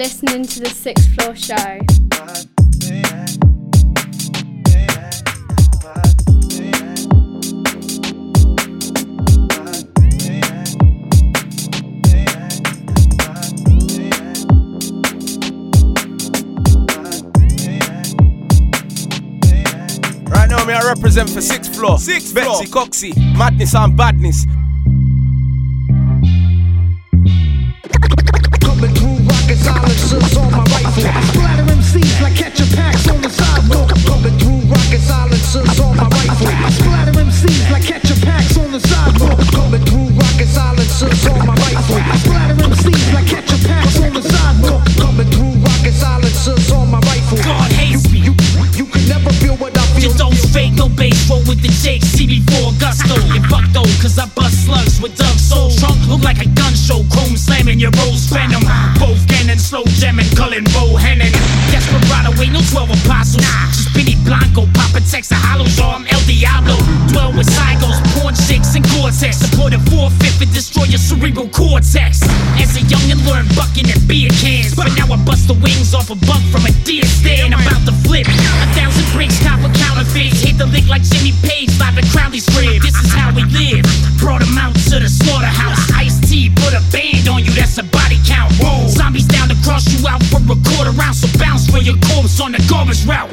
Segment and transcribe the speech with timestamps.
[0.00, 1.54] listening to the Sixth Floor Show.
[20.24, 21.98] Right now, me I represent for sixth floor.
[21.98, 22.86] Sixth Betsy, floor.
[22.86, 24.46] Coxie, madness and badness.
[52.20, 53.14] Jake CB4 gusto.
[53.32, 55.70] Get fucked though, cause I bust slugs with Doug Soul.
[55.70, 58.62] Trunk look like a gun show, chrome slamming your rose venom.
[58.98, 61.32] Both cannon, slow jamming, Cullen Bohannon.
[61.72, 63.44] Desperado, ain't no 12 apostles.
[63.72, 66.76] Just Benny Blanco, Papa Tex, a hollow I'm El Diablo.
[67.08, 69.40] Dwell with psychos, porn chicks, and cortex.
[69.40, 72.20] Support a 4-5 and destroy your cerebral cortex.
[72.60, 74.74] As a youngin' learn bucking at beer cans.
[74.74, 77.54] But now I bust the wings off a buck from a deer stand.
[77.54, 78.26] About to flip.
[91.90, 93.30] Your corpse on the garbage route.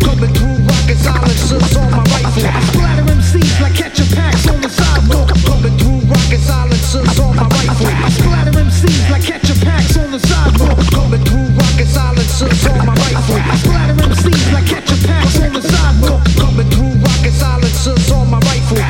[0.00, 2.48] Coming through rocket silencers on my rifle.
[2.72, 5.28] Splatter MCs like ketchup packs on the sidewalk.
[5.44, 7.92] Coming through rocket silencers on my rifle.
[8.16, 10.78] Splatter MCs like ketchup packs on the sidewalk.
[10.96, 13.40] Coming through rocket silencers on my rifle.
[13.60, 16.24] Splatter MCs like ketchup packs on the sidewalk.
[16.40, 18.80] Coming through rocket silencers on my rifle.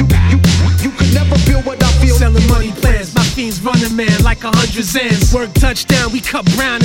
[0.00, 0.38] You, you,
[0.82, 2.16] you can never feel what I feel.
[2.16, 5.32] Selling money plans, my fiends running man like a hundred zans.
[5.34, 6.79] Work touchdown, we cut brown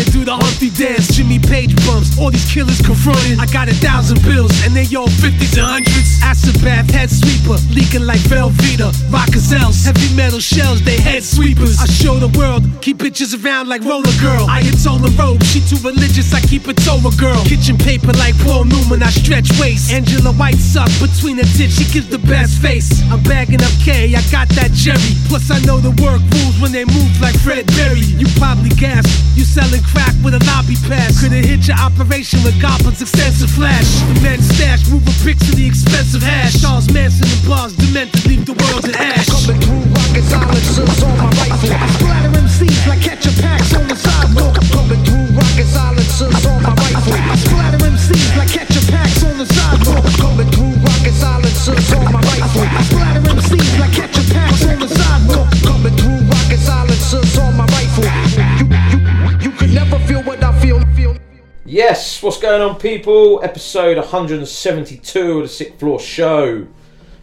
[2.35, 3.39] these killers confronted.
[3.39, 6.19] I got a thousand bills and they all fifties and hundreds.
[6.19, 8.91] Acid bath, head sweeper, leaking like Velveeta.
[9.07, 11.79] Rockazels, heavy metal shells, they head sweepers.
[11.79, 14.47] I show the world, keep bitches around like roller girl.
[14.51, 17.39] I hit Ayatollah robe, she too religious, I keep a Torah girl.
[17.45, 19.93] Kitchen paper like Paul Newman, I stretch waist.
[19.93, 22.91] Angela White suck between her tits, she gives the best face.
[23.11, 25.15] I'm bagging up K, I got that Jerry.
[25.31, 28.03] Plus I know the work rules when they move like Fred Berry.
[28.19, 29.07] You probably gas,
[29.37, 31.23] you selling crack with a lobby pass.
[31.23, 33.85] Could've hit your operation with Goblin's extensive flash.
[34.09, 36.61] The men stash, moving bricks to the expensive hash.
[36.61, 39.29] Charles Manson and bars, demented, leave the world in ash.
[39.29, 41.69] Coming through rocket silencers on my rifle.
[41.69, 44.44] Splatter MCs like ketchup packs on the sidewalk.
[61.75, 63.43] Yes, what's going on, people?
[63.43, 66.67] Episode 172 of the Sixth Floor Show.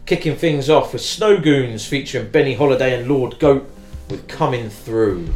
[0.05, 3.67] Kicking things off with Snowgoons featuring Benny Holiday and Lord Goat
[4.11, 5.27] with Coming Through.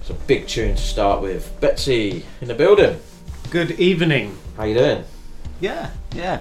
[0.00, 1.52] It's a big tune to start with.
[1.60, 3.00] Betsy in the building.
[3.50, 4.38] Good evening.
[4.56, 5.04] How you doing?
[5.58, 6.40] Yeah, yeah.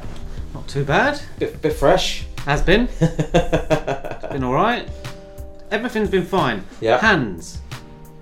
[0.53, 1.19] Not too bad.
[1.39, 2.27] Bit, bit fresh.
[2.45, 2.89] Has been.
[3.01, 4.87] It's been alright.
[5.71, 6.63] Everything's been fine.
[6.79, 6.99] Yeah.
[6.99, 7.59] Hands.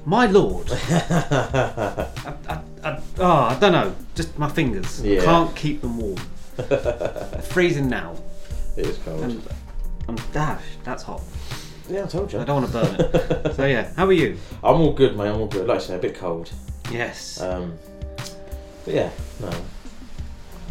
[0.06, 0.72] My lord.
[0.72, 2.08] I,
[2.50, 3.96] I, I, oh, I don't know.
[4.16, 5.04] Just my fingers.
[5.04, 5.24] Yeah.
[5.24, 6.18] Can't keep them warm.
[7.44, 8.16] Freezing now.
[8.76, 9.22] It is cold.
[9.22, 9.42] And
[10.08, 10.64] I'm dash.
[10.84, 11.22] That's hot.
[11.90, 12.40] yeah, I told you.
[12.40, 13.56] I don't want to burn it.
[13.56, 13.94] so yeah.
[13.96, 14.38] How are you?
[14.64, 15.30] I'm all good, mate.
[15.30, 15.68] I'm all good.
[15.68, 16.52] Like I say, a bit cold.
[16.92, 17.40] Yes.
[17.40, 17.78] Um,
[18.86, 19.52] but yeah, no.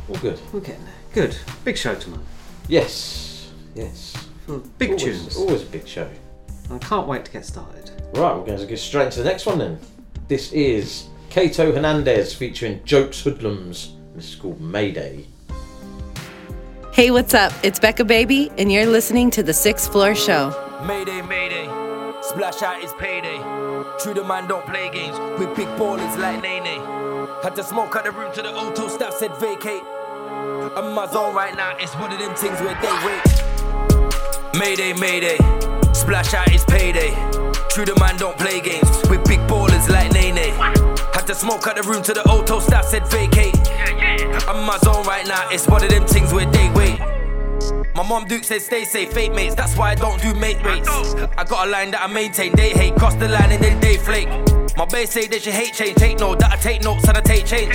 [0.08, 0.40] All good.
[0.52, 0.94] We're getting there.
[1.12, 1.36] Good.
[1.64, 2.20] Big show tonight.
[2.68, 3.50] Yes.
[3.74, 4.16] Yes.
[4.46, 5.36] Full of Big always, tunes.
[5.36, 6.08] Always a big show.
[6.70, 7.90] I can't wait to get started.
[8.12, 9.78] Right, we're going to get straight into the next one then.
[10.26, 13.92] This is Kaeto Hernandez featuring Jokez Hoodlumz.
[14.16, 15.26] This is called Mayday.
[16.92, 17.52] Hey, what's up?
[17.62, 20.50] It's Becca Baby, and you're listening to The Sixth Floor Show.
[20.84, 21.66] Mayday, mayday.
[22.20, 23.38] Splash out is payday.
[24.00, 26.82] True the man don't play games We big ballers like Nene.
[27.44, 29.82] Had to smoke out the room to the auto staff said vacate.
[30.76, 34.58] I'm my zone right now, it's one of them things where they wait.
[34.58, 35.38] Mayday, mayday.
[35.94, 37.39] Splash out is payday.
[37.80, 40.52] The man don't play games with big ballers like Nene.
[41.14, 43.56] Had to smoke out the room to the auto staff said vacate.
[44.46, 47.19] I'm in my zone right now, it's one of them things where they wait.
[48.00, 50.88] My mom Duke said stay safe, fake mates, that's why I don't do mate rates.
[51.36, 53.98] I got a line that I maintain, they hate, cross the line and then they
[53.98, 54.26] flake.
[54.74, 57.20] My base say they should hate change, take note that I take notes and I
[57.20, 57.74] take change.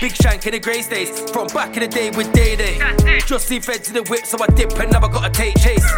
[0.00, 2.78] Big shank in the grey stays, from back in the day with Day Day.
[3.26, 5.90] Just see fed to the whip, so I dip and now I gotta take chase.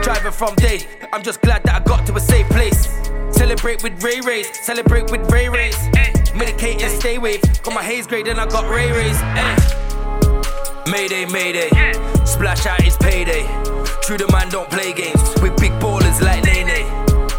[0.00, 2.86] Driving from day, I'm just glad that I got to a safe place.
[3.32, 5.76] Celebrate with Ray Rays, celebrate with Ray Rays.
[6.38, 7.42] Medicate and stay wave.
[7.64, 9.18] Got my haze grade and I got Ray Rays.
[9.20, 9.87] Eh.
[10.90, 11.68] Mayday, mayday.
[12.24, 13.42] Splash out is payday.
[14.00, 16.86] True the man don't play games with big ballers like Nene.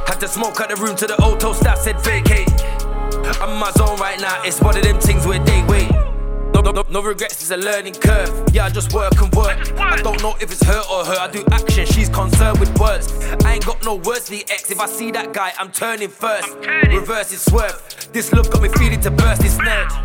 [0.06, 2.48] Had to smoke out the room to the auto staff said vacate.
[3.42, 5.90] I'm in my zone right now, it's one of them things where they wait.
[6.54, 8.30] No, no, no, no regrets, it's a learning curve.
[8.54, 9.58] Yeah, I just work and work.
[9.80, 11.18] I don't know if it's her or her.
[11.20, 13.12] I do action, she's concerned with words.
[13.46, 14.70] I ain't got no words for the ex.
[14.70, 16.56] If I see that guy, I'm turning first.
[16.88, 17.82] Reverse is swerve.
[18.14, 19.96] This look got me feeling to burst this nerves.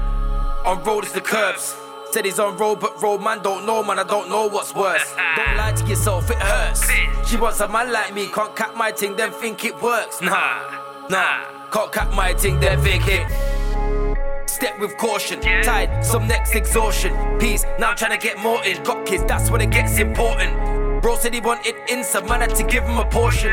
[0.65, 1.75] On road is the curbs.
[2.15, 3.99] Said he's on road, but road man don't know, man.
[3.99, 5.03] I don't know what's worse.
[5.37, 6.89] Don't lie to yourself, it hurts.
[7.29, 10.21] She wants a man like me, can't cap my thing, then think it works.
[10.23, 14.49] Nah, nah, can't cap my thing, then think it.
[14.49, 17.13] Step with caution, tied, some next exhaustion.
[17.41, 18.81] Peace, now I'm trying to get more in.
[18.85, 21.03] Got kids, that's when it gets important.
[21.03, 23.51] Bro said he wanted inside, man had to give him a portion.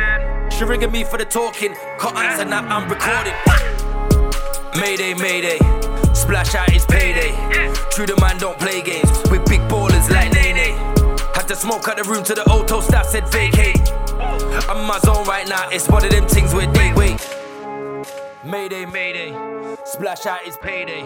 [0.51, 3.33] She ringing me for the talking, can't answer now, I'm recording.
[4.79, 5.57] Mayday, mayday,
[6.13, 7.31] splash out is payday.
[7.91, 10.77] True the man don't play games with big ballers like Nene.
[11.35, 13.91] Had to smoke out the room to the auto staff said vacate.
[14.69, 17.19] I'm in my zone right now, it's one of them things where they wait.
[18.43, 19.31] Mayday, mayday,
[19.85, 21.01] splash out is payday.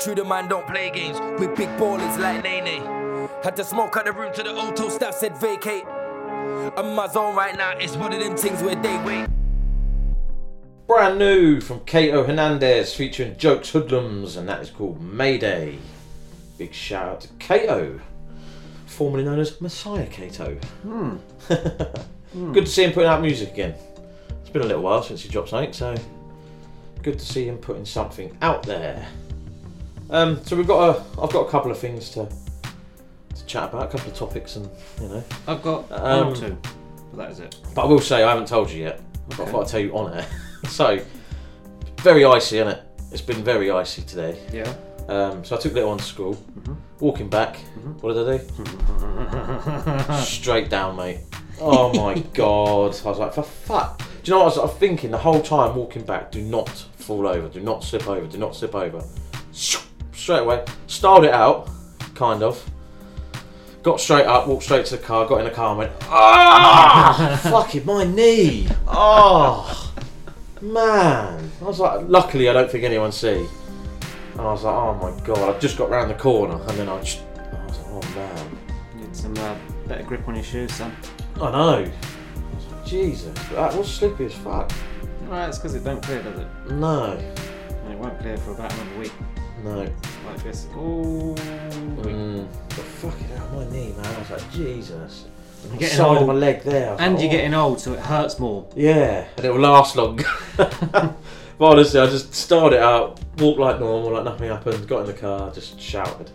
[0.00, 2.82] True the man don't play games with big ballers like Nene.
[3.42, 5.84] Had to smoke out the room to the auto staff said vacate.
[6.76, 9.28] I'm in my zone right now, it's one of them things where they wait.
[10.88, 15.76] Brand new from Kaeto Hernandez featuring Jokez Hoodlumz, and that is called Mayday.
[16.56, 18.00] Big shout out to Kaeto,
[18.86, 20.58] formerly known as Messiah Kaeto.
[22.54, 23.74] Good to see him putting out music again.
[24.40, 25.94] It's been a little while since he dropped something, so
[27.02, 29.06] good to see him putting something out there.
[30.10, 32.28] Um, so we've got a, I've got a couple of things to
[33.34, 34.68] to chat about, a couple of topics, and
[35.02, 35.24] you know.
[35.46, 36.58] I've got one Um, or two.
[37.12, 37.56] But that is it.
[37.74, 39.00] But I will say I haven't told you yet.
[39.28, 39.52] But I Okay.
[39.52, 40.26] thought I'd tell you on air.
[40.68, 41.00] so
[41.98, 42.82] very icy, isn't it?
[43.10, 44.38] It's been very icy today.
[44.52, 44.72] Yeah.
[45.08, 46.34] Um, so I took little one to school.
[46.34, 46.74] Mm-hmm.
[47.00, 47.56] Walking back,
[48.00, 50.22] what did I do?
[50.24, 51.20] Straight down, mate.
[51.60, 52.94] Oh my god!
[53.04, 53.98] I was like, for fuck.
[53.98, 56.30] Do you know what I was, I was thinking the whole time walking back?
[56.30, 57.48] Do not fall over.
[57.48, 58.26] Do not slip over.
[58.26, 59.02] Do not slip over.
[59.52, 61.70] Straight away, styled it out,
[62.14, 62.62] kind of.
[63.82, 67.40] Got straight up, walked straight to the car, got in the car, and went, ah,
[67.44, 68.68] fucking my knee.
[68.86, 69.87] Oh,
[70.62, 71.50] man.
[71.60, 73.46] I was like, luckily I don't think anyone see.
[74.32, 76.88] And I was like, oh my god, I've just got round the corner, and then
[76.88, 78.58] I just, I was like, oh man.
[78.96, 79.56] You Need some uh,
[79.86, 80.94] better grip on your shoes, son.
[81.36, 81.78] I know.
[81.78, 84.70] I was like, Jesus, that was slippy as fuck.
[85.28, 86.46] Right, it's because it don't clear, does it?
[86.70, 89.12] No, And it won't clear for about another week.
[89.64, 89.86] no.
[90.26, 90.66] Like this.
[90.76, 91.34] Ooh.
[92.02, 92.46] Mm.
[92.68, 94.06] But fucking hell, my knee, man.
[94.06, 95.26] I was like, Jesus.
[95.64, 96.28] You're getting side of old.
[96.28, 96.96] my leg there.
[96.98, 97.36] And like, you're oh.
[97.36, 98.68] getting old, so it hurts more.
[98.74, 100.20] Yeah, and it will last long.
[100.56, 101.14] but
[101.60, 105.12] honestly, I just started it out, walked like normal, like nothing happened, got in the
[105.14, 106.30] car, just shouted.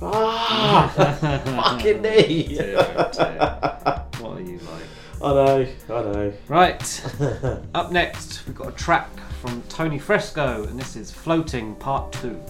[0.00, 0.92] Ah!
[1.76, 2.48] fucking knee!
[2.48, 4.04] Dear, dear.
[4.18, 4.82] What are you like?
[5.22, 6.32] I know, I know.
[6.48, 7.04] Right.
[7.74, 9.08] Up next, we've got a track
[9.40, 12.40] from Tony Fresco, and this is Floating Part 2.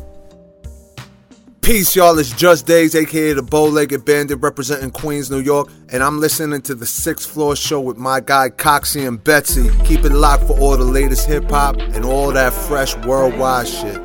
[1.72, 2.18] Peace, y'all.
[2.18, 6.60] It's Just Days, aka the Bow Legged Bandit, representing Queens, New York, and I'm listening
[6.60, 9.70] to the Sixth Floor Show with my guy Coxie and Betsy.
[9.86, 13.96] Keep it locked for all the latest hip hop and all that fresh worldwide shit.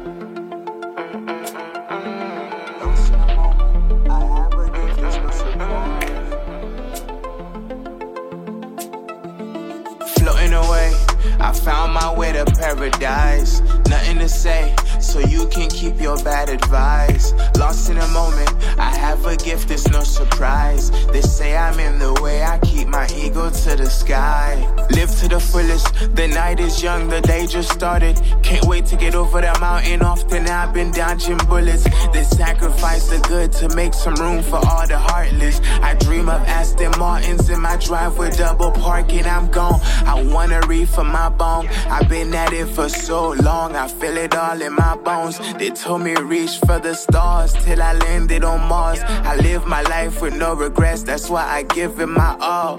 [10.16, 10.94] floating away.
[11.40, 13.60] I found my way to paradise.
[13.90, 14.74] Nothing to say,
[15.08, 17.34] so you can keep your bad advice.
[17.58, 20.92] Lost in a moment, I have a gift, it's no surprise.
[21.08, 24.52] They say I'm in the way, I keep my ego to the sky.
[24.92, 28.22] Live to the fullest, the night is young, the day just started.
[28.44, 31.86] Can't wait to get over that mountain, often I've been dodging bullets.
[32.12, 35.62] They sacrifice the good to make some room for all the heartless.
[35.82, 39.80] I dream of Aston Martins in my driveway, double parking, I'm gone.
[40.06, 41.68] I wanna read for my bone.
[41.90, 45.40] I've been at it for so long, I feel it all in my bones.
[45.58, 49.00] They told me reach for the stars till I landed on Mars.
[49.02, 52.78] I live my life with no regrets, that's why I give it my all.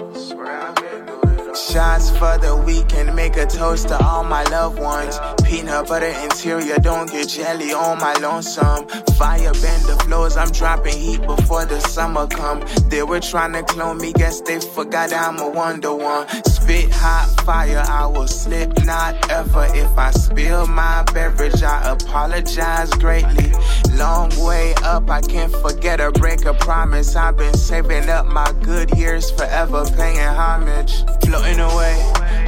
[1.55, 5.19] Shots for the weekend, make a toast to all my loved ones.
[5.43, 8.87] Peanut butter interior, don't get jelly on my lonesome.
[9.17, 12.63] Fire bend the flows, I'm dropping heat before the summer come.
[12.89, 16.27] They were trying to clone me, guess they forgot I'm a Wonder One.
[16.45, 19.65] Spit hot fire, I will slip, not ever.
[19.73, 23.51] If I spill my beverage, I apologize greatly.
[23.95, 27.15] Long way up, I can't forget or break a promise.
[27.15, 30.93] I've been saving up my good years forever, paying homage.
[31.39, 31.95] Floating away.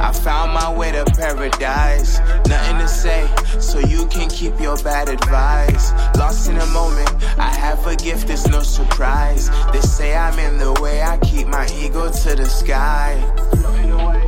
[0.00, 2.18] I found my way to paradise.
[2.46, 3.28] Nothing to say,
[3.60, 5.92] so you can keep your bad advice.
[6.16, 9.50] Lost in a moment, I have a gift, it's no surprise.
[9.72, 14.21] They say I'm in the way, I keep my ego to the sky.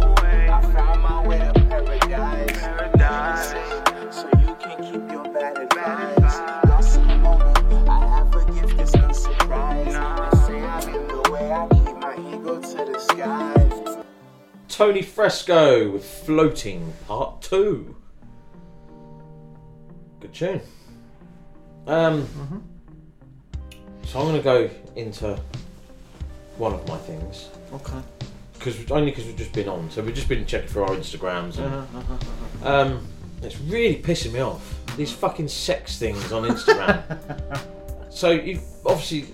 [14.74, 17.94] Tony Fresco with Floating Part 2.
[20.18, 20.60] Good tune.
[21.86, 22.26] Um,
[24.04, 25.38] So I'm going to go into
[26.58, 27.50] one of my things.
[27.72, 28.00] Okay.
[28.58, 29.88] Cause, only because we've just been on.
[29.92, 31.58] So we've just been checking through our Instagrams.
[31.58, 33.06] And, Uh-huh, uh-huh, Um,
[33.42, 34.74] it's really pissing me off.
[34.96, 37.00] These fucking sex things on Instagram.
[38.10, 39.26] so you obviously,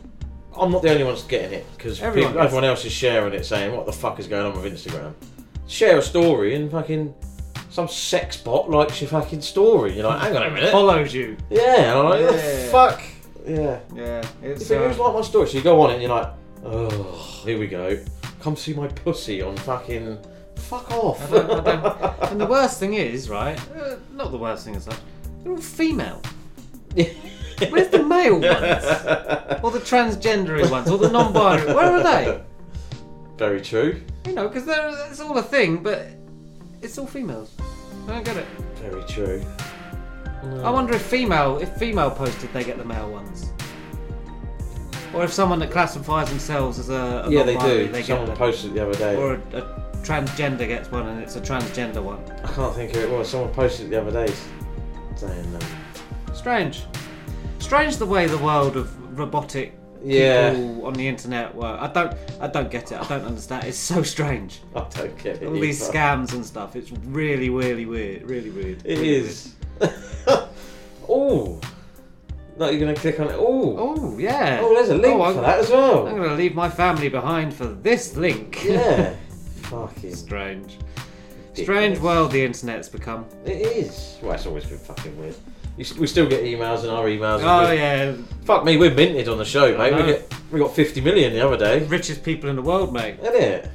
[0.58, 3.44] I'm not the only one that's getting it because Everyone everyone, else is sharing it,
[3.46, 5.14] saying what the fuck is going on with Instagram.
[5.68, 7.14] Share a story and fucking
[7.70, 9.94] some sex bot likes your fucking story.
[9.96, 10.72] You're like, hang on a minute.
[10.72, 11.36] Follows you.
[11.50, 12.28] Yeah, and I'm like, Yeah.
[12.32, 13.02] "Oh, fuck.
[13.46, 13.78] Yeah.
[13.94, 14.26] Yeah.
[14.42, 15.46] You It's, think, uh, like my story?
[15.48, 16.32] So you go on it and you're like,
[16.64, 17.98] oh, here we go.
[18.40, 20.18] Come see my pussy on fucking.
[20.56, 21.32] Fuck off.
[21.32, 23.58] I don't- I don't- and the worst thing is, right?
[23.74, 24.96] Uh, not the worst thing as such.
[25.42, 26.20] They're all female.
[27.68, 29.62] Where's the male ones?
[29.62, 30.88] Or the transgendery ones?
[30.90, 31.74] Or the non-binary?
[31.74, 32.42] Where are they?
[33.36, 34.00] Very true.
[34.26, 34.66] You know, because
[35.10, 36.06] it's all a thing, but
[36.82, 37.54] it's all females.
[38.06, 38.46] I don't get it.
[38.76, 39.42] Very true.
[40.62, 43.52] I wonder if female, if female posted, they get the male ones.
[45.12, 47.88] Or if someone that classifies themselves as a, a Yeah, they do.
[47.88, 48.36] They Someone get them.
[48.38, 49.16] posted it the other day.
[49.16, 49.62] Or a, a
[50.02, 52.22] transgender gets one, and it's a transgender one.
[52.44, 53.28] I can't think who it was.
[53.28, 54.32] Someone posted it the other day
[55.16, 56.84] saying, um, Strange.
[57.60, 60.50] Strange the way the world of robotic Yeah.
[60.50, 61.80] people on the internet work.
[61.80, 63.00] I don't I don't get it.
[63.00, 63.64] I don't understand.
[63.64, 64.60] It's so strange.
[64.74, 65.46] I don't get it.
[65.46, 65.92] All these either.
[65.98, 66.74] scams and stuff.
[66.76, 68.28] It's really, really weird.
[68.28, 68.82] Really weird.
[68.84, 69.54] It Really is.
[71.08, 71.60] oh.
[72.58, 73.36] No, you're going to click on it.
[73.38, 73.76] Oh.
[73.78, 74.58] Oh, yeah.
[74.62, 76.06] Oh, there's a link Oh, for that as well.
[76.06, 78.62] I'm going to leave my family behind for this link.
[78.64, 79.14] Yeah.
[79.62, 80.14] Fucking.
[80.14, 80.76] Strange.
[81.54, 83.24] Strange world the internet's become.
[83.46, 84.18] It is.
[84.22, 85.34] Well, it's always been fucking weird.
[85.76, 87.40] We still get emails and our emails.
[87.42, 88.14] Oh, yeah.
[88.44, 89.94] Fuck me, we're minted on the show, mate.
[89.94, 91.84] We get we got 50 million the other day.
[91.86, 93.18] Richest people in the world, mate.
[93.20, 93.70] Isn't it?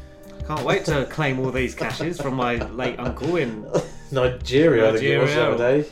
[0.45, 3.65] Can't wait to claim all these caches from my late uncle in
[4.11, 5.89] Nigeria, I think it was the other day.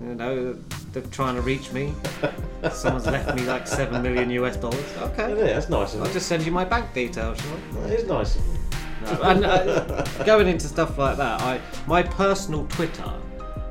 [0.00, 0.54] You know,
[0.92, 1.92] they're trying to reach me.
[2.72, 4.84] Someone's left me like seven million US dollars.
[4.98, 5.32] Okay.
[5.32, 5.54] Isn't it?
[5.54, 5.94] That's nice.
[5.94, 6.12] I'll it?
[6.12, 7.86] just send you my bank details, shall I?
[7.88, 8.38] That is nice.
[9.04, 13.12] No, and uh, going into stuff like that, I my personal Twitter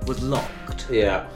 [0.06, 1.28] was locked Yeah.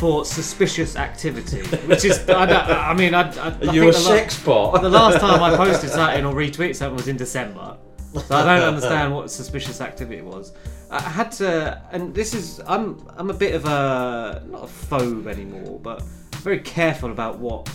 [0.00, 4.80] For suspicious activity, which is I, I mean I, I, I think a sex bot?
[4.80, 7.76] The last time I posted something or retweeted something was in December,
[8.14, 10.54] so I don't understand what suspicious activity was.
[10.90, 15.26] I had to, and this is I'm I'm a bit of a not a phobe
[15.26, 16.02] anymore, but
[16.36, 17.68] very careful about what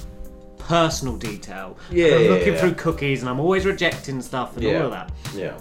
[0.58, 1.78] personal detail.
[1.92, 2.60] Yeah, I'm yeah, looking yeah.
[2.60, 4.80] through cookies and I'm always rejecting stuff and Yeah.
[4.80, 5.12] all of that.
[5.36, 5.58] Yeah.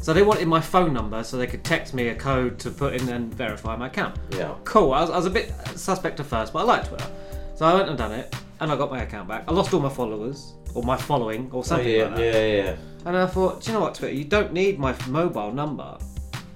[0.00, 2.94] So they wanted my phone number so they could text me a code to put
[2.94, 4.16] in and verify my account.
[4.30, 4.54] Yeah.
[4.64, 4.92] Cool.
[4.92, 7.06] I was, I was a bit suspect at first, but I liked Twitter.
[7.56, 9.44] So I went and done it, and I got my account back.
[9.48, 12.22] I lost all my followers, or my following, or Oh, something yeah, like that.
[12.22, 12.76] Yeah, yeah, yeah.
[13.04, 14.14] And I thought, do you know what, Twitter?
[14.14, 15.98] You don't need my mobile number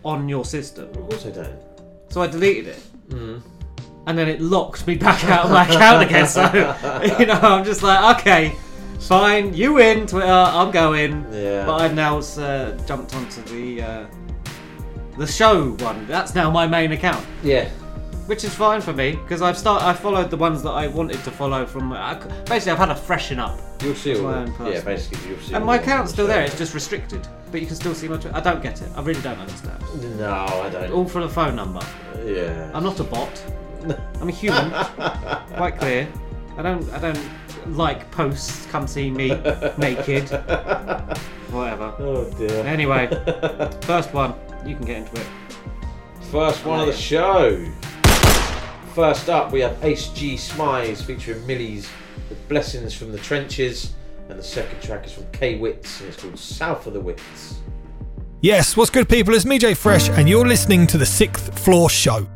[0.05, 0.89] on your system.
[0.91, 1.61] Of course I don't.
[2.11, 2.83] So I deleted it.
[3.09, 3.43] Mm.
[4.07, 6.27] And then it locked me back out of my account again.
[6.29, 6.43] So,
[7.19, 8.53] you know, I'm just like, okay,
[9.09, 11.27] fine, you win, Twitter, I'm going.
[11.33, 11.67] Yeah.
[11.67, 14.07] But I've now uh, jumped onto the uh,
[15.19, 16.07] the show one.
[16.07, 17.25] That's now my main account.
[17.43, 17.69] Yeah.
[18.27, 21.23] Which is fine for me because I've start I followed the ones that I wanted
[21.25, 21.93] to follow from.
[21.93, 22.15] I,
[22.47, 23.59] basically, I've had a freshen up.
[23.83, 24.73] You'll see all my own person.
[24.73, 26.43] yeah, basically you'll see And all my the account's still there.
[26.43, 28.17] It's just restricted, but you can still see my.
[28.19, 28.89] Twi- I don't get it.
[28.95, 29.83] I really don't understand.
[30.19, 30.93] No, I don't.
[30.93, 31.81] All for the phone number.
[32.25, 32.71] Yeah.
[32.73, 33.43] I'm not a bot.
[34.21, 34.71] I'm a human.
[35.57, 36.09] Quite clear.
[36.57, 36.89] I don't.
[36.91, 38.67] I don't like posts.
[38.67, 39.29] Come see me
[39.79, 40.29] naked.
[41.51, 41.95] Whatever.
[41.99, 42.65] Oh dear.
[42.67, 43.07] Anyway,
[43.83, 44.35] first one.
[44.67, 45.27] You can get into it.
[46.31, 47.65] First one of the show.
[48.95, 51.89] First up, we have Ace G Smize featuring Millyz
[52.29, 53.95] with Blessings from the Trenches.
[54.29, 57.57] And the second track is from K Whittz and it's called South of the Whittz.
[58.41, 59.35] Yes, what's good, people?
[59.35, 62.27] It's me, Jay Fresh, and you're listening to the Sixth Floor Show.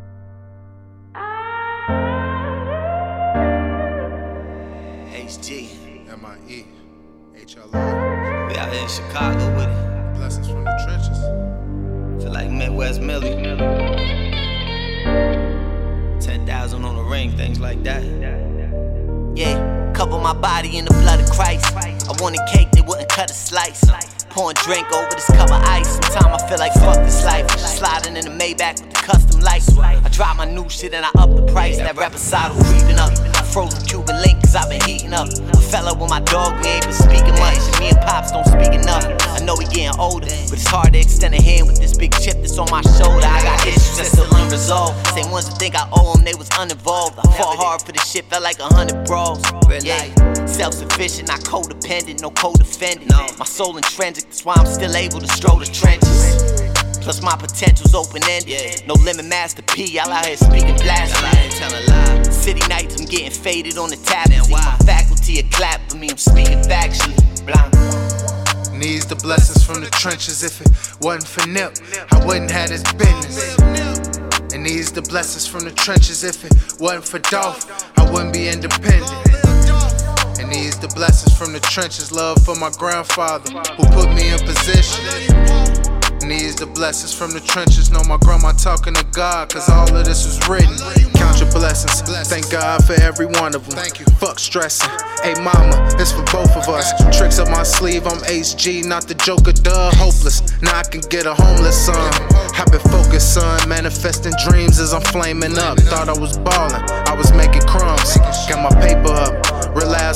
[8.87, 10.15] In Chicago with it.
[10.15, 11.19] Blessings from the trenches.
[12.23, 13.35] Feel like Midwest Millie.
[16.21, 18.05] 10,000 on the ring, things like that.
[19.35, 21.75] Yeah, cover my body in the blood of Christ.
[21.75, 23.85] I wanted cake, they wouldn't cut a slice.
[24.37, 25.89] Pouring drink over this cup of ice.
[26.13, 27.49] Sometimes I feel like fuck this life.
[27.59, 29.77] Sliding in the Maybach with the custom lights.
[29.79, 31.79] I drop my new shit and I up the price.
[31.79, 33.13] That reposado creeping up.
[33.35, 35.29] I frozen Cuban link, cause I've been heating up.
[35.33, 37.57] A fella with my dog, we ain't been speaking much.
[37.81, 39.09] Me and Pops don't speak enough.
[39.33, 42.13] I know we getting older, but it's hard to extend a hand with this big
[42.21, 43.25] chip that's on my shoulder.
[43.25, 45.01] I got issues that's still unresolved.
[45.17, 47.19] Same ones that think I owe them, they was uninvolved.
[47.19, 49.41] I fought hard for this shit, felt like a hundred bros.
[49.83, 50.05] Yeah,
[50.45, 53.13] self sufficient, not codependent, no co-defendant.
[53.39, 57.01] My soul intrinsic, that's why I'm still able to stroll the trenches.
[57.01, 58.83] Plus my potential's open-ended.
[58.87, 59.87] No limit, Master P.
[59.87, 62.25] Y'all out here speaking blasphemy.
[62.33, 64.29] City nights, I'm getting faded on the tap.
[64.29, 66.11] See my faculty a clap for me.
[66.11, 67.15] I'm speaking factually.
[68.77, 70.43] Needs the blessings from the trenches.
[70.43, 70.69] If it
[71.01, 71.79] wasn't for Nip,
[72.11, 73.57] I wouldn't have this business.
[74.53, 76.25] And needs the blessings from the trenches.
[76.25, 77.65] If it wasn't for Dolph,
[77.99, 79.36] I wouldn't be independent.
[80.87, 82.13] The blessings from the trenches.
[82.13, 85.03] Love for my grandfather who put me in position.
[86.23, 87.91] Needs the blessings from the trenches.
[87.91, 90.79] Know my grandma talking to God, cause all of this was written.
[91.15, 92.03] Count your blessings.
[92.31, 93.79] Thank God for every one of them.
[93.79, 94.07] Thank you.
[94.23, 94.91] Fuck stressing.
[95.23, 96.95] Hey mama, it's for both of us.
[97.17, 99.91] Tricks up my sleeve, I'm HG, not the Joker, duh.
[99.99, 100.43] Hopeless.
[100.63, 101.99] Now I can get a homeless son.
[102.55, 103.69] I've been focused, son.
[103.69, 105.79] Manifesting dreams as I'm flaming up.
[105.91, 108.17] Thought I was ballin', I was making crumbs.
[108.47, 108.96] Got my paper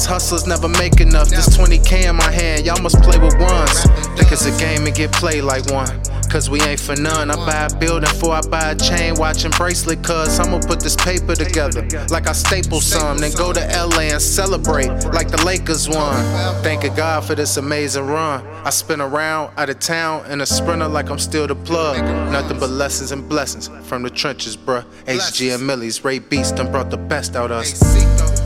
[0.00, 1.28] Realize hustlers never make enough.
[1.28, 3.82] This 20k in my hand, y'all must play with ones.
[4.16, 5.88] Think it's a game and get played like one.
[6.30, 7.30] Cause we ain't for none.
[7.30, 10.02] I buy a building before I buy a chain, watching bracelet.
[10.04, 13.18] Cause I'ma put this paper together like I staple some.
[13.18, 16.14] Then go to LA and celebrate like the Lakers won.
[16.62, 18.46] Thanking God for this amazing run.
[18.64, 21.98] I spin around, out of town, in a sprinter like I'm still the plug.
[22.32, 24.84] Nothing but lessons and blessings from the trenches, bruh.
[25.06, 28.39] HG and Millyz, Ray Beast done brought the best out us.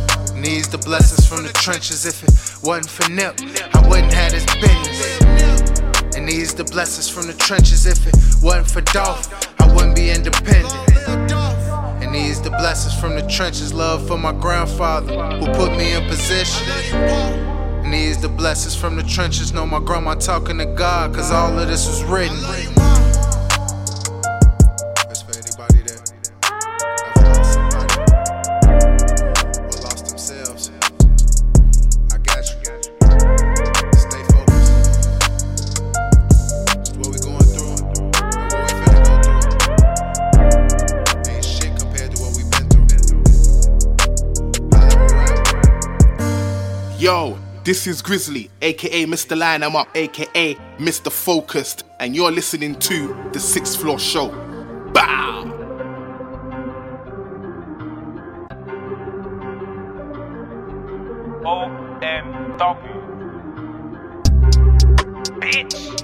[0.45, 2.05] Needs the blessings from the trenches.
[2.05, 3.41] If it wasn't for Nip,
[3.75, 5.71] I wouldn't have this business.
[6.15, 7.87] And needs the blessings from the trenches.
[7.87, 9.27] If it wasn't for Dolph,
[9.59, 10.75] I wouldn't be independent.
[11.09, 13.73] And needs the blessings from the trenches.
[13.73, 16.69] Love for my grandfather who put me in position.
[17.91, 19.55] Needs the blessings from the trenches.
[19.55, 22.37] Know my grandma talking to God, cause all of this was written.
[47.65, 49.37] This is Grizzly, aka Mr.
[49.37, 51.11] Line I'm Up, aka Mr.
[51.11, 54.29] Focused, and you're listening to the Sixth Floor Show.
[54.93, 55.51] Bow!
[61.45, 63.01] OMW.
[65.41, 65.95] Bitch.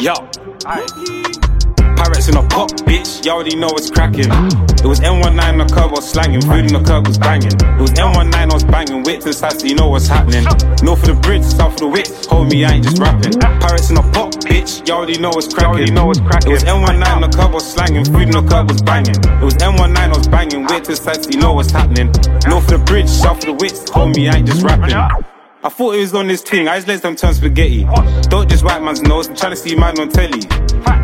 [0.00, 1.43] Yo.
[2.04, 3.24] Pirates in a pop, bitch.
[3.24, 4.28] Y'all already know it's cracking.
[4.28, 6.42] It was M19 on the curb, I was slanging.
[6.42, 7.56] Food in the curb was banging.
[7.56, 9.02] It was M19, I was banging.
[9.04, 10.44] Wit to the side, so you know what's happening.
[10.84, 12.08] North of the bridge, south of the wit.
[12.28, 13.32] Homie, I ain't just rapping.
[13.40, 14.86] Pirates in a pop, bitch.
[14.86, 15.80] Y'all already know it's cracking.
[15.80, 15.96] It
[16.52, 18.04] was M19 on the curb, I was slanging.
[18.04, 19.16] Food in the curb was banging.
[19.16, 20.66] It was M19, I was banging.
[20.66, 22.12] Wit to the side, so you know what's happening.
[22.44, 23.72] North of the bridge, south of the wit.
[23.96, 24.92] Homie, I ain't just rapping.
[25.64, 27.84] I thought it was on this thing, I just let them turn spaghetti.
[28.28, 30.42] Don't just wipe man's nose, I'm trying to see man on telly.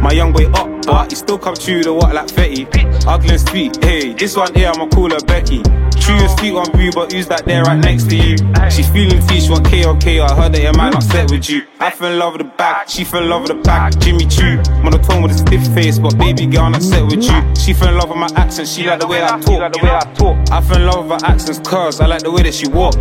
[0.02, 2.89] My young boy up, but he still come true to what like Fetty.
[3.06, 5.62] Ugly and sweet, hey, this one here I'ma call her Becky.
[6.00, 8.36] True and sweet on view, but who's that there right next to you?
[8.70, 11.62] She feeling tea, she want KOK, I heard that your man upset with you.
[11.78, 13.98] I fell in love with the back, she fell in love with the back.
[13.98, 17.54] Jimmy Choo, monotone with a stiff face, but baby girl, I'm upset with you.
[17.54, 19.72] She fell in love with my accent, she like the way I talk.
[19.72, 20.36] the way I talk.
[20.50, 22.94] I fell in love with her accents, cause I like the way that she walk.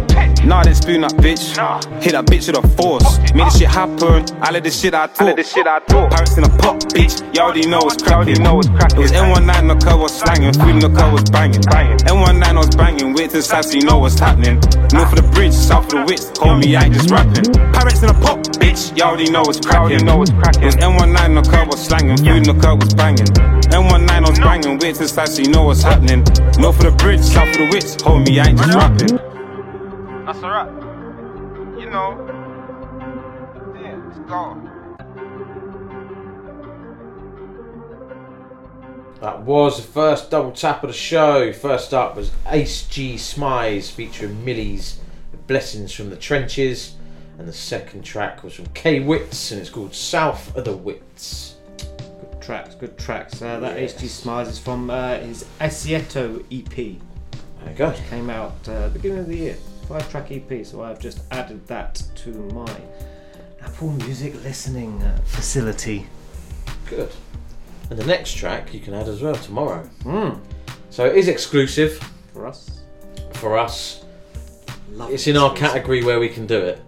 [0.43, 1.55] Nah, didn't spoon that bitch.
[2.01, 3.19] Hit that bitch with a force.
[3.35, 4.25] Made this shit happen.
[4.41, 5.21] I let this shit I talk.
[5.21, 6.11] I let this shit I talk.
[6.37, 7.19] In a pop, bitch.
[7.35, 8.41] Y'all already know it's cracking.
[8.41, 8.99] know it's cracking.
[8.99, 10.53] It was M19 the car was slanging.
[10.53, 11.61] Food in the car was banging.
[11.61, 13.13] M19 I was banging.
[13.13, 14.55] Wait to the side so you know what's happening.
[14.93, 16.29] North of the bridge, south of the wits.
[16.37, 17.49] Homie, I ain't just rapping.
[17.73, 18.95] Paris in a pop, bitch.
[18.97, 20.05] y'all already know it's cracking.
[20.05, 20.63] know it's cracking.
[20.63, 22.17] It was M19 the car was slanging.
[22.17, 23.29] Food in the car was banging.
[23.73, 24.77] M19 I was banging.
[24.79, 26.21] Wait to the side so you know what's happening.
[26.59, 27.95] North of the bridge, south of the wits.
[27.97, 29.17] Homie, I ain't just rapping.
[30.25, 30.69] That's alright.
[31.79, 32.09] You know.
[33.81, 34.68] Yeah, let's go.
[39.21, 41.51] That was the first double tap of the show.
[41.51, 44.99] First up was Ace G Smize featuring Millie's
[45.47, 46.95] Blessings from the Trenches.
[47.37, 51.55] And the second track was from K Whittz and it's called South of the Whittz.
[51.77, 53.41] Good tracks, good tracks.
[53.41, 53.93] Uh, that Yes.
[53.93, 56.75] HG Smiles is from uh, his Asieto EP.
[56.75, 57.93] There you go.
[58.09, 59.57] Came out uh, beginning of the year.
[59.87, 60.65] Five track EP.
[60.65, 62.73] So I've just added that to my
[63.61, 66.07] Apple Music listening uh, facility.
[66.89, 67.11] Good.
[67.89, 69.89] And the next track you can add as well tomorrow.
[70.03, 70.39] Mm.
[70.89, 71.97] So it is exclusive
[72.33, 72.81] For us.
[73.33, 74.05] for us.
[74.91, 75.73] Love it's in our exclusive.
[75.73, 76.81] category where we can do it.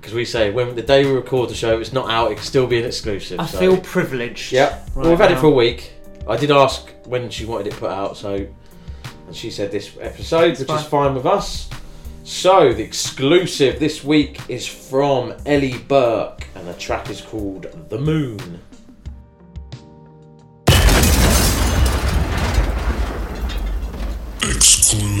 [0.00, 2.30] Because we say when the day we record the show, it's not out.
[2.30, 3.40] It can still be an exclusive.
[3.40, 4.52] I so- feel privileged.
[4.52, 4.72] Yep.
[4.72, 5.92] right well, we've had it for a week.
[6.28, 8.46] I did ask when she wanted it put out, so
[9.26, 11.68] and she said this episode, which is fine with us.
[12.24, 17.98] So the exclusive this week is from Ellie Burke, and the track is called "The
[17.98, 18.60] Moon."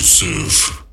[0.04, 0.84] Exclusive.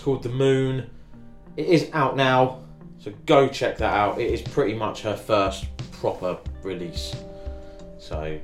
[0.00, 0.90] Called The Moon.
[1.56, 2.62] It is out now,
[2.98, 4.20] so go check that out.
[4.20, 7.14] It is pretty much her first proper release.
[7.98, 8.38] So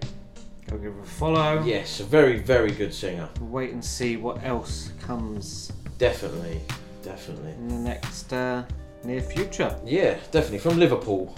[0.68, 1.62] Go give her a follow.
[1.62, 3.28] Yes, a very, very good singer.
[3.40, 6.60] Wait and see what else comes Definitely,
[7.02, 7.52] definitely.
[7.52, 8.64] in the next uh,
[9.04, 9.78] near future.
[9.84, 11.34] Yeah, definitely from Liverpool.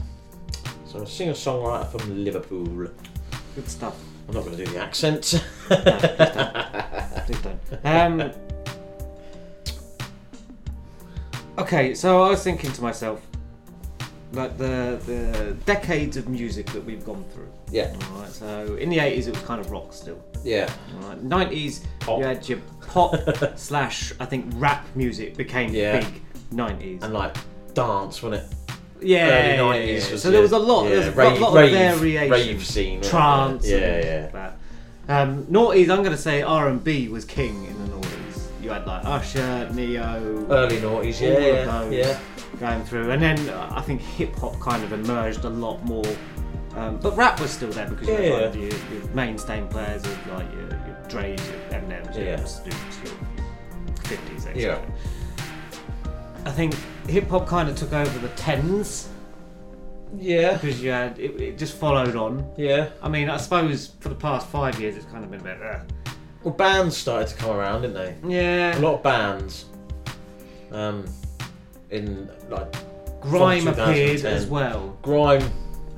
[0.87, 2.65] So a singer songwriter from Liverpool.
[3.55, 3.97] Good stuff.
[4.27, 5.45] I'm not going to do the accent.
[7.27, 7.59] Please don't.
[7.85, 8.33] Um,
[11.59, 13.21] Okay, so I was thinking to myself,
[14.33, 17.49] like the the decades of music that we've gone through.
[17.73, 17.95] Yeah.
[18.13, 20.23] Alright, so in the eighties it was kind of rock still.
[20.45, 20.71] Yeah.
[21.03, 23.17] Alright, Nineties you had your pop
[23.59, 26.01] slash I think rap music became Yeah.
[26.01, 26.23] big.
[26.53, 27.03] Nineties.
[27.03, 27.37] And like
[27.75, 28.55] dance, wasn't it?
[29.01, 30.07] Yeah, Early yeah, nineties.
[30.07, 30.13] yeah.
[30.13, 30.85] Was So there was a lot.
[30.85, 32.31] Yeah, there was a rave, lot, lot rave, of variation.
[32.31, 32.99] Rave scene.
[32.99, 33.67] wasn't trance.
[33.67, 33.83] it?
[33.83, 34.27] and Yeah, yeah.
[34.29, 34.59] that.
[35.23, 38.08] Um, noughties, I'm going to say R and B was king in the noughties.
[38.69, 42.19] You had like Usher, Ne-Yo, Early noughties, all yeah, of those yeah.
[42.61, 46.05] going through, and then uh, I think hip hop kind of emerged a lot more.
[46.77, 50.05] Um, but rap was still there because you Yeah, had like, your, your mainstay players
[50.05, 52.41] of like your, your Dre's, your Eminems, your Yeah.
[52.41, 53.15] Snoops, your
[54.19, 54.55] 50s, etc.
[54.61, 54.81] Yeah.
[56.45, 56.75] I think
[57.09, 59.09] hip hop kind of took over the tens.
[60.15, 60.53] Yeah.
[60.59, 62.47] Because you had it, it just followed on.
[62.59, 62.91] Yeah.
[63.03, 65.63] I mean, I suppose for the past five years, it's kind of been a bit.
[65.63, 65.81] Uh,
[66.49, 68.35] Well, bands started to come around, didn't they?
[68.35, 68.79] Yeah.
[68.79, 69.67] A lot of bands.
[70.73, 71.05] Um,
[71.91, 74.97] in like from grime appeared as well.
[75.03, 75.47] Grime.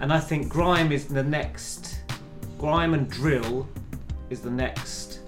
[0.00, 2.00] And I think grime is the next.
[2.58, 3.68] Grime and drill
[4.28, 5.20] is the next.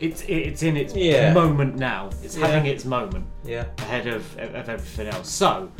[0.00, 1.32] It's it's in its Yeah.
[1.32, 2.10] moment now.
[2.20, 2.48] It's Yeah.
[2.48, 3.24] having its moment.
[3.44, 3.66] Yeah.
[3.78, 5.30] Ahead of of everything else.
[5.30, 5.70] So.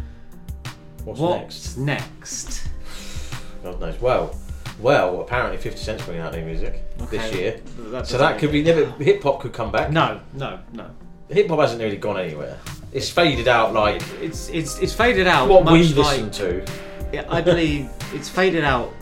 [1.04, 2.68] What's what's next?
[3.64, 4.00] God knows.
[4.00, 4.36] Well,
[4.78, 8.62] well, apparently 50 Cent's bringing out new music this year, That so that could be
[8.62, 8.86] never.
[9.02, 9.90] Hip hop could come back.
[9.90, 10.90] No, no, no.
[11.28, 12.58] Hip hop hasn't really gone anywhere.
[12.92, 15.48] It's faded out like It's it's it's faded out.
[15.48, 16.64] what we listen like- to.
[17.12, 18.92] Yeah, I believe it's faded out.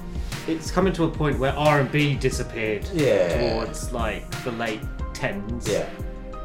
[0.47, 3.51] It's coming to a point where R and B disappeared Yeah.
[3.55, 4.81] towards like the late
[5.15, 5.69] tens.
[5.69, 5.87] Yeah.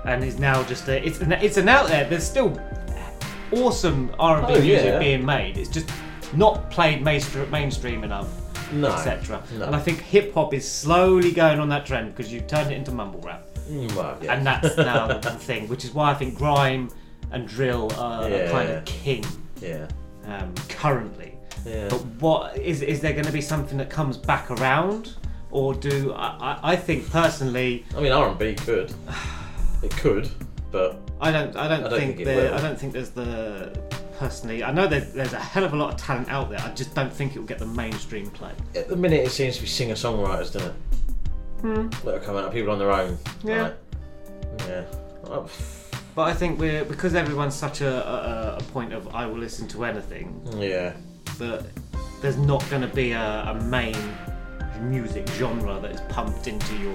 [0.06, 2.06] and is now just a it's an it's an out there.
[2.10, 2.60] There's still
[3.52, 5.00] awesome R and B Oh, music yeah.
[5.00, 5.58] being made.
[5.58, 5.90] It's just
[6.34, 8.28] not played mainstream enough,
[8.72, 9.44] No, etc.
[9.58, 9.66] no.
[9.66, 12.76] And I think hip hop is slowly going on that trend because you've turned it
[12.76, 14.34] into mumble rap, Mm, well, yeah.
[14.34, 15.68] and that's now the thing.
[15.68, 16.90] Which is why I think grime
[17.32, 18.52] and drill are Yeah.
[18.52, 19.24] kind of king
[19.62, 19.88] Yeah.
[20.26, 21.38] um, currently.
[21.66, 21.88] Yeah.
[21.90, 25.14] But what is is there going to be something that comes back around,
[25.52, 26.28] or do I?
[26.64, 28.94] I, I think personally, I mean, R and B could.
[29.84, 30.30] It could,
[30.72, 31.56] but I don't.
[31.56, 32.54] I don't, I don't think, think there.
[32.54, 33.76] I don't think there's the.
[34.22, 36.60] Personally, I know there's, there's a hell of a lot of talent out there.
[36.60, 38.52] I just don't think it will get the mainstream play.
[38.76, 40.76] at the minute it seems to be singer songwriters, doesn't it?
[41.62, 41.90] Hmm.
[42.06, 43.18] That are coming out, people on their own.
[43.44, 43.62] Yeah.
[43.62, 43.74] Right?
[44.68, 44.84] Yeah.
[45.26, 45.50] Oh,
[46.14, 49.68] But I think we're because everyone's such a, a, a point of I will listen
[49.70, 50.40] to anything.
[50.56, 50.94] Yeah.
[51.40, 51.66] That
[52.22, 53.98] there's not going to be a, a main
[54.82, 56.94] music genre that is pumped into your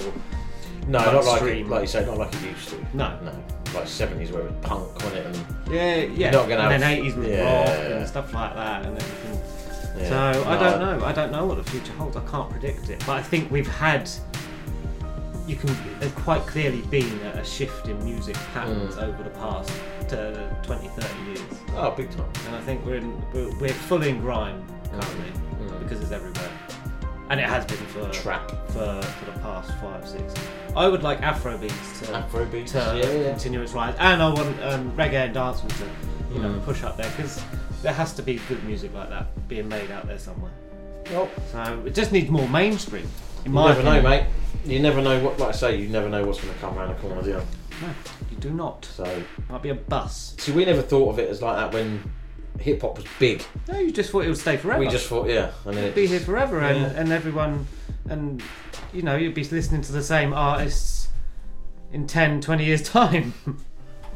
[0.86, 2.86] No, not like it, like you say, not like it used to.
[2.94, 3.18] No.
[3.20, 3.44] no,
[3.76, 5.26] like seventies where it was punk, wasn't it?
[5.26, 6.30] And Yeah, yeah.
[6.30, 7.42] Not gonna and have, then 80s with yeah.
[7.60, 9.40] rock and stuff like that and everything.
[10.02, 10.08] Yeah.
[10.32, 11.04] So I don't know.
[11.06, 12.16] I don't know what the future holds.
[12.16, 12.98] I can't predict it.
[13.06, 14.10] But I think we've had.
[15.46, 15.74] You can.
[16.00, 19.02] There's quite clearly been a, a shift in music patterns Mm.
[19.04, 19.70] over the past
[20.12, 21.40] uh, 20, 30 years.
[21.76, 22.28] Oh, big time.
[22.46, 25.78] And I think we're in, we're, we're full in grime currently Mm.
[25.82, 26.50] because it's everywhere,
[27.30, 28.50] and it has been for Trap.
[28.68, 30.34] for for the past five six.
[30.76, 33.30] I would like Afrobeats to Afrobeats, to yeah, yeah.
[33.30, 36.64] continue its rise, and I want um, reggae and dancehall to you know Mm.
[36.64, 37.42] push up there because
[37.82, 40.50] there has to be good music like that being made out there somewhere.
[41.10, 43.08] Well, So it just needs more mainstream.
[43.44, 44.26] In you never know, mate.
[44.64, 46.88] You never know what, like I say, you never know what's going to come around
[46.88, 47.34] the corner, do you?
[47.80, 47.88] No,
[48.30, 48.84] you do not.
[48.86, 50.34] So Might be a bus.
[50.38, 52.02] See, we never thought of it as like that when
[52.60, 53.42] hip hop was big.
[53.68, 54.80] No, you just thought it would stay forever.
[54.80, 57.00] We just thought, yeah, and then It'd it be here forever, and, Yeah.
[57.00, 57.66] and everyone,
[58.08, 58.42] and
[58.92, 61.08] you know, you'd be listening to the same artists
[61.92, 63.34] in 10, 20 years' time.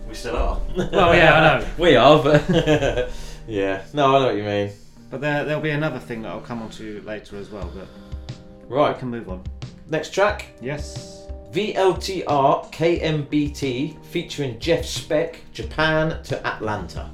[0.08, 0.60] We still are.
[0.76, 1.66] well, yeah, I know.
[1.78, 2.42] we are, but
[3.46, 4.70] yeah, no, I know what you mean.
[5.08, 7.70] But there, there'll be another thing that I'll come on to later as well.
[7.72, 7.86] But
[8.68, 8.92] Right.
[8.92, 9.44] we can move on.
[9.88, 10.46] Next track.
[10.60, 11.28] Yes.
[11.52, 17.08] VLTR KMBT featuring Jeff Spec, Japan to Atlanta.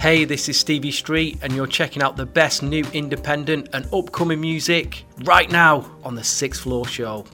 [0.00, 4.40] Hey, this is Stevie Street, and you're checking out the best new independent and upcoming
[4.40, 7.26] music right now on the Sixth Floor Show.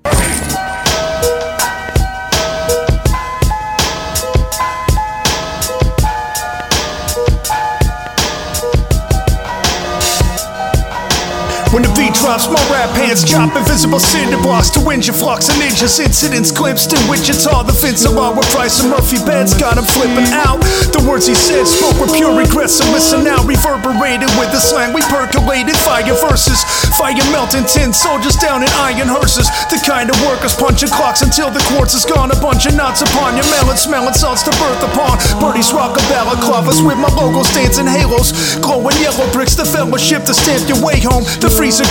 [12.20, 16.00] Drops, my rap hands chop invisible cinder blocks to ninja flocks and ninjas.
[16.00, 17.62] Incidents glimpsed in Wichita.
[17.64, 20.60] The fence along with Price and Murphy beds got him flipping out.
[20.92, 22.70] The words he said spoke with pure regret.
[22.70, 25.76] So listen now, reverberated with the slang we percolated.
[25.76, 26.64] Fire verses,
[26.96, 29.48] fire melting tin soldiers down in iron hearses.
[29.68, 32.32] The kind of workers punching clocks until the quartz is gone.
[32.32, 35.18] A bunch of knots upon your melon, smelling salts to birth upon.
[35.40, 38.56] Birdies rock a balaclavas with my logos dancing halos.
[38.62, 41.24] Glowing yellow bricks, the fellowship to stamp your way home.
[41.44, 41.84] The freezer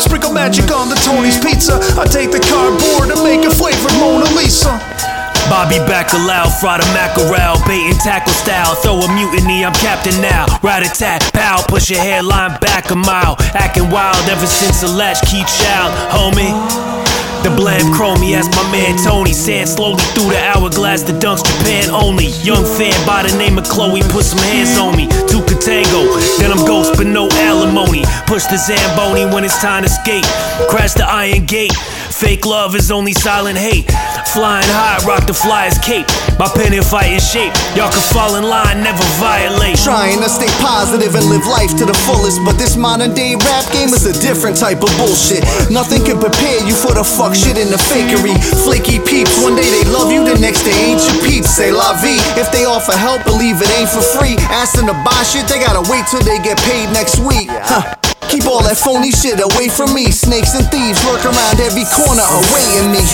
[0.00, 1.78] sprinkle magic on the Tony's pizza.
[1.98, 5.21] I take the cardboard and make a flavored Mona Lisa.
[5.50, 8.74] Bobby Bacalao, fry the mackerel, bait and tackle style.
[8.76, 10.46] Throw a mutiny, I'm captain now.
[10.62, 13.36] Rat a tat, pow, push your hairline back a mile.
[13.54, 17.02] Acting wild ever since a latchkey child, homie.
[17.42, 21.90] The blam chromie, as my man Tony Sand slowly through the hourglass, the dunks Japan
[21.90, 22.30] only.
[22.46, 25.10] Young fan by the name of Chloe, put some hands on me.
[25.26, 26.06] Two Contango,
[26.38, 28.06] then I'm ghost, but no alimony.
[28.30, 30.22] Push the Zamboni when it's time to skate.
[30.70, 31.74] Crash the iron gate.
[32.22, 33.90] Fake love is only silent hate.
[34.30, 36.06] Flying high, rock the flyer's cape.
[36.38, 36.86] My pen in
[37.18, 37.50] shape.
[37.74, 39.74] Y'all can fall in line, never violate.
[39.82, 43.66] Trying to stay positive and live life to the fullest, but this modern day rap
[43.74, 45.42] game is a different type of bullshit.
[45.66, 48.38] Nothing can prepare you for the fuck shit in the fakery.
[48.62, 51.50] Flaky peeps, one day they love you, the next day ain't your peeps.
[51.50, 52.22] Say la vie.
[52.38, 54.38] If they offer help, believe it ain't for free.
[54.54, 57.50] Ask them to buy shit, they gotta wait till they get paid next week.
[57.50, 58.11] Huh.
[58.32, 60.08] Keep all that phony shit away from me.
[60.08, 63.04] Snakes and thieves lurk around every corner awaiting me.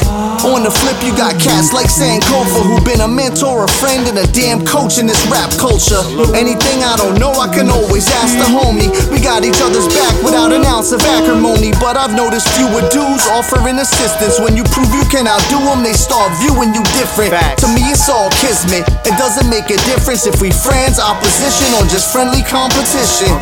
[0.47, 4.19] On the flip, you got cats like Sankofa who been a mentor, a friend, and
[4.23, 5.99] a damn coach in this rap culture.
[6.35, 8.87] Anything I don't know, I can always ask the homie.
[9.11, 11.75] We got each other's back without an ounce of acrimony.
[11.83, 14.39] But I've noticed fewer dudes offering assistance.
[14.39, 17.35] When you prove you can outdo them, they start viewing you different.
[17.63, 18.87] To me, it's all kismet.
[19.05, 23.35] It doesn't make a difference if we friends, opposition, or just friendly competition.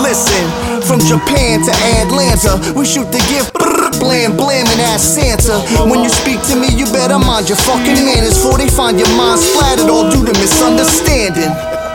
[0.00, 0.44] Listen,
[0.84, 3.52] from Japan to Atlanta, we shoot the gift.
[3.98, 5.58] Blam, blam, and ask Santa.
[5.90, 8.34] When you speak to me, you better mind your fucking manners.
[8.34, 11.42] Before they find your mind splattered all due to misunderstanding.
[11.42, 11.88] Yeah,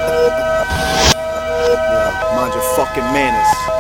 [2.36, 3.74] Mind your fucking manners.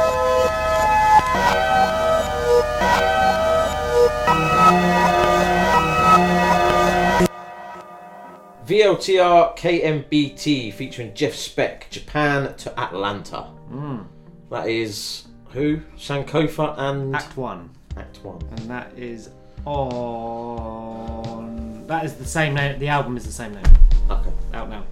[8.65, 13.47] VLTR KMBT featuring Jeff Spec, Japan to Atlanta.
[13.69, 14.05] Mm.
[14.49, 15.81] That is who?
[15.97, 17.69] Sankofa and Act One.
[17.97, 18.41] Act One.
[18.51, 19.29] And that is
[19.65, 21.53] on.
[21.87, 22.79] That is the same name.
[22.79, 23.63] The album is the same name.
[24.09, 24.31] Okay.
[24.53, 24.83] Out now.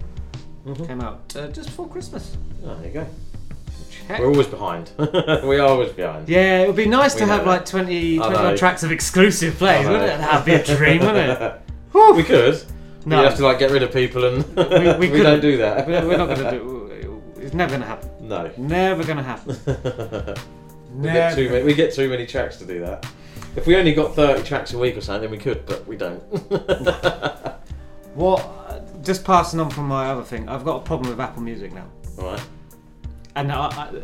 [0.86, 2.36] Came out uh, just before Christmas.
[2.64, 3.06] Oh, there you go.
[3.90, 4.20] Check.
[4.20, 4.92] We're always behind.
[4.98, 6.28] we are always behind.
[6.28, 7.50] Yeah, it would be nice We to have that.
[7.50, 10.18] like 20, 20 tracks of exclusive plays, wouldn't it?
[10.18, 11.60] That'd be a dream, wouldn't it?
[12.14, 12.62] we could.
[13.04, 13.18] No.
[13.18, 15.86] We have to like get rid of people and We, we, we don't do that.
[15.88, 17.22] We're not going to do.
[17.36, 18.10] It's never going to happen.
[18.20, 18.50] No.
[18.56, 19.56] Never going to happen.
[20.94, 21.64] we get too many.
[21.64, 23.04] We get too many tracks to do that.
[23.54, 25.96] If we only got thirty tracks a week or something, then we could, but we
[25.96, 26.22] don't.
[28.14, 29.02] What?
[29.02, 31.86] Just passing on from my other thing, I've got a problem with Apple Music now.
[32.18, 32.42] Right.
[33.36, 34.02] And I, I,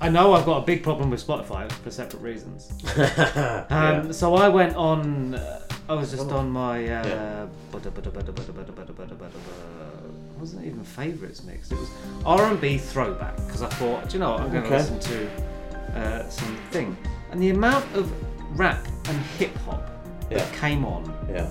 [0.00, 2.72] I know I've got a big problem with Spotify for separate reasons.
[3.70, 5.34] Um, So I went on.
[5.34, 6.78] Uh, I was just on my.
[6.78, 7.46] Uh, Yeah.
[7.70, 11.70] bada- bada- bada- bada- bada- bada- bada- bada- It wasn't even favourites mix.
[11.70, 11.90] It was
[12.24, 14.40] R and B throwback because I thought, do you know what?
[14.40, 14.78] I'm going to Okay.
[14.78, 16.96] listen to uh, some thing.
[17.30, 18.10] And the amount of
[18.56, 19.82] rap and hip hop
[20.30, 20.38] Yeah.
[20.38, 21.50] that came on yeah.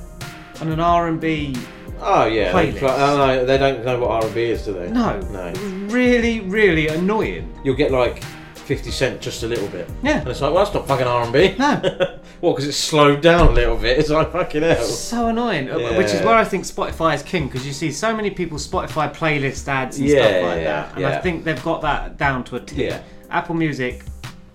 [0.61, 1.55] on an R and B
[2.05, 2.51] Oh yeah.
[2.51, 2.79] They, playlist.
[2.79, 4.89] try- oh, no, they don't know what R and B is, do they?
[4.89, 5.47] No, No.
[5.47, 7.53] it was really, really annoying.
[7.63, 8.23] You'll get like
[8.55, 9.89] fifty cent just a little bit.
[10.01, 10.19] Yeah.
[10.19, 11.55] And it's like, well, that's not fucking R and B.
[11.57, 11.79] No.
[12.41, 13.99] well, because it's slowed down a little bit.
[13.99, 14.83] It's like fucking hell.
[14.83, 16.25] So annoying, uh, which is Yeah.
[16.25, 19.97] where I think Spotify is king because you see so many people Spotify playlist ads
[19.99, 22.59] and Yeah, stuff like yeah, that, and I think they've got that down to a
[22.59, 22.85] T.
[22.85, 23.01] Yeah.
[23.29, 24.03] Apple Music,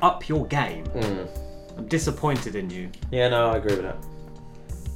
[0.03, 0.85] up your game.
[0.89, 1.29] Mm.
[1.79, 2.91] I'm disappointed in you.
[3.11, 3.97] Yeah, no, I agree with that.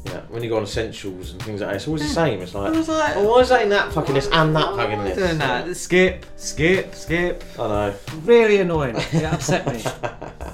[0.05, 2.41] Yeah, when you go on essentials and things like that, it's always the same.
[2.43, 5.05] It's like, was like- oh, why is that in that fucking list and that fucking
[5.05, 5.17] list?
[5.19, 7.45] Doing that, skip, skip, skip.
[7.57, 7.95] I know.
[8.25, 8.97] Really annoying.
[8.97, 9.81] It upset me.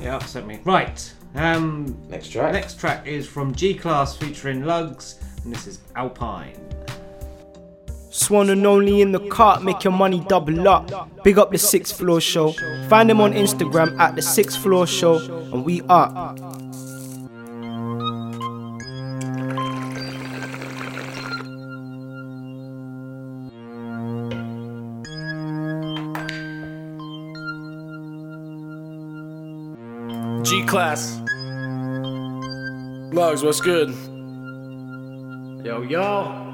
[0.05, 0.61] It upset me.
[0.65, 1.13] Right.
[1.35, 2.53] Um, next track.
[2.53, 5.15] Next track is from G Class featuring LuGhz,
[5.45, 6.68] and this is Alpine.
[8.11, 11.23] Swan and only in the cart, make your money double up.
[11.23, 12.53] Big up the sixth floor show.
[12.89, 15.19] Find them on Instagram at the sixth floor show,
[15.53, 16.35] and we are.
[30.45, 31.21] G class.
[33.13, 33.91] LuGhz, what's good?
[35.65, 36.48] Yo, yo.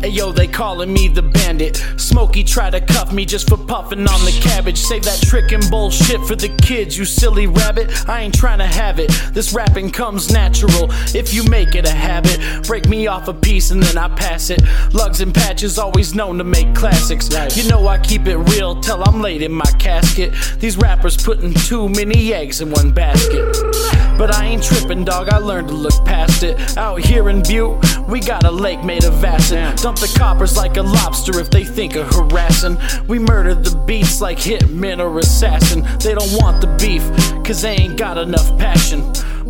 [0.00, 1.76] Hey yo, they calling me the bandit.
[1.96, 4.78] Smokey try to cuff me just for puffing on the cabbage.
[4.78, 8.08] Save that trick and bullshit for the kids, you silly rabbit.
[8.08, 9.10] I ain't trying to have it.
[9.32, 10.88] This rapping comes natural.
[11.16, 14.50] If you make it a habit, break me off a piece and then I pass
[14.50, 14.60] it.
[14.92, 17.28] LuGhz and patches always known to make classics.
[17.56, 20.32] You know I keep it real till I'm laid in my casket.
[20.60, 23.44] These rappers putting too many eggs in one basket.
[24.16, 25.28] But I ain't tripping, dog.
[25.28, 26.76] I learned to look past it.
[26.76, 29.78] Out here in Butte, we got a lake made of acid.
[29.88, 32.76] Dump the coppers like a lobster if they think of harassing.
[33.06, 35.80] We murder the beats like hitmen or assassin.
[35.98, 37.02] They don't want the beef,
[37.42, 39.00] cause they ain't got enough passion.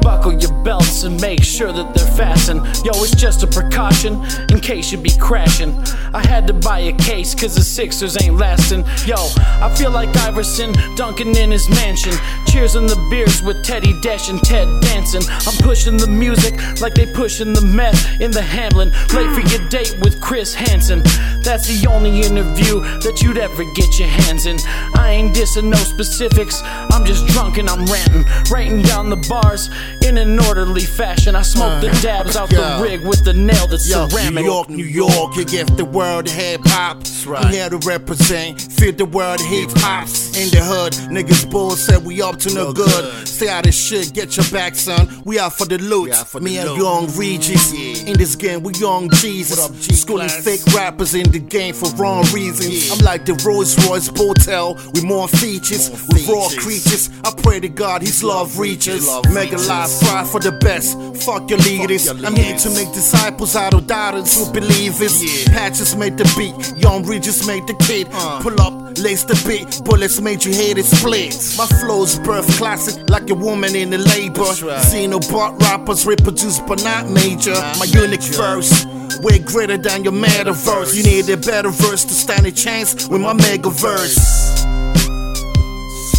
[0.01, 2.61] Buckle your belts and make sure that they're fastened.
[2.85, 5.77] Yo, it's just a precaution in case you be crashing.
[6.15, 8.85] I had to buy a case cause the Sixers ain't lasting.
[9.07, 9.17] Yo,
[9.61, 12.13] I feel like Iverson dunking in his mansion.
[12.47, 15.23] Cheers on the beers with Teddy Dash and Ted dancing.
[15.29, 18.91] I'm pushing the music like they pushing the meth in the Hamlin.
[19.15, 21.03] Late for your date with Chris Hansen.
[21.43, 24.59] That's the only interview that you'd ever get your hands in.
[24.95, 26.61] I ain't dissing no specifics.
[26.65, 29.71] I'm just drunk and I'm ranting, writing down the bars
[30.07, 31.37] in an orderly fashion.
[31.37, 32.61] I smoke the uh, dabs out yo.
[32.61, 34.45] the rig with the nail that's Yo, ceramic.
[34.45, 36.99] New York, New York, you give the world hip hop.
[37.27, 37.45] right.
[37.45, 40.37] I'm here to represent, feel the world hip hops.
[40.39, 43.27] In the hood, niggas bull said we up to no good.
[43.27, 45.09] Stay out of shit, get your back, son.
[45.25, 46.11] We out for the loot.
[46.41, 46.79] Me and loot.
[46.79, 47.73] Young Regis.
[47.73, 49.59] In this game, we young Jesus.
[50.01, 52.91] Schooling fake rappers in the game for wrong reasons.
[52.93, 55.91] I'm like the Rolls Royce Boat Tail with more features.
[56.09, 57.11] with raw creatures.
[57.25, 59.09] I pray to God his love reaches.
[59.31, 60.97] Mega life, strive for the best.
[61.25, 62.09] Fuck your leaders.
[62.09, 65.11] I'm here to make disciples out of doubters who believe it.
[65.11, 65.49] believers.
[65.49, 68.09] Patches made the beat, Young Regis made the kid.
[68.43, 71.35] Pull up, lace the beat, bullets made you hate it split.
[71.57, 74.43] My flow's birth classic, like a woman in the labor.
[74.43, 77.55] Xenobot rappers reproduced but not major.
[77.79, 78.87] My unique verse.
[79.23, 80.95] Way greater than your metaverse.
[80.95, 84.15] You need a better verse to stand a chance with my mega verse.
[84.15, 84.65] That's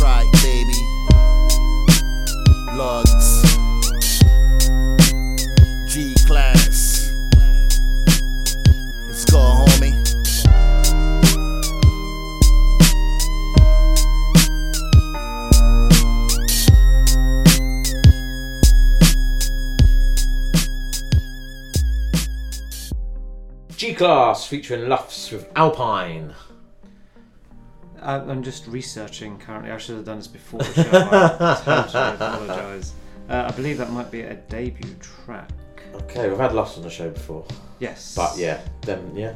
[0.01, 0.73] right, baby.
[2.75, 3.18] LuGhz.
[23.79, 26.33] G Class featuring LuGhz with Alpine.
[28.01, 29.71] I- I'm just researching currently.
[29.71, 30.89] I should have done this before the show.
[30.91, 32.91] I totally apologise.
[33.29, 35.49] Uh, I believe that might be a debut track.
[35.93, 37.45] Okay, we've had LuGhz on the show before.
[37.79, 38.15] Yes.
[38.17, 39.35] But yeah, then yeah.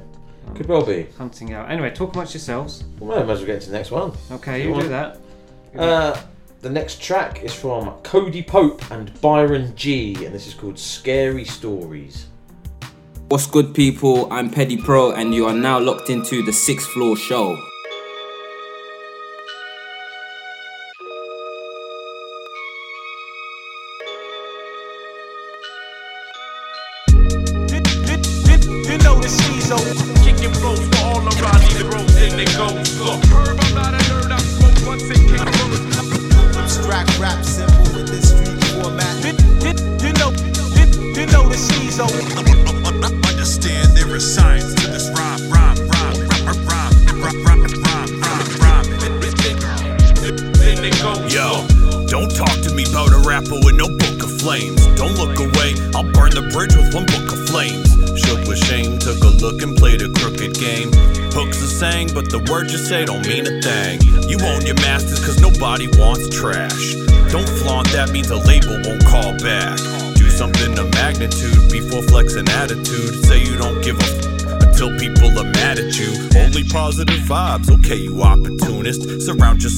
[0.55, 1.03] Could well be.
[1.17, 1.71] Hunting out.
[1.71, 2.83] Anyway, talk amongst yourselves.
[2.99, 4.11] Well, might as well get into the next one.
[4.29, 5.19] Okay, If you do that.
[5.77, 6.19] Uh,
[6.59, 11.45] the next track is from Cody Pope and Byron G, and this is called Scary
[11.45, 12.25] Stories.
[13.33, 14.31] What's good, people?
[14.31, 17.72] I'm Petty Pro, and you are now locked into the Sixth Floor Show.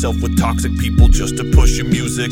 [0.05, 2.29] Yourself with toxic people just to push your music.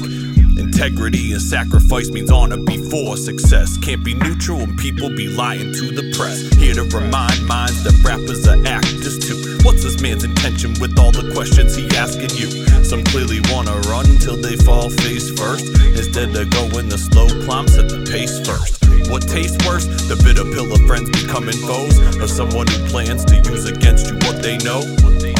[0.59, 3.79] Integrity and sacrifice means honor before success.
[3.79, 6.37] Can't be neutral and people be lying to the press.
[6.61, 9.57] Here to remind minds that rappers are actors too.
[9.65, 12.51] What's this man's intention with all the questions he asking you?
[12.85, 15.65] Some clearly wanna run until they fall face first.
[15.97, 18.85] Instead of going the slow climb, set the pace first.
[19.09, 19.85] What tastes worse?
[20.05, 24.15] The bitter pill of friends becoming foes, or someone who plans to use against you
[24.29, 24.85] what they know?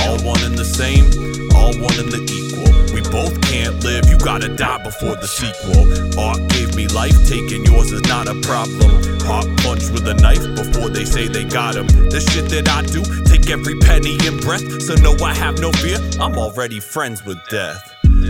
[0.02, 1.33] All one and the same,
[1.64, 2.72] all one and the equal.
[2.94, 5.88] We both can't live, you gotta die before the sequel.
[6.20, 8.92] Art gave me life, taking yours is not a problem.
[9.24, 11.88] Heart punch with a knife before they say they got him.
[11.88, 14.66] The shit that I do, take every penny in breath.
[14.82, 17.82] So no, I have no fear, I'm already friends with death.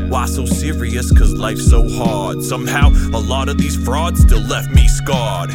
[0.08, 1.12] Why so serious?
[1.12, 2.42] Cause life's so hard.
[2.44, 5.52] Somehow, a lot of these frauds still left me scarred.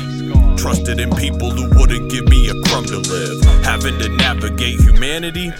[0.58, 3.42] Trusted in people who wouldn't give me a crumb to live.
[3.64, 5.52] Having to navigate humanity.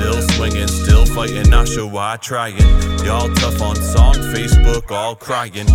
[0.00, 2.56] Still swinging, still fighting, not sure why trying.
[3.04, 5.66] Y'all tough on song, Facebook, all crying.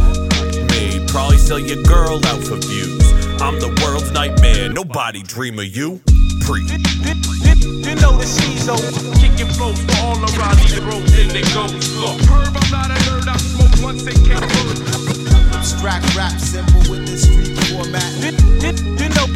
[0.70, 3.06] Made, probably sell your girl out for views.
[3.40, 6.02] I'm the world's nightmare, nobody dream of you.
[6.42, 6.72] Preach.
[6.72, 8.74] You know the Caesar,
[9.22, 11.70] kicking flows for all around the roads and they go.
[12.02, 16.82] Look, herb, I'm not a nerd, I smoke once it came from Abstract rap simple
[16.90, 18.12] with this street format.
[18.26, 19.28] You know,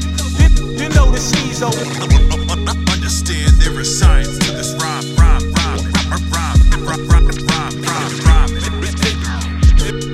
[0.81, 2.85] you know the Caesar.
[3.69, 5.93] Understand there is science to this rhyme, rhyme, rhyme,
[6.31, 8.53] rhyme, rhyme, rhyme, rhyme, rhyme, rhyme, rhyme.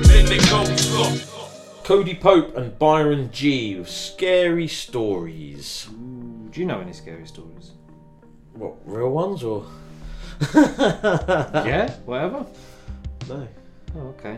[0.02, 1.16] Then they go.
[1.82, 5.88] Cody Pope and Byron G with scary stories.
[6.50, 7.70] Do you know any scary stories?
[8.52, 9.64] What real ones or?
[10.54, 12.44] yeah, whatever.
[13.26, 13.48] No.
[13.96, 14.36] Oh, okay.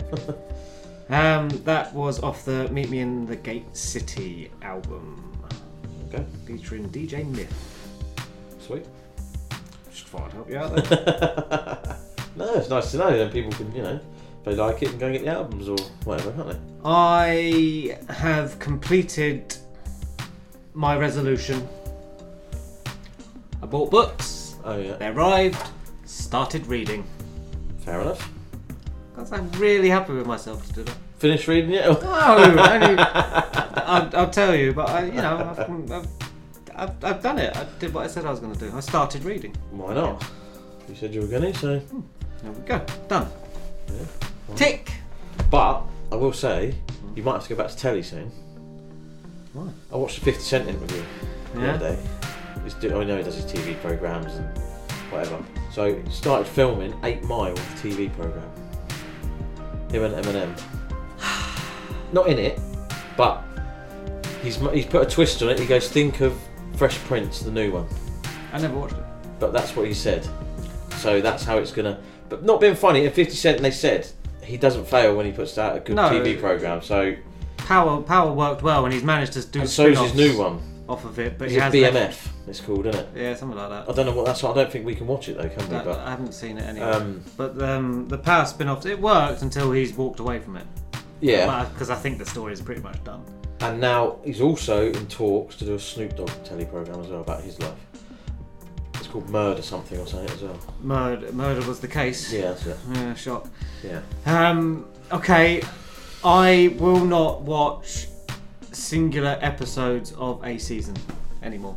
[1.09, 5.45] um, that was off the Meet Me in the Gate City album.
[6.07, 6.25] Okay.
[6.47, 7.53] Featuring DJ Myth.
[8.61, 8.87] Sweet.
[10.09, 11.97] Just thought I'd help you out there.
[12.37, 13.11] No, it's nice to know.
[13.11, 14.01] Then people can, you know,
[14.39, 16.59] if they like it, and go and get the albums or whatever, can't they?
[16.85, 19.55] I have completed
[20.73, 21.69] my resolution.
[23.61, 24.57] I bought books.
[24.65, 24.95] Oh yeah.
[24.95, 25.63] They arrived.
[26.07, 27.05] Started reading.
[27.81, 28.31] Fair enough.
[29.11, 30.97] Because I'm really happy with myself to do that.
[31.19, 31.85] Finished reading it?
[31.85, 36.18] No, only, I'll, I'll tell you, but I, you know, I've, I've,
[36.79, 37.57] I've, I've done it.
[37.57, 38.75] I did what I said I was going to do.
[38.75, 39.55] I started reading.
[39.71, 40.25] Why not?
[40.89, 41.79] You said you were going to, so.
[41.81, 42.01] Hmm.
[42.43, 42.87] There we go.
[43.09, 43.29] Done.
[43.89, 44.05] Yeah.
[44.57, 44.93] Tick.
[45.51, 47.17] But I will say, hmm.
[47.17, 48.31] you might have to go back to telly soon.
[49.53, 49.69] Why?
[49.93, 51.03] I watched the 50 Cent interview
[51.55, 51.75] the Yeah?
[51.75, 52.03] other day.
[52.63, 54.47] He's do- I know he does his TV programs and
[55.11, 55.43] whatever.
[55.73, 58.51] So he started filming Eight Mile TV program.
[59.91, 60.61] Him and Eminem.
[62.13, 62.61] Not in it,
[63.17, 63.43] but
[64.43, 65.59] he's he's put a twist on it.
[65.59, 66.39] He goes, think of
[66.79, 67.87] Fresh Prince, the new one.
[68.53, 69.05] I never watched it.
[69.41, 70.27] But that's what he said.
[70.97, 72.01] So that's how it's gonna.
[72.29, 73.05] But not being funny.
[73.05, 74.07] In 50 Cent, they said
[74.43, 76.09] he doesn't fail when he puts out a good No.
[76.09, 76.81] TV program.
[76.83, 77.15] So
[77.59, 79.61] Power Power worked well, and he's managed to do.
[79.61, 80.61] and so's his spin-offs new one.
[80.89, 81.93] off of it, but Is he has BMF?
[81.95, 83.09] left- It's called, isn't it?
[83.15, 83.91] Yeah, something like that.
[83.91, 84.43] I don't know what that's.
[84.43, 85.75] I don't think we can watch it though, can we?
[85.85, 86.87] But I haven't seen it anyway.
[86.87, 90.67] Um, but um, the Power spin-offs, it worked until he's walked away from it.
[91.21, 91.65] Yeah.
[91.73, 93.23] Because I think the story is pretty much done.
[93.61, 97.21] And now he's also in talks to do a Snoop Dogg telly program as well
[97.21, 97.79] about his life.
[98.95, 100.59] It's called Murder something or something as well.
[100.81, 102.33] Murder, murder was the case.
[102.33, 102.77] Yeah, that's it.
[102.93, 103.49] Yeah, shock.
[103.83, 104.01] Yeah.
[104.27, 105.63] Um, okay,
[106.25, 108.09] I will not watch
[108.73, 110.97] singular episodes of a season
[111.43, 111.77] anymore.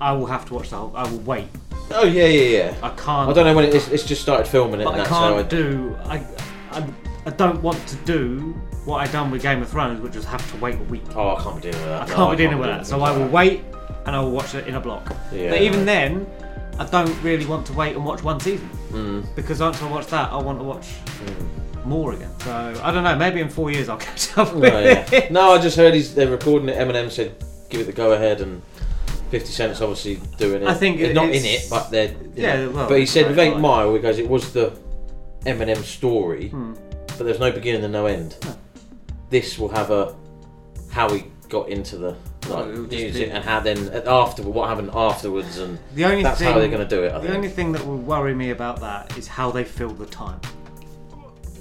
[0.00, 0.96] I will have to watch the whole.
[0.96, 1.48] I will wait.
[1.92, 2.76] Oh yeah, yeah, yeah.
[2.82, 3.30] I can't.
[3.30, 3.88] I don't know when it is.
[3.88, 4.84] It's just started filming it.
[4.84, 5.96] But I can't do.
[6.04, 6.24] I,
[6.70, 6.86] I,
[7.26, 8.54] I don't want to do
[8.90, 11.02] what I done with Game of Thrones, which was have to wait a week.
[11.14, 12.02] Oh, I can't be dealing with that.
[12.02, 12.86] I can't I be dealing with that.
[12.86, 13.62] So I will wait
[14.06, 15.14] and I will watch it in a block.
[15.32, 16.26] Yeah, but even then,
[16.78, 19.34] I don't really want to wait and watch one season Mm.
[19.36, 20.88] because once I watch that, I want to watch
[21.84, 22.30] more again.
[22.40, 23.16] So I don't know.
[23.16, 25.06] Maybe in four years I'll catch up with No, yeah.
[25.12, 25.30] it.
[25.30, 26.76] no, I just heard he's they're recording it.
[26.76, 27.32] Eminem said
[27.68, 28.62] give it the go ahead, and
[29.30, 30.68] Fifty Cent's obviously doing it.
[30.68, 32.70] I think they're not in it's- it, but they're you Yeah, know.
[32.70, 33.60] well, but he said with Eight right.
[33.60, 34.72] Mile because it was the
[35.46, 36.74] Eminem story, Hmm.
[37.06, 38.34] but there's no beginning and no end.
[39.30, 40.14] This will have a
[40.90, 42.16] how he got into the
[42.48, 46.38] like, it'll music be- and how then after what happened afterwards, and The only that's
[46.38, 47.12] thing, how they're going to do it.
[47.12, 47.34] I the think.
[47.36, 50.40] only thing that will worry me about that is how they fill the time.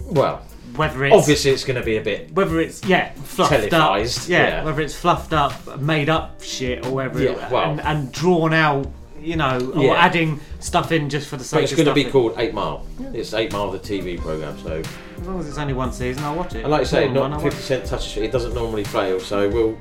[0.05, 0.41] well,
[0.75, 4.29] Whether it's obviously it's going to be a bit whether it's yeah fluffed Televised, up,
[4.29, 4.63] yeah, yeah.
[4.63, 7.71] whether it's fluffed up, made up shit, or whether Yeah, it, well.
[7.71, 8.87] and, and drawn out,
[9.29, 9.93] you know, or Yeah.
[9.93, 12.11] adding stuff in just for the sake But sake it's of going to be in.
[12.11, 12.83] called Eight Mile.
[13.13, 14.57] It's Eight Mile, the TV program.
[14.63, 14.81] So,
[15.21, 16.61] As long as it's only one season, I'll watch it.
[16.63, 18.23] and like I say, More than one, not I'll Fifty watch Cent touches it.
[18.23, 19.19] It doesn't normally fail.
[19.19, 19.77] So we'll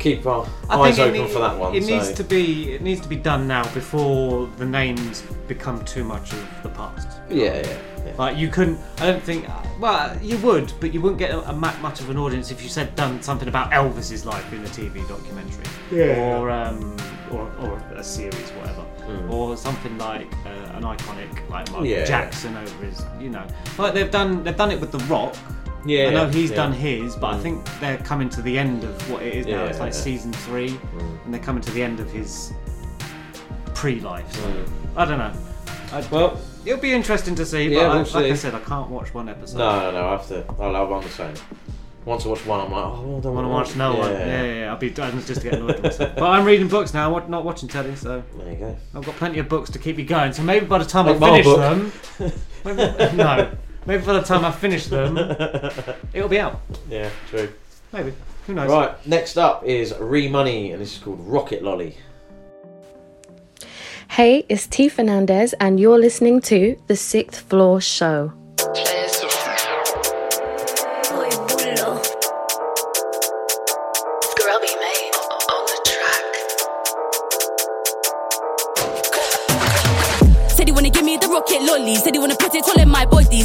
[0.00, 1.74] keep our I eyes think open it, for that one.
[1.74, 1.90] It so.
[1.90, 6.32] needs to be it needs to be done now before the names become too much
[6.32, 7.08] of the past.
[7.30, 8.12] Yeah, yeah, yeah.
[8.18, 8.78] Like you couldn't.
[8.98, 9.46] I don't think.
[9.80, 12.62] Well, you would, but you wouldn't get a, a ma- much of an audience if
[12.62, 16.38] you said done something about Elvis's life in a TV documentary, Yeah.
[16.38, 16.96] or um,
[17.34, 19.30] or, or a series, whatever, Mm.
[19.30, 22.04] or something like uh, an iconic like Michael Yeah.
[22.04, 23.46] Jackson over his, you know,
[23.78, 25.34] like they've done they've done it with The Rock.
[25.86, 26.56] Yeah, I know he's yeah.
[26.56, 27.42] done his, but I Mm.
[27.42, 29.52] think they're coming to the end of what it is now.
[29.64, 31.24] Yeah, It's like season three, Mm.
[31.24, 32.52] and they're coming to the end of his
[33.74, 34.30] pre-life.
[34.32, 34.66] So Mm.
[34.96, 35.32] I don't know.
[35.92, 37.68] I, well, it'll be interesting to see.
[37.68, 39.58] But Yeah, I, we'll like I said, I can't watch one episode.
[39.58, 40.08] No, no, no.
[40.08, 40.44] I have to.
[40.58, 41.34] I'll, I'll, I'm the same.
[42.04, 43.98] Once I watch one, I'm like, oh, I don't want to watch no yeah.
[43.98, 44.10] one.
[44.12, 44.70] Yeah, yeah, yeah.
[44.70, 46.14] I'll be done just to get annoyed with myself.
[46.16, 48.76] But I'm reading books now, wa- not watching telly, so There you go.
[48.94, 50.32] I've got plenty of books to keep me going.
[50.34, 51.58] So maybe by the time Like I finish book.
[51.58, 51.92] them,
[52.64, 53.50] maybe, no,
[53.86, 55.16] maybe by the time I finish them,
[56.12, 56.60] it'll be out.
[56.90, 57.48] Yeah, true.
[57.92, 58.12] Maybe.
[58.46, 58.70] Who knows?
[58.70, 61.96] Right, next up is Reemunni, and this is called Rocket Lolly.
[64.10, 68.34] Hey, it's T Fernandez, and you're listening to The Sixth Floor Show.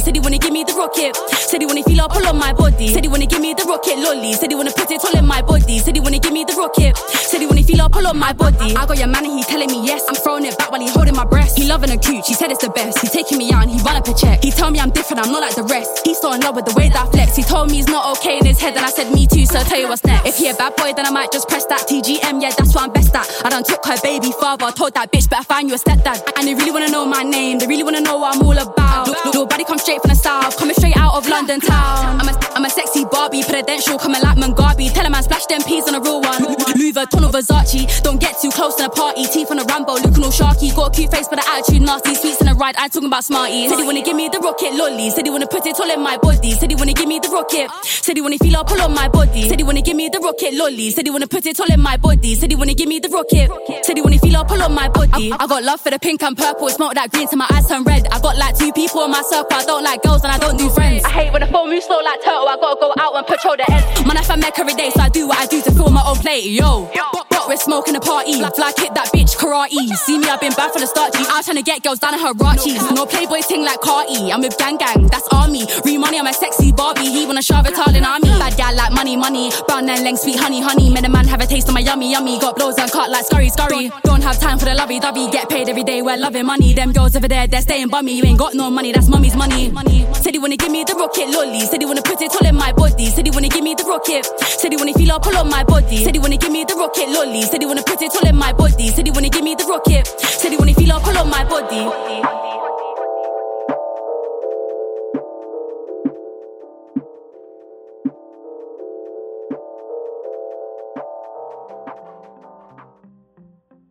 [0.00, 1.14] Said he wanna give me the rocket.
[1.48, 2.88] Said he wanna feel up all on my body.
[2.88, 4.32] Said he wanna give me the rocket lolly.
[4.32, 5.78] Said he wanna put it all in my body.
[5.78, 6.96] Said he wanna give me the rocket.
[7.28, 8.74] Said he wanna feel up all on my body.
[8.74, 10.02] I got your man and he telling me yes.
[10.08, 11.58] I'm throwing it back while he holding my breast.
[11.58, 12.26] He loving a cooch.
[12.26, 12.98] He said it's the best.
[13.00, 14.42] He's taking me out and he run up a check.
[14.42, 15.20] He told me I'm different.
[15.20, 16.00] I'm not like the rest.
[16.04, 17.36] He's so in love with the way that I flex.
[17.36, 19.44] He told me he's not okay in his head and I said me too.
[19.44, 20.26] So I'll tell you what's next.
[20.26, 22.40] If he a bad boy, then I might just press that TGM.
[22.40, 23.28] Yeah, that's what I'm best at.
[23.44, 24.72] I done took her baby father.
[24.72, 26.24] Told that bitch better find you a stepdad.
[26.38, 27.58] And they really wanna know my name.
[27.58, 29.06] They really wanna know what I'm all about.
[29.06, 30.56] Look, look, Nobody come straight from the south.
[30.56, 32.20] Coming straight out of London town.
[32.20, 33.42] I'm a, I'm a sexy Barbie.
[33.42, 34.92] Prudential coming like Mugabe.
[34.92, 36.42] Tell a man splash them peas on a real one.
[36.90, 38.02] Louis Vuitton or Versace.
[38.02, 39.26] Don't get too close in a party.
[39.26, 39.94] Teeth on a Rambo.
[39.94, 40.74] Looking all sharky.
[40.74, 42.14] Got a cute face, but the attitude nasty.
[42.14, 42.74] Sweets in a ride.
[42.76, 43.70] I talking about smarties.
[43.70, 45.10] Said he wanna give me the rocket lolly.
[45.10, 46.52] Said he wanna put it all in my body.
[46.52, 47.70] Said he wanna give me the rocket.
[47.84, 49.48] Said he wanna feel up all on my body.
[49.48, 50.90] Said he wanna give me the rocket lolly.
[50.90, 52.34] Said he wanna put it all in my body.
[52.34, 53.50] Said he wanna give me the rocket.
[53.84, 55.32] Said he wanna feel up all on my body.
[55.32, 56.68] I got love for the pink and purple.
[56.70, 58.06] Smoke that green till my eyes turn red.
[58.10, 59.56] I got like two people in my circle.
[59.56, 61.04] I don't like girls and I don't do friends.
[61.04, 62.48] I hate when the phone moves slow like turtle.
[62.48, 64.06] I gotta go out and patrol the end.
[64.06, 66.16] Man, I find every day, so I do what I do to fill my own
[66.16, 66.44] plate.
[66.44, 68.36] Yo, but, but we're smoking a party.
[68.38, 69.74] Like, like hit that bitch karate.
[70.06, 71.12] See me, I've been bad from the start.
[71.12, 71.18] G.
[71.18, 72.78] I was trying to get girls down at her rachis.
[72.94, 74.30] No playboy ting like Carti.
[74.30, 75.66] I'm with gang gang, that's army.
[75.82, 77.10] Reemunni, I'm a sexy Barbie.
[77.10, 78.30] He wanna shove it all in army.
[78.38, 79.50] Bad gal like money, money.
[79.66, 80.94] Brown and length, sweet honey, honey.
[80.94, 82.38] Made a man have a taste of my yummy, yummy.
[82.38, 83.88] Got blows and cut like scurry, scurry.
[83.88, 85.28] Don't, don't have time for the lovey dovey.
[85.30, 86.72] Get paid every day, we're loving money.
[86.72, 88.12] Them girls over there, they're staying bummy.
[88.12, 89.70] You ain't got no money, that's mummy's money.
[89.72, 90.06] money.
[90.14, 91.60] Said he wanna give me the rocket lolly.
[91.60, 93.06] Said he wanna put it all in my body.
[93.06, 94.26] Said he wanna give me the rocket.
[94.60, 96.04] Said he wanna feel up all on my body.
[96.04, 97.39] Said he wanna give me the rocket lolly.
[97.42, 98.88] Said he wanna put it all in my body.
[98.88, 100.06] Said he wanna give me the rocket.
[100.06, 102.90] Said he wanna feel up all on my body.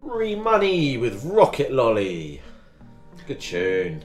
[0.01, 2.41] Free money with Rocket Lolly.
[3.27, 4.03] Good tune.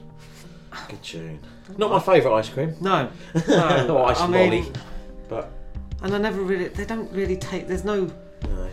[0.89, 1.39] Good tune.
[1.77, 2.75] Not my favourite ice cream.
[2.79, 3.09] No.
[3.47, 4.49] no No, ice I lolly.
[4.61, 4.73] mean-
[5.29, 5.49] But
[6.01, 6.67] And I never really.
[6.67, 7.67] They don't really take.
[7.67, 8.05] There's no.
[8.43, 8.69] no.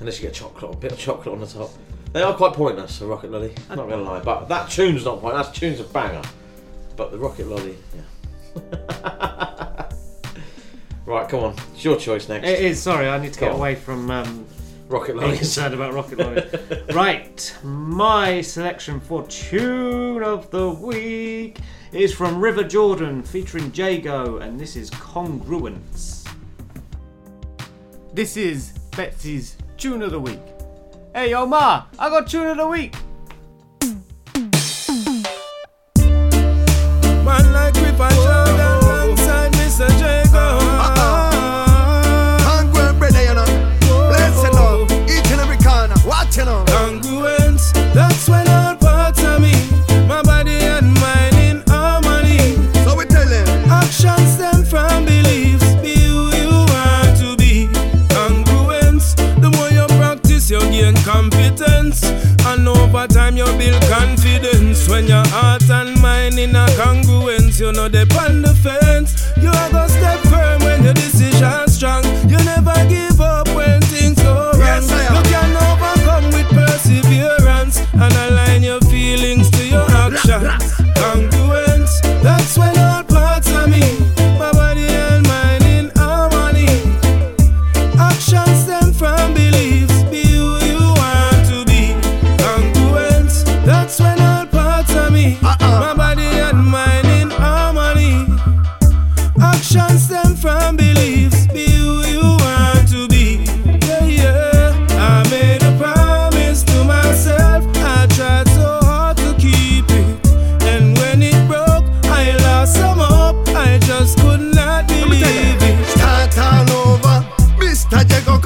[0.00, 1.70] Unless you get chocolate, a bit of chocolate on the top.
[2.12, 3.54] They are quite pointless, the Rocket Lolly.
[3.70, 4.20] I'm not going to lie.
[4.20, 5.48] But that tune's not pointless.
[5.48, 6.22] That tune's a banger.
[6.96, 8.02] But the Rocket Lolly, yeah.
[11.06, 11.54] right, come on.
[11.74, 12.46] It's your choice next.
[12.48, 12.82] It is.
[12.82, 13.58] Sorry, I need to Go get on.
[13.58, 14.46] away from um,
[14.88, 15.38] Rocket being Lollies.
[15.38, 16.44] concerned about rocket lollies.
[16.94, 21.58] right, my selection for tune of the week
[21.92, 26.26] is from Rivah Jordan featuring Jago, and this is Congruence.
[28.14, 30.40] This is Betsy's tune of the week.
[31.14, 32.94] Hey, yo, Ma, I got tune of the week.
[37.24, 39.88] Man like alongside Mr.
[40.00, 40.95] Jago.
[63.26, 64.88] Time, you build confidence.
[64.88, 69.32] When your heart and mind in a congruence, you know they on the fence.
[69.36, 72.05] You are gonna step firm when your decision strong.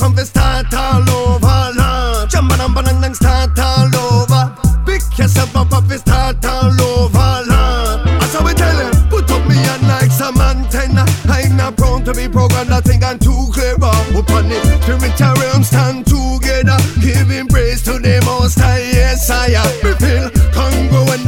[0.01, 0.07] Mr.
[0.07, 1.73] Jago come to start all over.
[1.77, 2.31] Lord.
[2.31, 4.57] Jump and bang and start all over.
[4.87, 7.43] Pick yourself up up and start all over.
[7.47, 8.07] Lord.
[8.21, 9.09] That's how we tell him.
[9.09, 11.05] Put up me hand like some antenna.
[11.29, 12.71] I'm not prone to be programmed.
[12.71, 13.93] Nothing and too clever.
[14.17, 16.79] Upon it, spiritual realm stand together.
[17.01, 18.81] Giving praise to the most high.
[18.81, 19.85] Yes, I am.
[19.85, 20.41] Me feel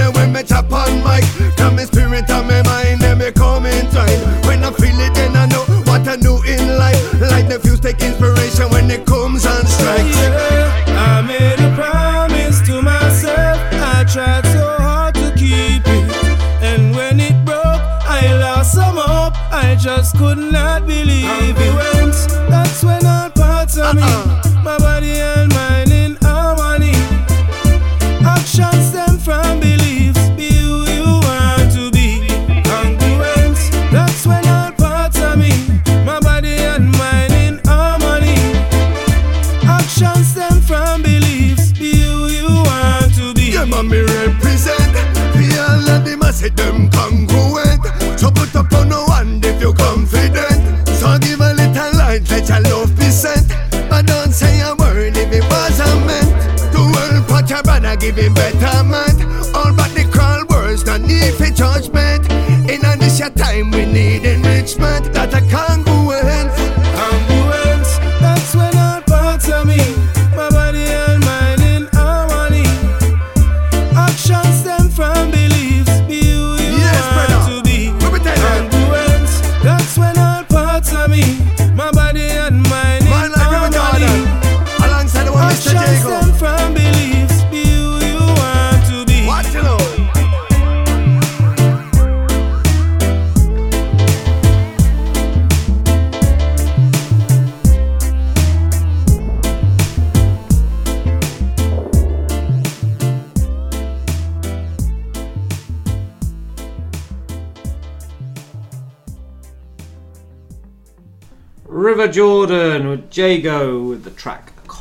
[0.02, 1.24] then when me chop on mic.
[1.56, 4.21] Come me spirit and me mind, then me come in time.
[8.92, 10.51] It comes and strikes.
[58.50, 59.11] Brother give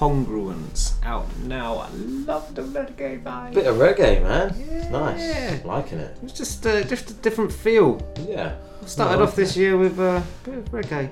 [0.02, 1.76] Congruence out now.
[1.78, 3.54] I love the reggae vibe.
[3.54, 4.49] Bit of reggae, man.
[4.58, 5.64] It's nice.
[5.64, 6.18] Liking it.
[6.24, 8.02] It's just uh, just a different feel.
[8.28, 8.56] Yeah.
[8.82, 9.60] I started off this it.
[9.60, 11.08] year with uh, a bit of reggae.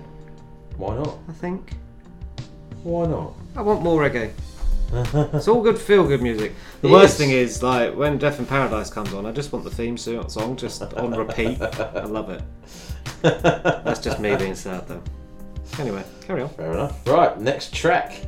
[0.78, 1.20] Why not?
[1.28, 1.74] I think.
[2.82, 3.34] Why not?
[3.56, 4.32] I want more reggae.
[5.36, 6.54] it's all good feel good music.
[6.82, 7.18] The It worst is.
[7.20, 10.56] thing is like when Death in Paradise comes on, I just want the theme song
[10.58, 11.62] just on repeat.
[11.62, 12.42] I love it.
[13.22, 15.04] That's just me being sad though.
[15.78, 16.50] Anyway, carry on.
[16.50, 17.08] Fair enough.
[17.08, 18.26] Right, next track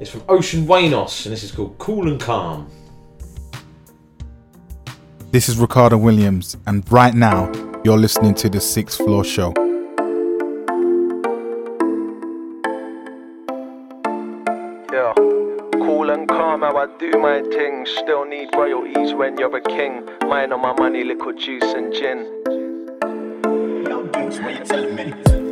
[0.00, 2.68] is from Ocean Waynos, and this is called Cool and Calm.
[5.30, 7.50] This is Ricardo Williams, and right now
[7.84, 9.54] you're listening to the Sixth Floor Show.
[14.92, 15.14] Yeah.
[15.72, 17.86] Cool and calm, how I do my thing.
[17.86, 20.06] Still need royalties when you're a king.
[20.28, 22.28] Mine on my money, liquid juice and gin.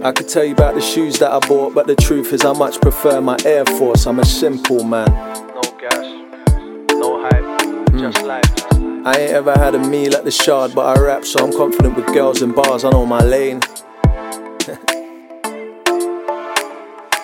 [0.03, 2.55] I could tell you about the shoes that I bought, but the truth is I
[2.55, 4.07] much prefer my Air Force.
[4.07, 5.07] I'm a simple man.
[5.09, 5.95] No gas,
[6.93, 7.99] no hype, hmm.
[7.99, 8.45] just life.
[9.05, 11.97] I ain't ever had a meal at the shard, but I rap, so I'm confident
[11.97, 12.85] with girls in bars.
[12.85, 13.61] I know my lane.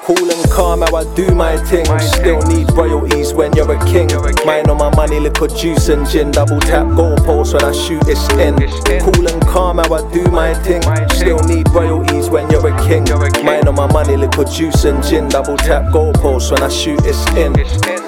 [0.07, 1.85] Cool and calm, how I do my thing.
[1.99, 4.09] Still need royalties when you're a king.
[4.47, 6.31] Mine on my money, liquid juice and gin.
[6.31, 8.55] Double tap goalpost when I shoot, it's in.
[9.01, 10.83] Cool and calm, how I do my thing.
[11.11, 13.05] Still need royalties when you're a king.
[13.45, 15.29] Mine on my money, liquid juice and gin.
[15.29, 18.06] Double tap goalpost when I shoot, it's in.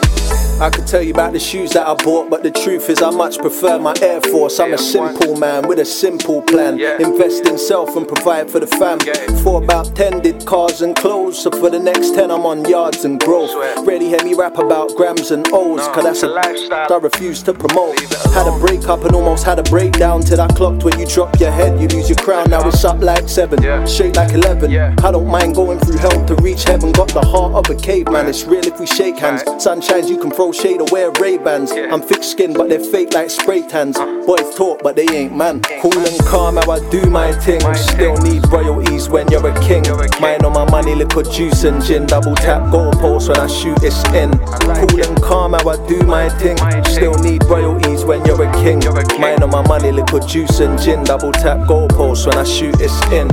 [0.60, 3.10] I could tell you about the shoes that I bought, but the truth is I
[3.10, 4.58] much prefer my Air Force.
[4.58, 6.80] I'm a simple man with a simple plan.
[7.00, 8.98] Invest in self and provide for the fam.
[9.44, 13.04] For about 10 did cars and clothes, so for the next 10 I'm on yards
[13.04, 13.54] and growth.
[13.86, 17.54] Ready hear me rap about grams and O's, cause that's a lifestyle I refuse to
[17.54, 18.00] promote.
[18.34, 21.52] Had a breakup and almost had a breakdown till I clocked when you drop your
[21.52, 22.50] head, you lose your crown.
[22.50, 24.72] Now it's up like 7, straight like 11.
[24.76, 26.90] I don't mind going through hell to reach heaven.
[26.90, 29.44] Got the heart of a caveman, it's real if we shake hands.
[29.62, 31.72] Sun shines, you can throw shade or wear Ray-Bans.
[31.72, 33.96] I'm thick skinned, but they're fake like spray tans.
[33.96, 34.24] Uh.
[34.26, 35.62] Boys talk, but they ain't man.
[35.80, 37.60] Cool and calm, how I do my thing.
[37.74, 39.84] Still need royalties when you're a king.
[40.20, 42.06] Mine on my money, liquid juice and gin.
[42.06, 44.30] Double tap goalpost when I shoot, it's in.
[44.38, 46.56] Cool and calm, how I do my thing.
[46.84, 48.80] Still need royalties when you're a king.
[49.20, 51.04] Mine on my money, liquid juice and gin.
[51.04, 53.28] Double tap goalpost when I shoot, it's in.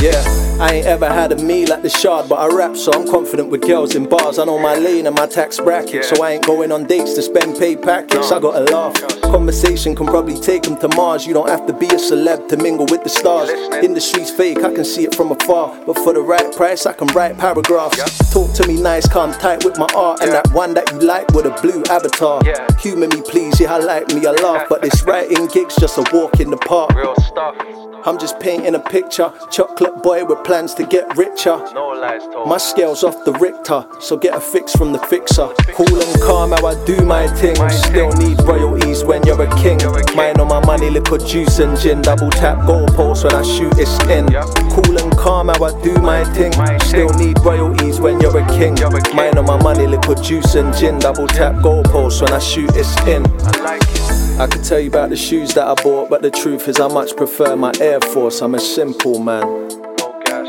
[0.00, 0.22] Yeah,
[0.60, 3.48] I ain't ever had a meal at the shard, but I rap, so I'm confident
[3.48, 4.38] with girls in bars.
[4.38, 7.22] I know my lane and my tax bracket, so I ain't going on dates to
[7.22, 8.30] spend pay packets.
[8.30, 9.19] I got a laugh.
[9.30, 11.24] Conversation can probably take them to Mars.
[11.24, 13.48] You don't have to be a celeb to mingle with the stars.
[13.82, 15.78] Industry's fake, I can see it from afar.
[15.86, 17.96] But for the right price, I can write paragraphs.
[18.32, 20.20] Talk to me nice, calm tight with my art.
[20.22, 22.42] And that one that you like with a blue avatar.
[22.80, 24.66] Humor me, please, yeah, I like me, I laugh.
[24.68, 26.92] But this writing gig's just a walk in the park.
[26.94, 27.54] Real stuff.
[28.06, 29.30] I'm just painting a picture.
[29.50, 31.58] Chocolate boy with plans to get richer.
[31.74, 32.48] No lies told.
[32.48, 35.48] My scale's off the Richter, so get a fix from the fixer.
[35.74, 37.56] Cool and calm, how I do my thing.
[37.68, 39.78] Still need royalties when you're a king.
[40.16, 42.02] Mine on my money, liquid juice and gin.
[42.02, 44.26] Double tap goalpost when I shoot, it's in.
[44.70, 46.52] Cool and calm, how I do my thing.
[46.80, 48.76] Still need royalties when you're a king.
[49.14, 50.98] Mine on my money, liquid juice and gin.
[50.98, 53.24] Double tap goalpost when I shoot, it's in.
[54.40, 56.88] I could tell you about the shoes that I bought, but the truth is I
[56.88, 58.40] much prefer my Air Force.
[58.40, 59.42] I'm a simple man.
[59.42, 60.46] No gas,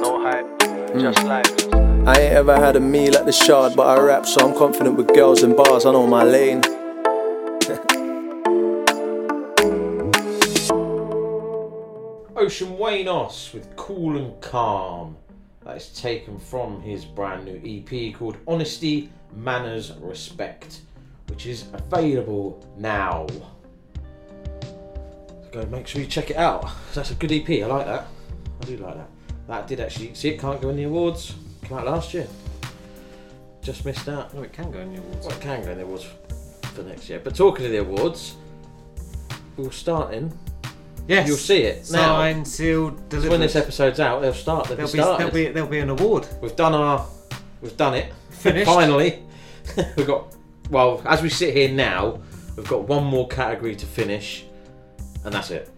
[0.00, 1.00] no hype, mm.
[1.00, 1.46] just life.
[2.06, 4.96] I ain't ever had a meal at the shard, but I rap, so I'm confident
[4.96, 5.86] with girls and bars.
[5.86, 6.62] I know my lane.
[12.36, 15.16] Ocean Waynos with Cool and Calm.
[15.64, 20.82] That is taken from his brand new EP called Honesty, Manners, Respect.
[21.28, 23.26] which is available now.
[25.50, 26.68] Go make sure you check it out.
[26.94, 27.48] That's a good EP.
[27.48, 28.06] I like that.
[28.60, 29.08] I do like that.
[29.48, 30.38] That did actually see it.
[30.38, 31.34] Can't go in the awards.
[31.62, 32.28] Came out last year.
[33.62, 34.34] Just missed out.
[34.34, 35.26] No, it can go in the awards.
[35.26, 36.06] Well, it can go in the awards
[36.74, 37.18] for next year.
[37.18, 38.36] But talking of the awards,
[39.56, 40.30] we'll start in.
[41.08, 41.28] Yes.
[41.28, 42.16] You'll see it now.
[42.16, 43.30] Signed, sealed, So delivered.
[43.30, 44.66] when this episode's out, they'll start.
[44.66, 45.18] They'll There'll be be, started.
[45.20, 46.26] there'll be there'll be an award.
[46.42, 47.06] We've done our,
[47.60, 48.12] we've done it.
[48.30, 48.66] Finished.
[48.70, 49.22] Finally,
[49.96, 50.34] we've got.
[50.70, 52.20] Well, as we sit here now,
[52.56, 54.44] we've got one more category to finish,
[55.24, 55.70] and that's it.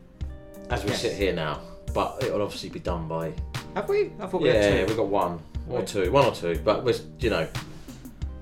[0.70, 1.02] As we Yes.
[1.02, 1.60] sit here now,
[1.92, 3.32] but it'll obviously be done by.
[3.74, 4.12] Have we?
[4.20, 4.86] I thought we Yeah, had two.
[4.86, 5.86] we've got one or Right.
[5.86, 7.46] two, one or two, but we're you know,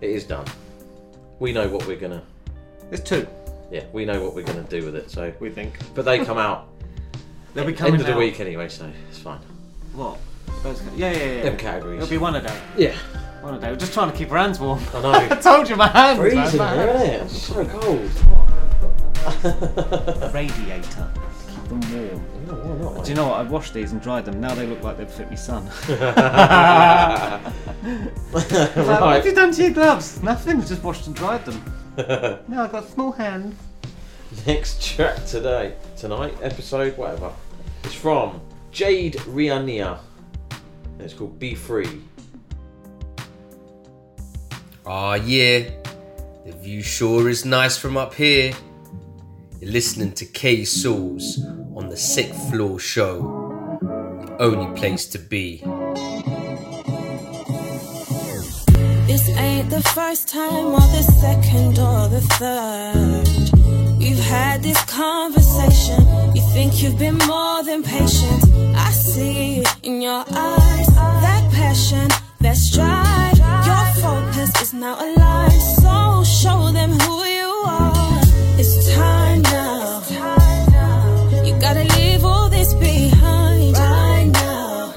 [0.01, 0.45] it is done.
[1.41, 2.23] We know what we're gonna.
[2.91, 3.27] There's two.
[3.73, 5.11] Yeah, we know what we're gonna do with it.
[5.11, 5.75] So we think.
[5.97, 6.69] But they come out.
[7.57, 9.41] They'll be end coming of the out- week anyway, so it's fine.
[9.95, 10.19] What?
[10.63, 11.43] Those, yeah, yeah, yeah.
[11.43, 11.99] Them categories.
[12.03, 12.57] It'll be one a day.
[12.77, 12.95] Yeah.
[13.41, 13.71] One a day.
[13.71, 14.81] We're just trying to keep our hands warm.
[14.95, 15.11] I know.
[15.31, 16.19] I told you my hands.
[16.21, 17.49] man, Freezing my here, hands.
[17.51, 17.67] isn't it?
[17.67, 18.11] It's so cold.
[20.35, 20.83] Radiator.
[20.83, 21.11] to
[21.49, 22.23] Keep them warm.
[22.47, 23.05] No, why not?
[23.05, 23.41] Do you know what?
[23.41, 24.41] I washed these and dried them.
[24.41, 25.69] Now they look like they'd fit me sun.
[25.89, 27.41] Right.
[28.33, 30.23] What have you done to your gloves?
[30.23, 30.59] Nothing.
[30.59, 31.63] We've just washed and dried them.
[32.49, 33.55] now I've got small hands.
[34.47, 37.33] Next track today, tonight, episode, whatever.
[37.87, 38.41] It's from
[38.73, 40.01] Jayde Riannia.
[40.51, 42.03] And it's called Be Free.
[44.85, 45.71] Ah, yeah.
[46.45, 48.53] The view sure is nice from up here.
[49.61, 51.39] You're listening to K Souls
[51.77, 53.21] on the Sixth Floor Show.
[54.27, 55.59] The only place to be.
[59.07, 63.56] This ain't the first time or the second or the third.
[64.09, 66.01] We've had this conversation.
[66.33, 68.41] You think you've been more than patient.
[68.77, 70.87] I see it in your eyes.
[71.25, 72.07] That passion,
[72.41, 73.37] that strive.
[73.67, 75.61] Your focus is now aligned.
[75.83, 78.21] So show them who you are.
[78.61, 80.03] It's time now.
[81.45, 84.93] You gotta leave all this behind right now.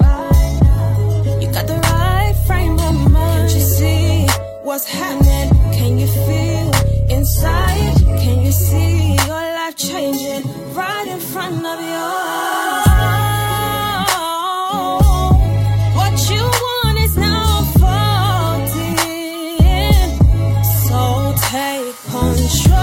[1.40, 3.50] You got the right frame of mind.
[3.50, 4.26] Can't you see
[4.62, 5.48] what's happening?
[5.72, 6.70] Can you feel
[7.10, 7.69] inside?
[21.50, 22.76] Take control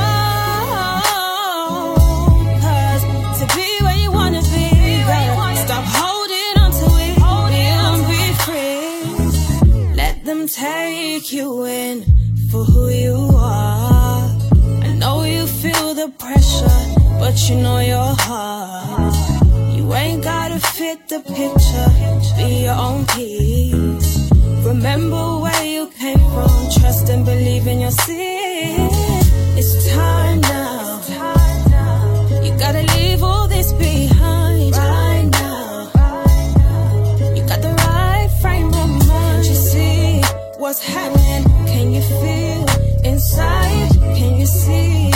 [3.39, 4.67] to be where you want to be
[5.65, 12.17] stop holding onto it let them breathe free let them take you in
[12.49, 14.29] for who you are.
[14.81, 16.79] I know you feel the pressure,
[17.19, 18.76] but you know your heart.
[19.75, 21.89] You ain't gotta fit the picture,
[22.37, 24.31] be your own piece.
[24.65, 28.89] Remember where you came from, trust and believe in your sin.
[29.59, 31.01] It's time now.
[32.43, 35.89] You gotta leave all this behind right now.
[37.35, 39.45] You got the right frame of mind.
[39.45, 40.21] You see
[40.57, 41.43] what's happening?
[41.65, 42.65] Can you feel
[43.11, 43.91] inside?
[44.17, 45.11] Can you see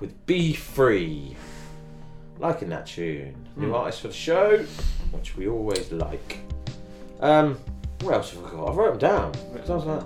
[0.00, 1.36] With Be Free.
[2.38, 3.34] Liking that tune.
[3.56, 3.74] New Hmm.
[3.74, 4.64] artist for the show,
[5.10, 6.38] which we always like.
[7.20, 7.58] Um,
[8.02, 8.68] what else have I got?
[8.70, 9.32] I've wrote them down.
[9.56, 10.02] 'cause I was like,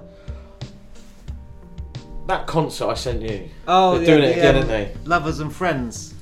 [2.26, 3.48] that concert I sent you.
[3.68, 4.92] Oh, They're doing it the, again, um, aren't they?
[5.04, 6.14] Lovers and friends.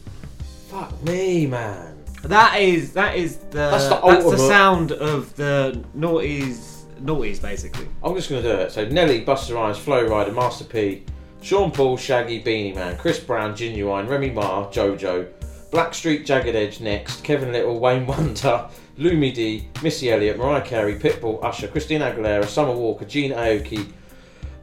[0.69, 1.97] Fuck me, man.
[2.25, 7.87] That is that is the That's that's the the, sound of the noughties noughties basically.
[8.03, 8.73] I'm just going to do it.
[8.73, 11.05] So Nelly, Busta Rhymes, Flo Rida, Master P,
[11.45, 15.29] Sean Paul, Shaggy, Beenie Man, Chris Brown, Ginuwine, Remy Ma, Jojo,
[15.71, 18.67] Blackstreet, Jagged Edge next, Kevin Lyttle, Wayne Wonder,
[18.97, 23.87] Lumidee, Missy Elliott, Mariah Carey, Pitbull, Usher, Christina Aguilera, Summer Walker, Jhené Aiko,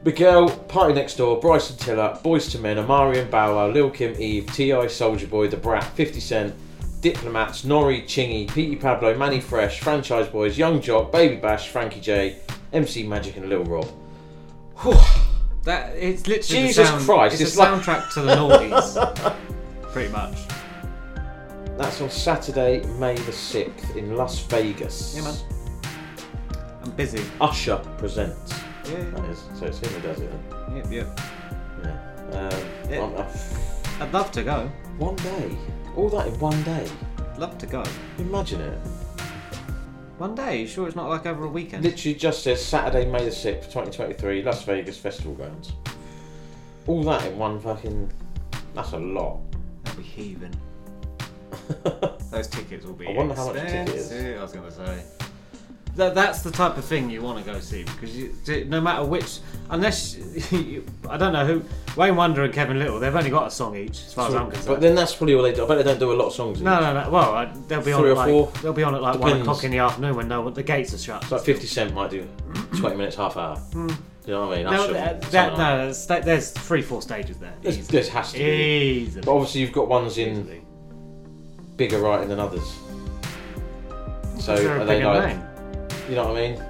[0.04, 4.86] Miguel, PartyNextDoor, Bryson Tiller, Boyz II Men, Amari and Bow Lil Kim, Eve, T.I.
[4.86, 6.54] Soulja Boy, The Brat, 50 Cent,
[7.00, 12.38] Diplomats, N.O.R.E., Chingy, Petey Pablo, Mannie Fresh, Franchize Boyz, Yung Joc, Baby Bash, Frankie J,
[12.72, 13.88] MC Magic, and Lil Rob.
[15.64, 19.36] That it's literally Jesus the sound, Christ, It's, it's a like- soundtrack to the noughties,
[19.92, 20.36] pretty much.
[21.78, 25.14] That's on Saturday, May the 6th in Las Vegas.
[25.16, 25.34] Yeah, man.
[26.84, 27.22] I'm busy.
[27.40, 28.52] Usher presents.
[28.84, 29.10] Yeah, yeah.
[29.10, 29.44] That is.
[29.58, 30.76] So it's him who does it then.
[30.76, 31.20] Yep, yep.
[31.82, 31.90] Yeah.
[32.32, 33.00] Um, Yeah.
[33.00, 33.30] I'm- I'm-
[34.00, 34.70] I'd love to go.
[34.98, 35.56] one day.
[35.96, 36.86] All that in one day.
[37.38, 37.82] Love to go.
[38.18, 38.78] Imagine it.
[40.22, 40.60] One day.
[40.60, 41.82] You sure it's not like over a weekend?
[41.82, 45.72] Literally just says Saturday, May the 6th, 2023, Las Vegas Festival Grounds.
[46.86, 48.08] All that in one fucking.
[48.72, 49.40] That's a lot.
[49.82, 50.54] That'd be heaving.
[52.30, 53.08] Those tickets will be.
[53.08, 54.12] I wonder how much a ticket is.
[54.12, 55.21] expensive, I was going to say.
[55.96, 58.34] That, that's the type of thing you want to go see because you,
[58.64, 60.16] no matter which, unless
[60.52, 61.62] you, I don't know who
[62.00, 64.50] Wayne Wonder and Kevin Lyttle, they've only got a song each, as far as I'm
[64.50, 64.68] concerned.
[64.68, 65.64] But then that's probably all they do.
[65.64, 66.62] I bet they don't do a lot of songs.
[66.62, 67.10] no, no, no.
[67.10, 68.52] Well, I, they'll be on Three at or like four?
[68.62, 70.98] they'll be on at like one o'clock in the afternoon when no the gates are
[70.98, 71.22] shut.
[71.22, 72.26] It's like 50 Cent might do
[72.78, 73.56] 20 minutes, half hour.
[73.56, 73.88] Hmm.
[73.88, 73.94] Do
[74.30, 74.72] you know what I mean?
[74.72, 77.52] No, that, that, no, there's, there's three, four stages there.
[77.60, 78.00] There's, Easily.
[78.02, 78.44] there has to be.
[78.44, 79.22] Easily.
[79.24, 80.64] But obviously, you've got ones in
[81.76, 82.62] bigger writing than others.
[84.38, 85.51] So Is there a are they like, name?
[86.08, 86.62] You know what I mean?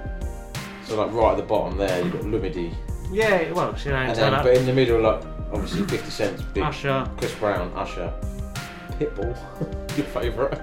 [0.85, 2.73] So like right at the bottom there, you've got Lumidee,
[3.11, 4.43] Yeah, well, she ain't and turn then up.
[4.43, 7.09] but in the middle, like obviously 50 Cent's big, Usher.
[7.17, 8.13] Chris Brown, Usher,
[8.99, 9.35] Pitbull,
[9.97, 10.59] your favourite.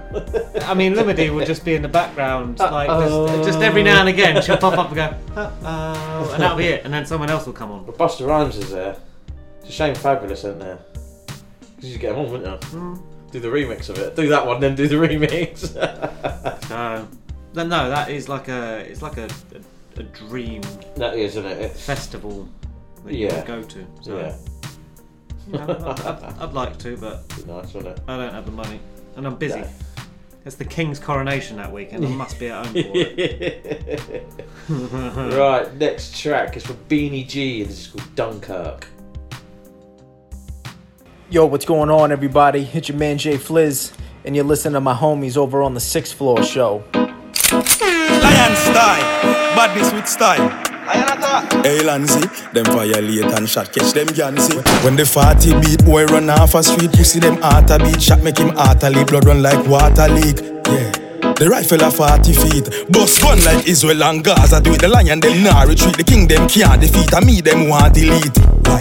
[0.63, 4.09] I mean, Lumidee would just be in the background, like just, just every now and
[4.09, 7.45] again, she'll pop up and go, "Uh-oh," and that'll be it, and then someone else
[7.45, 7.83] will come on.
[7.85, 8.95] But Busta Rhymes is there.
[9.61, 10.79] It's a shame Fabolous isn't there.
[11.75, 12.69] Because you get them on, wouldn't you?
[12.69, 12.95] Hmm.
[13.31, 14.15] Do the remix of it.
[14.15, 15.57] Do that one, then do the remix.
[16.67, 17.07] So,
[17.53, 19.29] no, no, that is like a, it's like a,
[19.95, 20.61] a, a dream
[20.95, 21.57] that is, isn't it?
[21.59, 22.47] It's, festival
[23.05, 23.35] that you Yeah.
[23.37, 23.85] would go to.
[24.01, 24.35] So, yeah.
[25.47, 28.03] you know, I'd, I'd, I'd like to, but nice, wouldn't it?
[28.07, 28.79] I don't have the money,
[29.15, 29.59] and I'm busy.
[29.61, 29.67] No.
[30.43, 32.03] It's the King's coronation that weekend.
[32.05, 34.23] I must be at home for it.
[35.37, 38.87] right, next track is from Beenie G and this is called Dunkirk.
[41.29, 42.67] Yo, what's going on, everybody?
[42.73, 43.93] It's your man Jay Fliz,
[44.25, 46.83] and you're listening to my homies over on the Sixth Floor Show.
[47.51, 49.03] Lion style,
[49.55, 50.49] badness with style.
[51.63, 52.23] Hey Lanzy,
[52.53, 54.55] them violate and shot catch them Yancy.
[54.85, 58.23] When the 40 beat boy run off a street, pussy them heart a beat, shot
[58.23, 60.39] make him heart a leak, blood run like water leak.
[60.65, 60.91] Yeah.
[61.35, 64.61] The rifle a 40 feet, bust gun like Israel and Gaza.
[64.61, 67.67] Do it the lion them nah retreat, the king them can't defeat, and me them
[67.67, 68.37] want delete.
[68.63, 68.79] Why?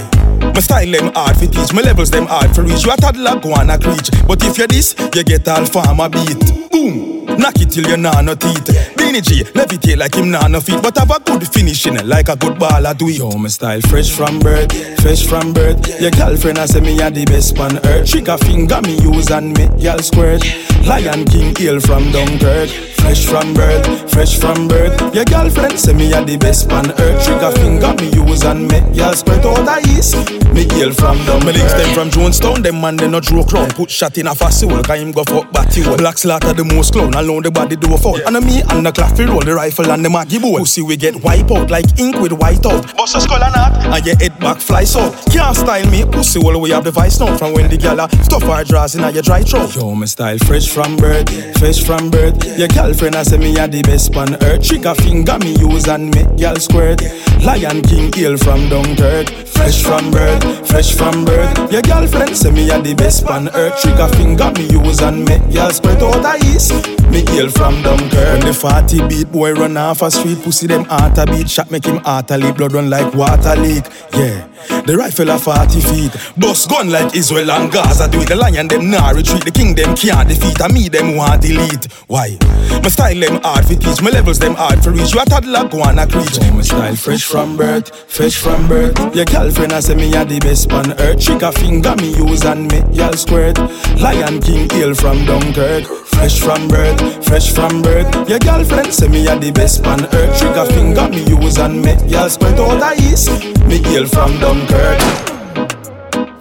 [0.55, 2.85] My style them hard for teach, my levels them hard for reach.
[2.85, 6.09] You a toddler go on a creech, but if you this, you get all farmer
[6.09, 6.39] beat.
[6.71, 8.69] Boom, knock it till you nah no teeth.
[8.97, 12.37] Beenie G, levitate like him nah no feet, but have a good finishing like a
[12.37, 13.19] good baller do it.
[13.19, 14.71] Yo, my style fresh from birth,
[15.01, 16.01] fresh from birth.
[16.01, 18.09] Your girlfriend a say me a the best on earth.
[18.09, 20.45] Trigger finger me use and me y'all squirt.
[20.87, 22.69] Lion King hail from Dunkirk.
[23.01, 25.15] Fresh from birth, fresh from birth.
[25.15, 27.25] Your girlfriend say me a the best on earth.
[27.25, 30.15] Trigger finger me use and me y'all squirt out the east.
[30.53, 31.47] Me hail from Dunkirk.
[31.47, 32.63] Me links them from Jonestown.
[32.63, 33.71] Them man they no draw crown.
[33.71, 34.83] Put shot in a fast soul.
[34.83, 35.83] Cause him go fuck batty.
[35.97, 37.15] Black slaughter the most clown.
[37.31, 38.19] Alone the body do a fall.
[38.27, 40.59] And a me and the fi roll the rifle and the maggie bowl.
[40.59, 42.83] Pussy we get wipe out like ink with white out.
[42.97, 45.15] Bust a skull and heart and your head back fly so.
[45.31, 47.37] Can't style me pussy all we have the vice now.
[47.37, 49.77] From when the gala stuff our draws in your dry throat.
[49.77, 52.35] Yo, my style fresh from birth, fresh from birth.
[52.59, 54.67] Your girlfriend say me a the best on earth.
[54.67, 57.01] Trigger finger me use and me y'all squirt.
[57.47, 59.31] Lion King hail from Dunkirk.
[59.47, 61.71] Fresh from birth, fresh from birth.
[61.71, 63.81] Your girlfriend say me a the best on earth.
[63.83, 66.73] Trigger finger me use and me y'all squirt out the east.
[67.11, 68.13] Me hail from Dunkirk.
[68.13, 71.49] When the 40 beat boy run off a street, pussy them heart a beat.
[71.51, 73.85] Shot make him heart a leak, blood run like water leak.
[74.13, 74.47] Yeah,
[74.87, 76.13] the rifle a 40 feet.
[76.37, 78.09] Bust gun like Israel and Gaza.
[78.09, 79.45] Do it the lion them nah retreat.
[79.45, 80.61] The king them can't defeat.
[80.61, 81.91] And me them want delete.
[82.07, 82.37] Why?
[82.83, 84.03] My style them hard for teach.
[84.03, 85.13] My levels them hard for reach.
[85.15, 86.39] You a toddler go on a creech.
[86.43, 88.97] Oh, my style fresh from birth, fresh from birth.
[89.15, 91.21] Your girlfriend a say me a the best on earth.
[91.21, 93.59] Trigger finger me use and me y'all squirt.
[94.01, 95.85] Lion King hail from Dunkirk.
[96.11, 98.29] Fresh from birth, fresh from birth.
[98.29, 100.39] Your girlfriend say me a the best on earth.
[100.39, 103.31] Trigger finger me use me y'all squirt out the east.
[103.67, 105.01] Me hail from Dunkirk.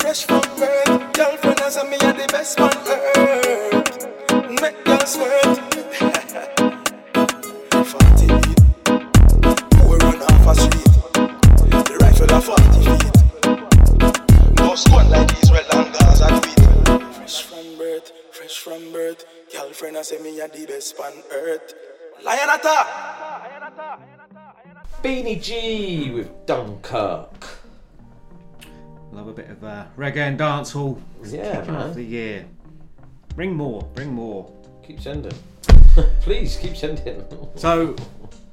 [0.01, 4.59] Fresh from birth, girlfriend say me a the best on earth.
[4.61, 5.59] Make y'all squirt.
[7.91, 8.61] Forty feet,
[9.77, 10.93] boy run off a street.
[11.87, 13.17] The rifle a forty feet.
[14.55, 16.61] Bust gun like Israel and Gaza tweet.
[17.15, 19.38] Fresh from birth, fresh from birth.
[19.51, 21.73] Girlfriend a say me a the best on earth.
[22.23, 22.85] Lionata!
[25.01, 27.47] Beenie G with Dunkirk.
[29.11, 31.01] Love a bit of uh, reggae and dancehall.
[31.21, 31.89] It's Yeah, kicking man.
[31.89, 32.45] off the year.
[33.35, 33.81] Bring more.
[33.95, 34.51] Bring more.
[34.85, 35.33] Keep sending.
[36.21, 37.23] Please keep sending.
[37.55, 37.95] So,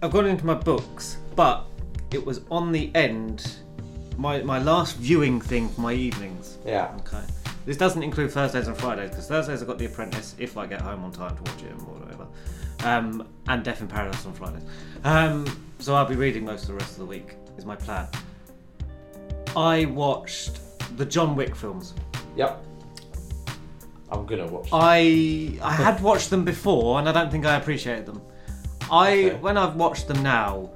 [0.03, 1.65] I've gone into my books, but
[2.13, 3.57] it was on the end,
[4.17, 6.59] my my last viewing thing for my evenings.
[6.65, 6.95] Yeah.
[7.01, 7.23] Okay.
[7.67, 10.81] This doesn't include Thursdays and Fridays because Thursdays I've got The Apprentice if I get
[10.81, 12.27] home on time to watch it or whatever,
[12.85, 14.63] um, and Death in Paradise on Fridays.
[15.05, 15.45] Um,
[15.81, 17.35] so I'll be reading most of the rest of the week.
[17.59, 18.07] Is my plan.
[19.57, 20.61] I watched
[20.97, 21.95] the John Wick films.
[22.37, 22.63] Yep.
[24.13, 24.69] I'm gonna watch.
[24.73, 28.23] I I had watched them before and I don't think I appreciated them.
[28.93, 29.35] I Okay.
[29.39, 30.71] when I've watched them now,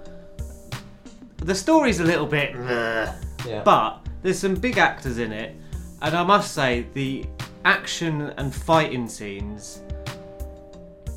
[1.36, 3.62] the story's a little bit, Yeah.
[3.64, 5.55] but there's some big actors in it,
[6.03, 7.24] and I must say the
[7.64, 9.82] action and fighting scenes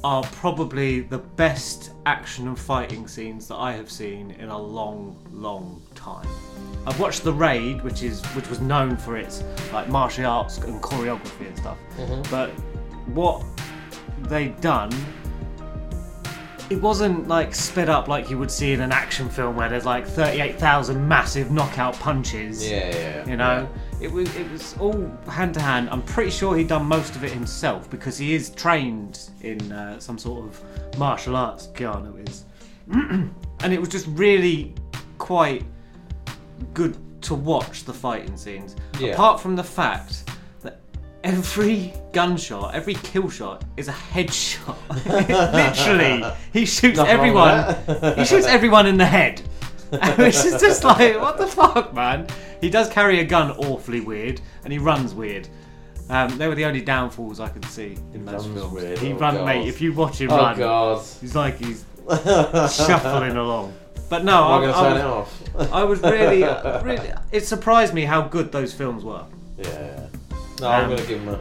[0.04, 5.18] are probably the best action and fighting scenes that I have seen in a long,
[5.32, 6.28] long time.
[6.86, 10.82] I've watched The Raid, which is which was known for its like martial arts and
[10.82, 11.78] choreography and stuff.
[11.98, 12.30] Mhm.
[12.30, 12.50] But
[13.14, 13.42] what
[14.24, 14.92] they done,
[16.70, 19.86] it wasn't like sped up like you would see in an action film where there's
[19.86, 22.70] like thirty-eight thousand massive knockout punches.
[22.70, 23.26] Yeah, yeah, yeah.
[23.30, 23.70] You know,
[24.04, 25.89] it was it was all hand to hand.
[25.89, 29.99] I'm pretty sure he'd done most of it himself because he is trained in uh,
[29.99, 31.68] some sort of martial arts.
[31.68, 32.43] Keanu is,
[32.91, 34.76] and it was just really
[35.18, 35.64] quite
[36.74, 38.76] good to watch the fighting scenes.
[38.99, 39.14] Yeah.
[39.14, 40.30] Apart from the fact
[40.62, 40.82] that
[41.24, 44.76] every gunshot, every kill shot is a headshot.
[45.54, 48.16] Literally, he shoots Nothing everyone.
[48.18, 49.41] he shoots everyone in the head.
[50.18, 52.28] Which is just like, what the fuck, man?
[52.62, 55.48] He does carry a gun awfully weird, and he runs weird.
[56.10, 58.74] Um, they were the only downfalls I could see in those runs films.
[58.74, 59.46] weird, He oh run, God.
[59.46, 59.68] mate.
[59.68, 61.06] If you watch him Oh run, God.
[61.22, 61.86] he's like he's
[62.76, 63.74] shuffling along.
[64.10, 65.74] But no, Am I gonna I turn was, it off?
[65.74, 66.44] I was really,
[66.84, 67.12] really.
[67.32, 69.24] It surprised me how good those films were.
[69.58, 69.68] Yeah.
[69.70, 70.08] yeah.
[70.60, 71.39] No, I'm Um, gonna give him a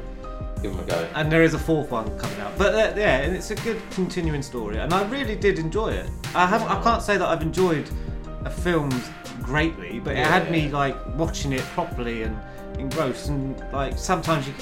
[0.63, 1.09] give him a go.
[1.17, 2.57] And there is a fourth one coming out.
[2.57, 6.09] But uh, yeah, and it's a good continuing story, and I really did enjoy it.
[6.35, 7.91] I have I can't say that I've enjoyed
[8.45, 8.91] a film
[9.43, 12.39] greatly, but it had me like watching it properly and
[12.79, 14.55] engrossed, and like sometimes you.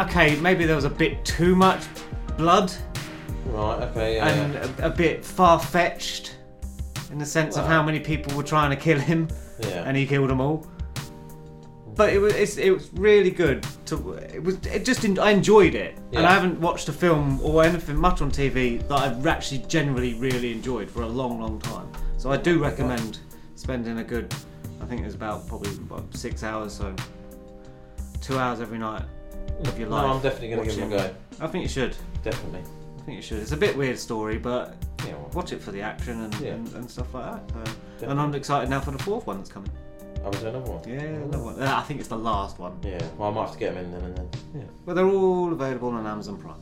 [0.00, 1.84] Okay, maybe there was a bit too much
[2.38, 2.72] blood
[3.46, 3.82] Right.
[3.90, 4.16] Okay.
[4.16, 4.28] Yeah.
[4.28, 6.36] and a, a bit far fetched
[7.10, 9.28] in the sense of how many people were trying to kill him,
[9.60, 9.82] Yeah.
[9.86, 10.66] and he killed them all.
[11.94, 15.74] But it was it's, it was really good to it was it just I enjoyed
[15.74, 19.58] it, and I haven't watched a film or anything much on TV that I've actually
[19.68, 21.90] generally really enjoyed for a long, long time.
[22.22, 23.18] So I do recommend
[23.56, 24.32] spending a good,
[24.80, 26.94] I think it was about probably about six hours, so
[28.20, 29.02] two hours every night
[29.64, 30.04] of your No, life.
[30.06, 31.14] I'm definitely gonna give it a go.
[31.40, 31.96] I think you should.
[32.22, 32.60] Definitely.
[32.60, 33.38] I think you should.
[33.38, 35.30] It's a bit weird story, but Yeah, well.
[35.34, 36.52] watch it for the action and, Yeah.
[36.52, 37.68] and, and stuff like that.
[37.98, 39.72] So, and I'm excited now for the fourth one that's coming.
[40.24, 40.88] Oh, was there another one?
[40.88, 41.60] Yeah, another one.
[41.60, 42.78] Uh, I think it's the last one.
[42.84, 43.04] Yeah.
[43.18, 44.28] Well, I might have to get them in then and then.
[44.54, 44.62] Yeah.
[44.86, 46.54] But they're all available on Amazon Prime.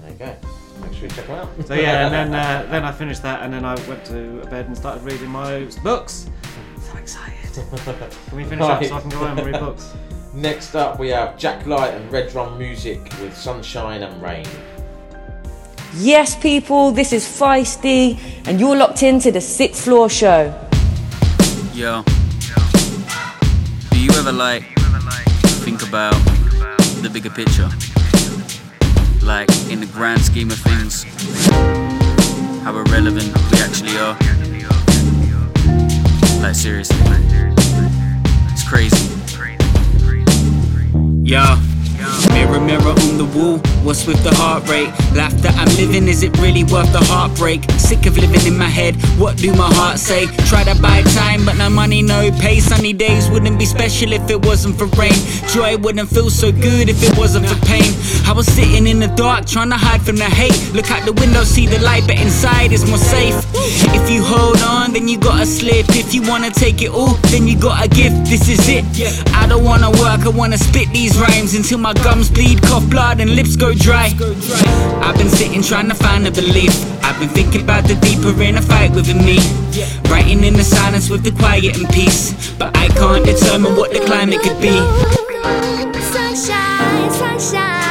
[0.00, 0.36] There you go.
[0.80, 1.66] Make sure you check them out.
[1.66, 2.34] So yeah, and then
[2.66, 5.68] uh, then I finished that, and then I went to bed and started reading my
[5.82, 6.30] books.
[6.80, 7.34] So excited.
[8.28, 9.92] Can we finish up so I can go home and read books?
[10.34, 14.46] Next up, we have Jack Light and Redrum Music with Sunshine and Rain.
[15.96, 20.54] Yes, people, this is Feisty, and you're locked into the Sixth Floor Show.
[21.72, 22.04] Yo.
[23.90, 24.64] Do you ever like
[25.64, 26.14] think about
[27.02, 27.68] the bigger picture?
[29.28, 31.04] Like in the grand scheme of things,
[32.64, 34.16] how irrelevant we actually are?
[36.40, 36.96] Like seriously.
[38.50, 39.06] It's crazy.
[41.22, 41.77] Yo.
[42.48, 44.88] Mirror, mirror on the wall, what's with the heart rate?
[45.12, 47.70] Life that I'm living, is it really worth the heartbreak?
[47.72, 50.24] Sick of living in my head, what do my heart say?
[50.48, 52.58] Try to buy time, but no money, no pay.
[52.60, 55.12] Sunny days wouldn't be special if it wasn't for rain.
[55.52, 57.92] Joy wouldn't feel so good if it wasn't for pain.
[58.24, 60.72] I was sitting in the dark, trying to hide from the hate.
[60.72, 63.36] Look out the window, see the light, but inside it's more safe.
[63.92, 65.84] If you hold on, then you gotta slip.
[65.90, 68.12] If you wanna take it all, then you gotta give.
[68.24, 68.84] This is it.
[69.34, 73.20] I don't wanna work, I wanna spit these rhymes until my gums bleed, cough blood,
[73.20, 74.06] and lips go dry.
[75.02, 76.72] I've been sitting trying to find a belief.
[77.02, 79.38] I've been thinking about the deeper inner fight within me.
[80.08, 82.52] Writing in the silence with the quiet and peace.
[82.52, 84.76] But I can't determine what the climate could be.
[86.12, 87.87] Sunshine, sunshine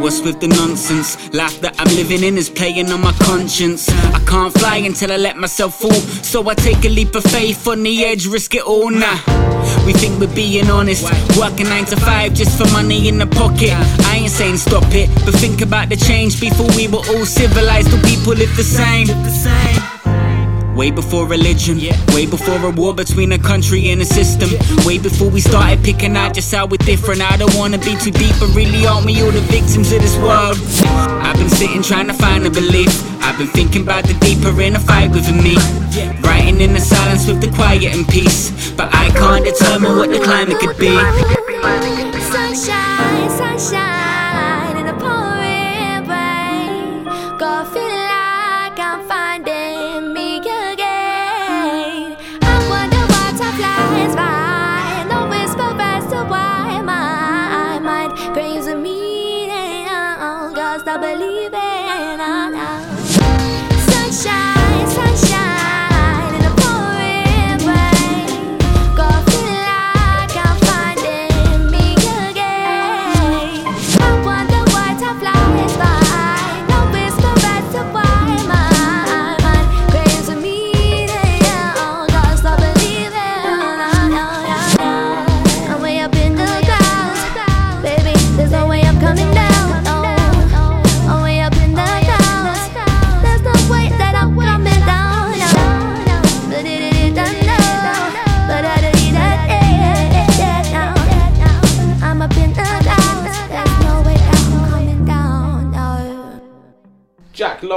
[0.00, 1.16] What's with the nonsense?
[1.34, 3.88] Life that I'm living in is playing on my conscience.
[4.14, 6.00] I can't fly until I let myself fall.
[6.22, 9.18] So I take a leap of faith on the edge, risk it all now.
[9.84, 11.02] We think we're being honest.
[11.38, 13.72] Working 9 to 5 just for money in the pocket.
[14.06, 16.40] I ain't saying stop it, but think about the change.
[16.40, 19.97] Before we were all civilized, the people live the same.
[20.78, 21.78] Way before religion,
[22.14, 24.48] way before a war between a country and a system.
[24.86, 27.20] Way before we started picking out just how we're different.
[27.20, 30.16] I don't wanna be too deep, but really aren't we all the victims of this
[30.18, 30.56] world?
[31.26, 32.94] I've been sitting trying to find a belief.
[33.24, 35.56] I've been thinking about the deeper inner fight within me.
[36.22, 38.70] Writing in the silence with the quiet and peace.
[38.70, 40.94] But I can't determine what the climate could be.
[42.30, 44.07] Sunshine, sunshine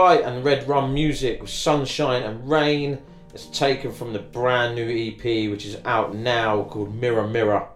[0.02, 2.98] Light and Redrum Music with Sunshine and Rain.
[3.36, 7.68] It's taken from the brand new EP, which is out now called Mirror Mirror.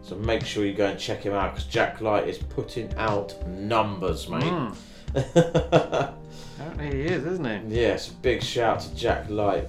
[0.00, 3.46] So make sure you go and check him out because Jack Light is putting out
[3.46, 4.44] numbers, mate.
[6.58, 6.92] Mm.
[6.92, 7.80] He is, isn't he?
[7.82, 9.68] Yes, big shout to Jack Light.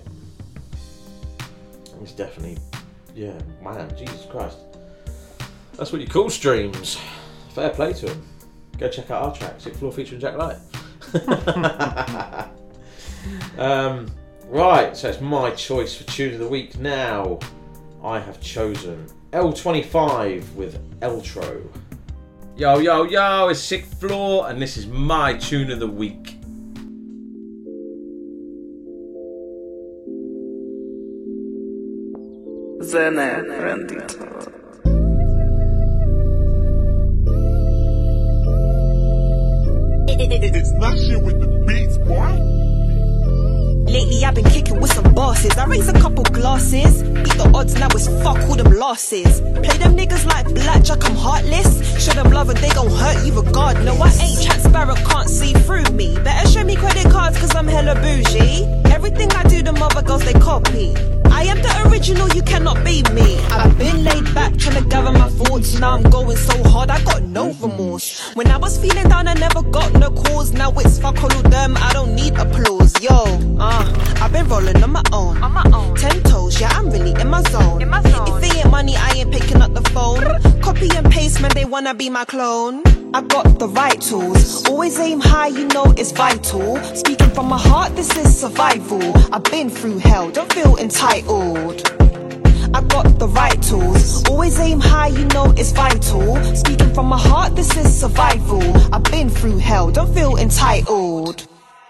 [1.99, 2.57] He's definitely,
[3.13, 4.57] yeah, man, Jesus Christ.
[5.75, 6.97] That's what you call streams.
[7.53, 8.25] Fair play to him.
[8.79, 10.57] Go check out our track, Sixth Floor featuring Jack Light.
[13.57, 14.07] Um,
[14.47, 17.39] right, so it's my choice for tune of the week now.
[18.03, 21.67] I have chosen L25 with Eltro.
[22.55, 26.35] Yo, yo, yo, it's Sixth Floor, and this is my tune of the week.
[32.81, 34.28] Zene Rendit.
[40.21, 42.59] It's that shit with the beats, boy.
[43.89, 45.57] Lately I've been kicking with some bosses.
[45.57, 47.01] I raise a couple glasses.
[47.03, 49.39] Beat the odds now it's fuck all them losses.
[49.39, 52.03] Play them niggas like blackjack, I'm heartless.
[52.03, 53.77] Show them love and they gon' hurt you regard.
[53.85, 56.19] No, I ain't transparent, can't see through me.
[56.19, 58.65] Better show me credit cards cause I'm hella bougie.
[58.91, 61.18] Everything I do, the mother girls they copy.
[61.31, 63.37] I am the original, you cannot be me.
[63.51, 65.79] I've been laid back trying to gather my thoughts.
[65.79, 68.33] Now I'm going so hard, I got no remorse.
[68.35, 70.51] When I was feeling down, I never got no cause.
[70.51, 72.93] Now it's fuck all of them, I don't need applause.
[73.01, 73.15] Yo,
[73.59, 75.41] uh, I've been rolling on my own.
[75.41, 75.95] On my own.
[75.95, 77.81] Ten toes, yeah, I'm really in my zone.
[77.81, 78.43] In my zone.
[78.43, 80.23] If it ain't money, I ain't picking up the phone.
[80.61, 82.83] Copy and paste, man, they wanna be my clone.
[83.11, 84.67] I got the right tools.
[84.67, 86.77] Always aim high, you know it's vital.
[86.93, 89.01] Speaking from my heart, this is survival.
[89.33, 91.18] I've been through hell, don't feel entitled.
[91.27, 94.23] I got the right tools.
[94.29, 96.55] Always aim high, you know it's vital.
[96.55, 98.63] Speaking from my heart, this is survival.
[98.93, 101.48] I've been through hell, don't feel entitled.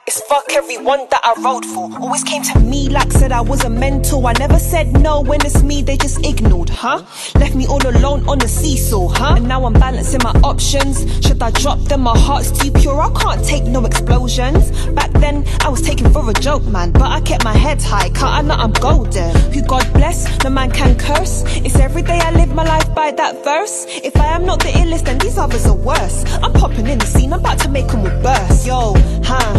[0.10, 1.88] It's fuck everyone that I wrote for.
[2.02, 4.26] Always came to me like said I was a mentor.
[4.26, 7.04] I never said no when it's me, they just ignored, huh?
[7.36, 9.36] Left me all alone on the seesaw, huh?
[9.38, 11.06] And now I'm balancing my options.
[11.24, 12.02] Should I drop them?
[12.02, 13.00] My heart's too pure.
[13.00, 14.72] I can't take no explosions.
[14.96, 16.92] Back then, I was taken for a joke, man.
[16.92, 19.30] But I kept my head high, cut I know I'm golden.
[19.54, 21.44] Who God bless, no man can curse.
[21.64, 23.86] It's every day I live my life by that verse.
[23.88, 26.26] If I am not the illest, then these others are worse.
[26.42, 28.66] I'm popping in the scene, I'm about to make them all burst.
[28.66, 29.50] Yo, huh?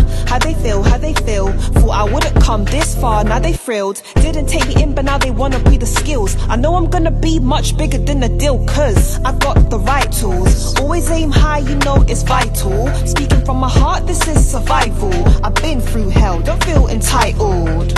[0.41, 1.53] They feel, how they feel.
[1.53, 4.03] Thought I wouldn't come this far, now they thrilled.
[4.17, 6.37] Didn't take me in, but now they wanna be the skills.
[6.49, 10.11] I know I'm gonna be much bigger than the deal, cause I got the right
[10.11, 10.79] tools.
[10.81, 12.89] Always aim high, you know it's vital.
[13.07, 15.15] Speaking from my heart, this is survival.
[15.45, 17.93] I've been through hell, don't feel entitled.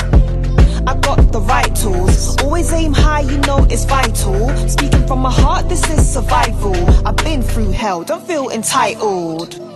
[0.86, 2.36] I got the right tools.
[2.42, 4.48] Always aim high, you know it's vital.
[4.68, 6.76] Speaking from my heart, this is survival.
[7.06, 9.71] I've been through hell, don't feel entitled.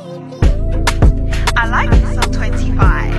[1.59, 3.17] I like this on 25.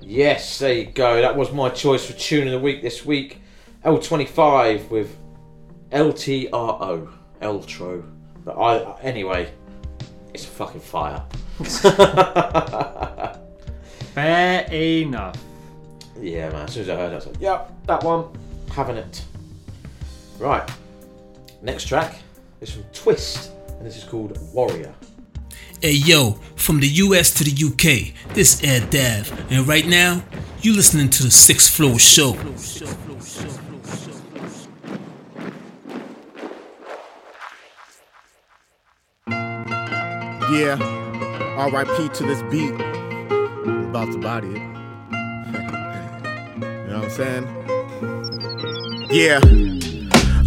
[0.00, 1.20] Yes, there you go.
[1.20, 3.42] That was my choice for tune of the week this week.
[3.84, 5.14] L25 with
[5.90, 7.12] LTRO.
[7.42, 8.10] Eltro.
[8.46, 9.52] But I anyway,
[10.32, 11.22] it's a fucking fire.
[14.14, 15.36] Fair enough.
[16.20, 16.62] Yeah, man.
[16.62, 18.26] As soon as I heard it, I was like, yep, that one.
[18.70, 19.24] Having it.
[20.38, 20.68] Right.
[21.62, 22.18] Next track
[22.60, 24.94] is from Twist, and this is called Warrior.
[25.80, 30.22] Hey yo, from the US to the UK, this Ed Dav, and right now,
[30.60, 32.34] you're listening to the Sixth Floor Show.
[40.50, 40.76] Yeah,
[41.72, 43.07] RIP to this beat.
[43.88, 44.52] About to body it.
[46.60, 47.46] you know what I'm saying?
[49.10, 49.40] Yeah.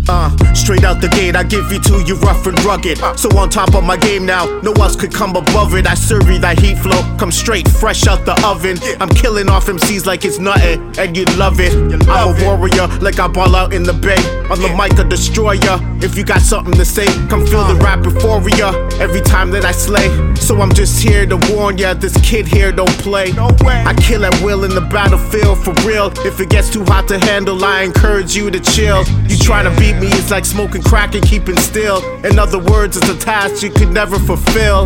[0.09, 2.97] Uh, straight out the gate, I give you to you rough and rugged.
[3.17, 5.87] So on top of my game now, no else could come above it.
[5.87, 8.77] I serve you that heat flow, come straight fresh out the oven.
[8.99, 11.73] I'm killing off MCs like it's nothing, and you love it.
[11.73, 14.21] I'm a warrior, like I ball out in the bay.
[14.49, 15.77] On the mic, a destroyer.
[16.01, 19.65] If you got something to say, come feel the rap before euphoria every time that
[19.65, 20.09] I slay.
[20.35, 23.31] So I'm just here to warn ya, this kid here don't play.
[23.37, 26.11] I kill at will in the battlefield for real.
[26.25, 29.03] If it gets too hot to handle, I encourage you to chill.
[29.27, 32.03] You try to me, is like smoking crack and keeping still.
[32.25, 34.85] In other words, it's a task you could never fulfill.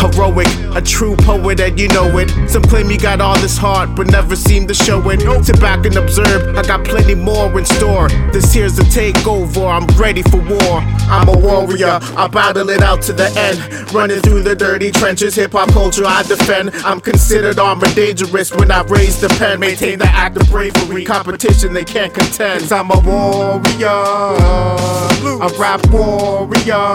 [0.00, 2.30] Heroic, a true poet, and you know it.
[2.50, 5.20] Some claim you got all this heart, but never seem to show it.
[5.44, 8.08] Sit back and observe, I got plenty more in store.
[8.32, 10.82] This here's the takeover, I'm ready for war.
[11.08, 13.92] I'm a warrior, I battle it out to the end.
[13.92, 16.70] Running through the dirty trenches, hip hop culture I defend.
[16.84, 19.60] I'm considered armed and dangerous when I raise the pen.
[19.60, 22.60] Maintain the act of bravery, competition they can't contend.
[22.60, 26.94] 'Cause I'm a warrior, a rap warrior.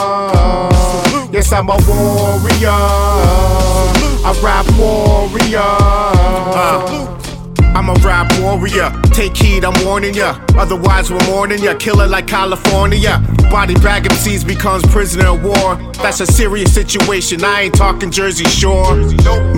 [1.31, 2.69] Yes, I'm a warrior,
[4.25, 5.59] a rap warrior.
[5.59, 7.28] Uh,
[7.75, 8.91] I'm a rap warrior.
[9.11, 10.39] Take heed, I'm warning ya.
[10.57, 11.75] Otherwise, we're mourning ya.
[11.75, 13.21] Killer like California.
[13.51, 15.75] Body bag MCs becomes prisoner of war.
[16.01, 17.43] That's a serious situation.
[17.43, 18.95] I ain't talking Jersey Shore.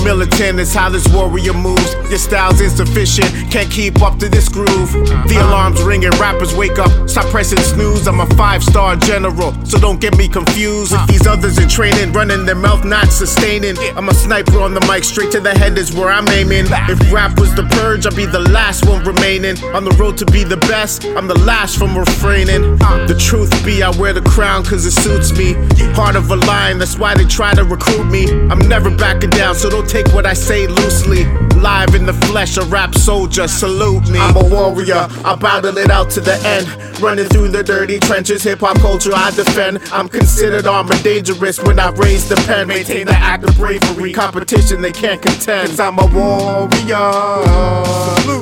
[0.04, 1.94] Militant is how this warrior moves.
[2.10, 3.30] Your style's insufficient.
[3.52, 4.92] Can't keep up to this groove.
[4.94, 5.50] The uh-huh.
[5.50, 6.12] alarm's ringing.
[6.12, 7.10] Rappers wake up.
[7.10, 8.08] Stop pressing snooze.
[8.08, 9.54] I'm a five star general.
[9.66, 10.94] So don't get me confused.
[10.94, 13.78] If these others in training, running their mouth, not sustaining.
[13.96, 15.04] I'm a sniper on the mic.
[15.04, 16.66] Straight to the head is where I'm aiming.
[16.90, 19.58] If rap was the purge, I'd be the last one remaining.
[19.76, 22.78] On the road to be the best, I'm the last from refraining.
[23.08, 25.54] The truth be, I wear the crown cause it suits me.
[25.94, 28.32] Part of a lion, that's why they try to recruit me.
[28.50, 31.26] I'm never backing down, so don't take what I say loosely.
[31.62, 34.20] Live in the flesh, a rap soldier, salute me.
[34.20, 36.68] I'm a warrior, I battle it out to the end.
[37.02, 39.80] Running through the dirty trenches, hip hop culture I defend.
[39.92, 42.68] I'm considered armed and dangerous when I raise the pen.
[42.68, 45.70] Maintain the act of bravery, competition they can't contend.
[45.70, 47.91] Cause I'm a warrior.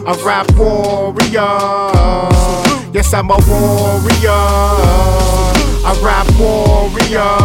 [0.06, 1.58] A rap warrior.
[2.92, 4.42] Yes, I'm a warrior.
[5.86, 7.38] A rap warrior.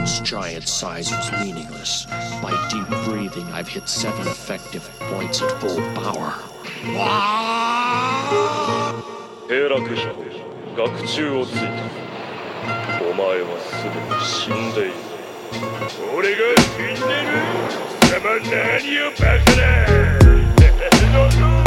[0.00, 2.06] This giant size was meaningless.
[2.42, 6.34] By deep breathing, I've hit seven effective points at full power.
[9.48, 10.12] 兵楽者
[10.76, 11.66] 学中をついた
[13.08, 15.09] お前はすでに死んでいる
[16.15, 17.29] 俺が死んでる。
[18.01, 19.55] 貴様何をバカ
[21.47, 21.57] な。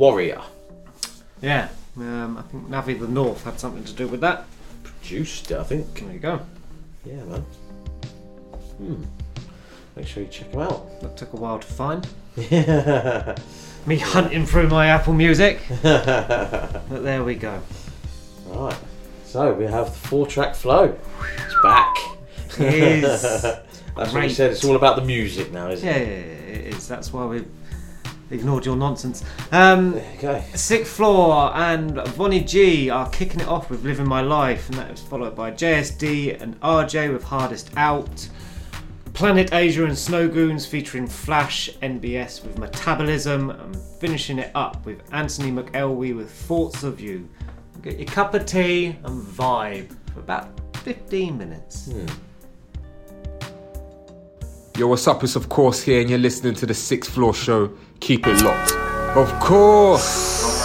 [0.00, 0.40] Warrior.
[1.42, 1.68] Yeah,
[1.98, 4.46] um, I think Navi the North had something to do with that.
[4.82, 6.00] Produced it, I think.
[6.00, 6.40] There you go.
[7.04, 7.40] Yeah, man.
[8.78, 9.04] Hmm.
[9.96, 11.02] Make sure you check them out.
[11.02, 12.08] That took a while to find.
[12.34, 13.36] Yeah.
[13.86, 15.60] Me hunting through my Apple Music.
[15.82, 17.60] but there we go.
[18.46, 18.76] Right.
[19.26, 20.96] So we have the four track flow.
[21.44, 21.94] It's back.
[22.58, 23.22] It is.
[23.96, 24.52] That's what we said.
[24.52, 26.48] It's all about the music now, isn't Yeah, yeah, it?
[26.48, 26.88] yeah, it is.
[26.88, 27.46] That's why we've
[28.30, 29.24] ignored your nonsense.
[29.52, 30.44] Um, Okay.
[30.54, 34.90] Sixth Floor and Vonni G are kicking it off with Living My Life, and that
[34.90, 38.28] was followed by JSD and RJ with Hardest Out.
[39.12, 45.50] Planet Asia and Snowgoons featuring Flash NBS with Metabolism, and finishing it up with Anthony
[45.50, 47.28] McElwee with Thoughts of You.
[47.82, 50.48] Get your cup of tea and vibe for about
[50.84, 51.90] 15 minutes.
[54.76, 55.22] Yo, what's up?
[55.24, 57.70] It's of course here, and you're listening to the Sixth Floor Show.
[58.00, 58.72] Keep it locked.
[59.16, 60.59] Of course.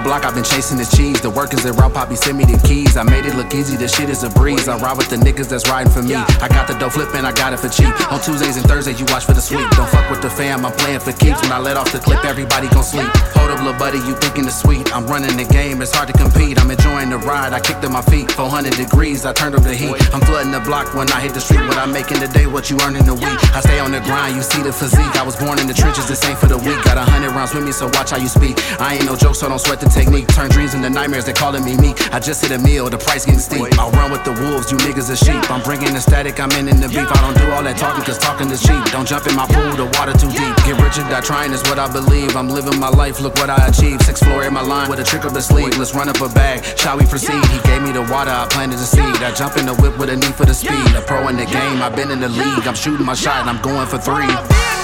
[0.00, 1.20] The block, I've been chasing the cheese.
[1.20, 2.96] The workers at Route Poppy send me the keys.
[2.96, 4.68] I made it look easy, the shit is a breeze.
[4.68, 6.14] I ride with the niggas that's riding for me.
[6.14, 7.92] I got the dough flipping, I got it for cheap.
[8.12, 9.68] On Tuesdays and Thursdays, you watch for the sweep.
[9.76, 11.42] Don't fuck with the fam, I'm playing for keeps.
[11.42, 13.08] When I let off the clip, everybody gon' sleep.
[13.36, 14.88] Hold up, little buddy, you thinking the sweet.
[14.94, 16.60] I'm running the game, it's hard to compete.
[16.60, 18.30] I'm enjoying the ride, I kicked to my feet.
[18.32, 19.92] 400 degrees, I turned up the heat.
[20.14, 21.66] I'm flooding the block when I hit the street.
[21.68, 23.38] What I make in the day, what you earn in the week.
[23.52, 25.14] I stay on the grind, you see the physique.
[25.20, 26.78] I was born in the trenches, this ain't for the weak.
[26.88, 28.56] Got a hundred rounds with me, so watch how you speak.
[28.80, 30.28] I ain't no joke, so don't sweat the technique.
[30.28, 31.98] Turn dreams into nightmares, they calling me meek.
[32.14, 33.66] I just hit a meal, the price getting steep.
[33.78, 35.50] I'll run with the wolves, you niggas are sheep.
[35.50, 37.10] I'm bringing the static, I'm in in the beef.
[37.10, 38.82] I don't do all that talking, cause talking is cheap.
[38.94, 40.54] Don't jump in my pool, the water too deep.
[40.64, 42.36] Get rich or die trying is what I believe.
[42.36, 44.02] I'm living my life, look what I achieved.
[44.02, 45.76] Six floor in my line with a trick up the sleeve.
[45.76, 47.44] Let's run up a bag, shall we proceed?
[47.50, 49.22] He gave me the water, I planted the seed.
[49.22, 50.94] I jump in the whip with a need for the speed.
[50.96, 52.66] A pro in the game, I've been in the league.
[52.66, 54.30] I'm shooting my shot, and I'm going for three.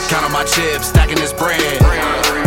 [0.08, 2.45] Count on my chips, stacking this bread.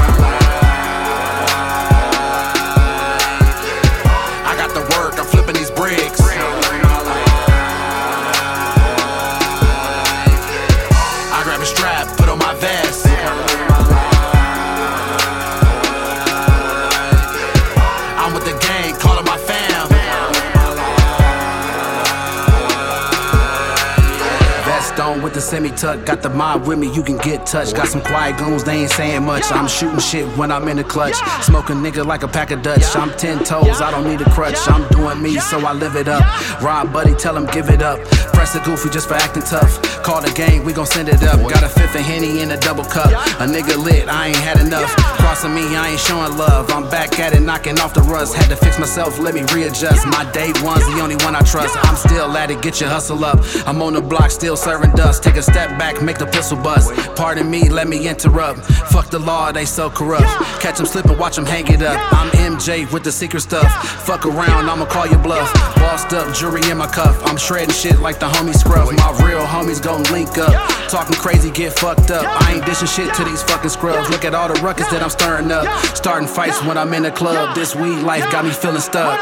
[25.39, 27.73] The semi tuck, got the mob with me, you can get touched.
[27.73, 29.49] Got some quiet goons, they ain't saying much.
[29.51, 31.15] I'm shooting shit when I'm in the clutch.
[31.43, 32.83] Smoking nigga like a pack of Dutch.
[32.95, 34.57] I'm ten toes, I don't need a crutch.
[34.67, 36.23] I'm doing me, so I live it up.
[36.61, 37.99] Rob buddy, tell him give it up.
[38.33, 39.81] Press a goofy just for acting tough.
[40.03, 41.39] Call the gang, we gon' send it up.
[41.49, 43.09] Got a fifth of Henny in a double cup.
[43.39, 45.18] A nigga lit, I ain't had enough.
[45.39, 46.69] Crossing me, I ain't showing love.
[46.69, 48.35] I'm back at it, knocking off the rust.
[48.35, 50.05] Had to fix myself, let me readjust.
[50.07, 51.77] My day one's the only one I trust.
[51.85, 53.39] I'm still at it, get your hustle up.
[53.65, 55.23] I'm on the block, still serving dust.
[55.23, 56.91] Take a step back, make the pistol bust.
[57.15, 58.65] Pardon me, let me interrupt.
[58.91, 60.27] Fuck the law, they so corrupt.
[60.59, 61.97] Catch them slipping, watch them hang it up.
[62.11, 63.71] I'm MJ with the secret stuff.
[64.03, 65.53] Fuck around, I'ma call your bluff.
[65.75, 67.15] Bossed up, jury in my cuff.
[67.23, 68.91] I'm shredding shit like the homie scruff.
[68.91, 70.51] My real homies gon' link up.
[70.89, 72.25] Talking crazy, get fucked up.
[72.25, 74.09] I ain't dishing shit to these fucking scrubs.
[74.09, 75.65] Look at all the ruckus that I'm stirring up.
[75.95, 77.55] Starting fights when I'm in the club.
[77.55, 79.19] This weed life got me feeling stuck.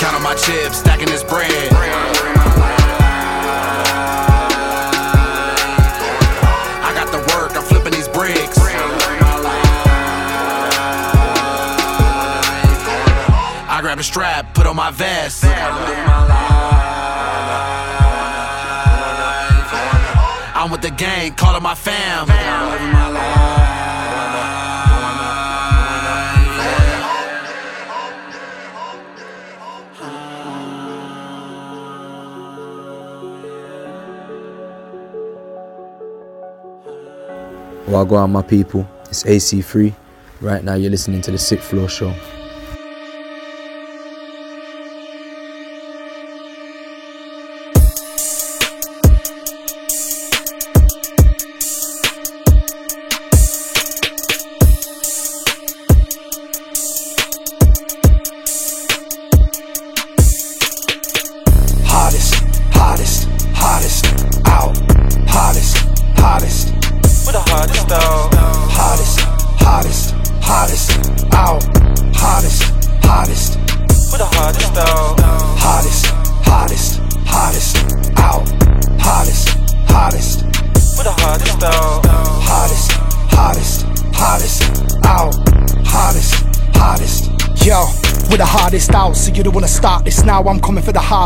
[0.00, 1.72] Count on my chips, stacking this bread.
[6.82, 8.58] I got the work, I'm flipping these bricks.
[13.70, 15.44] I grab a strap, put on my vest.
[20.54, 22.37] I'm with the gang, calling my fam.
[37.88, 38.86] Wagwan, my people.
[39.08, 39.94] It's AC3.
[40.42, 42.12] Right now, you're listening to the Sixth Floor Show.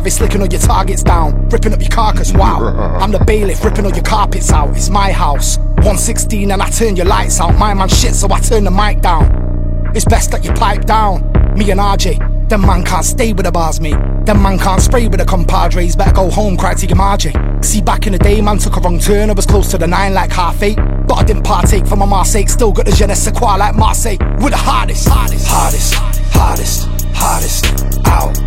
[0.02, 2.32] Coming for the harvest, licking all your targets down, ripping up your carcass.
[2.32, 4.76] Wow, I'm the bailiff, ripping all your carpets out.
[4.76, 5.58] It's my house.
[5.82, 7.56] 116 and I turn your lights out.
[7.58, 9.92] My man shit, so I turn the mic down.
[9.94, 11.20] It's best that you pipe down.
[11.56, 13.98] Me and RJ, them man can't stay with the bars, mate.
[14.24, 15.96] Them man can't spray with the compadres.
[15.96, 17.32] Better go home, cry to your Margie.
[17.62, 19.30] See, back in the day, man took a wrong turn.
[19.30, 20.78] I was close to the nine like half eight.
[21.06, 22.48] But I didn't partake for my ma's sake.
[22.48, 24.18] Still got the je ne sais quoi like Marseille.
[24.40, 27.66] We're the hardest, hardest, hardest, hardest, hardest,
[28.06, 28.38] out.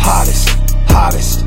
[0.00, 0.63] Hardest,
[0.94, 1.42] hardest,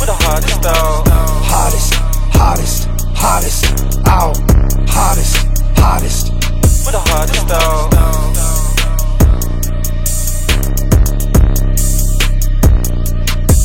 [0.00, 1.06] With the hottest dog.
[1.52, 1.94] hottest,
[2.32, 3.64] hottest, hottest,
[4.06, 4.36] out.
[4.88, 5.36] Hottest,
[5.76, 6.32] hottest.
[6.32, 7.92] With the hottest dog.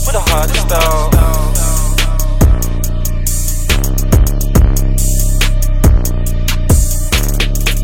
[0.06, 1.16] With the hottest dog.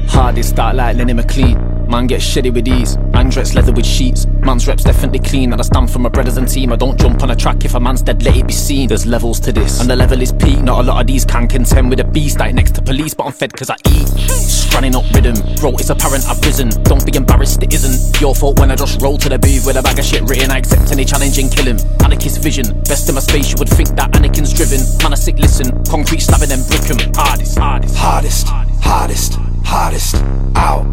[0.09, 1.76] Hardest start like Lenny McLean.
[1.87, 2.97] Man get shitty with ease.
[2.97, 4.25] Man dress leather with sheets.
[4.25, 5.51] Man's reps definitely clean.
[5.53, 6.71] And I stand for my brothers and team.
[6.73, 8.89] I don't jump on a track if a man's dead, let it be seen.
[8.89, 10.59] There's levels to this, and the level is peak.
[10.61, 12.39] Not a lot of these can contend with a beast.
[12.39, 14.73] Like next to police, but I'm fed cause I eat.
[14.73, 15.35] Running up rhythm.
[15.55, 16.69] Bro, it's apparent I've risen.
[16.83, 19.77] Don't be embarrassed, it isn't your fault when I just roll to the booth with
[19.77, 20.51] a bag of shit written.
[20.51, 21.77] I accept any challenge and kill him.
[22.03, 22.79] Anarchist vision.
[22.81, 24.79] Best in my space, you would think that Anakin's driven.
[25.01, 25.83] Man, I sick, listen.
[25.85, 26.97] Concrete stabbing brick him.
[27.15, 27.95] Hardest, hardest.
[27.95, 28.47] hardest,
[28.81, 30.15] hottest, hottest,
[30.55, 30.85] out.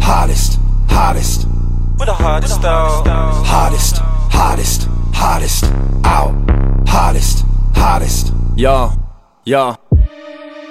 [0.00, 0.58] Hottest,
[0.88, 1.46] hottest.
[1.98, 3.02] We're the hardest though.
[3.44, 5.64] Hottest, hottest, hottest,
[6.04, 6.34] out.
[6.86, 7.44] Hottest,
[7.74, 8.32] hottest.
[8.56, 8.92] Yo,
[9.44, 9.76] yo.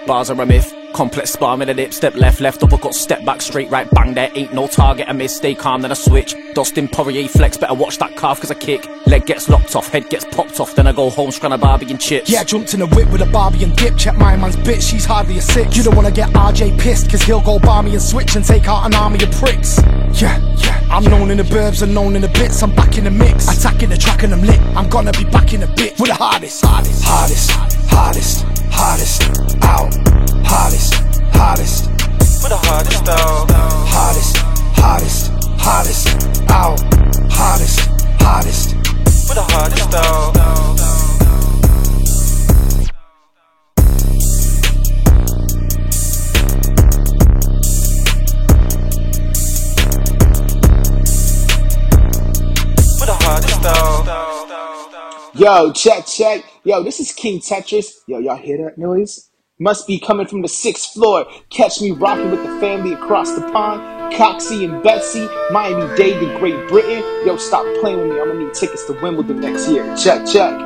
[0.07, 0.78] Bars are a myth.
[0.93, 4.31] Complex spar in the lip, step left, left, uppercut, step back, straight right, bang, there
[4.35, 6.35] ain't no target, I miss, stay calm, then I switch.
[6.53, 8.87] Dustin Poirier flex, better watch that calf cause I kick.
[9.05, 11.91] Leg gets locked off, head gets popped off, then I go home, scran a Barbie
[11.91, 12.29] and chips.
[12.29, 13.97] Yeah, jumped in a whip with a Barbie and dip.
[13.97, 15.77] Check my man's bitch, she's hardly a six.
[15.77, 18.67] You don't wanna get RJ pissed, cause he'll go bar me and switch and take
[18.67, 19.79] out an army of pricks.
[20.13, 20.87] Yeah, yeah.
[20.91, 22.63] I'm known in the burbs and known in the bits.
[22.63, 23.47] I'm back in the mix.
[23.47, 24.59] Attacking the track and I'm lit.
[24.75, 25.99] I'm gonna be back in a bit.
[25.99, 28.58] With the hardest, hardest, hardest, hardest, hardest,
[29.61, 29.93] out.
[30.45, 30.93] Hottest,
[31.33, 31.87] hottest.
[32.41, 33.45] We're the hardest though.
[33.87, 34.37] Hottest,
[34.75, 36.07] hottest, hottest,
[36.49, 36.79] out.
[37.31, 37.79] Hottest,
[38.21, 38.75] hottest.
[39.27, 40.98] We're the hardest though.
[55.39, 56.43] Yo, check, check.
[56.65, 57.99] Yo, this is King Tetris.
[58.07, 59.29] Yo, y'all hear that noise?
[59.57, 61.25] Must be coming from the sixth floor.
[61.49, 63.81] Catch me rocking with the family across the pond.
[64.13, 67.01] Coxie and Betsy, Miami Dade in Great Britain.
[67.25, 68.19] Yo, stop playing with me.
[68.19, 69.85] I'm gonna need tickets to Wimbledon next year.
[69.95, 70.59] Check, check.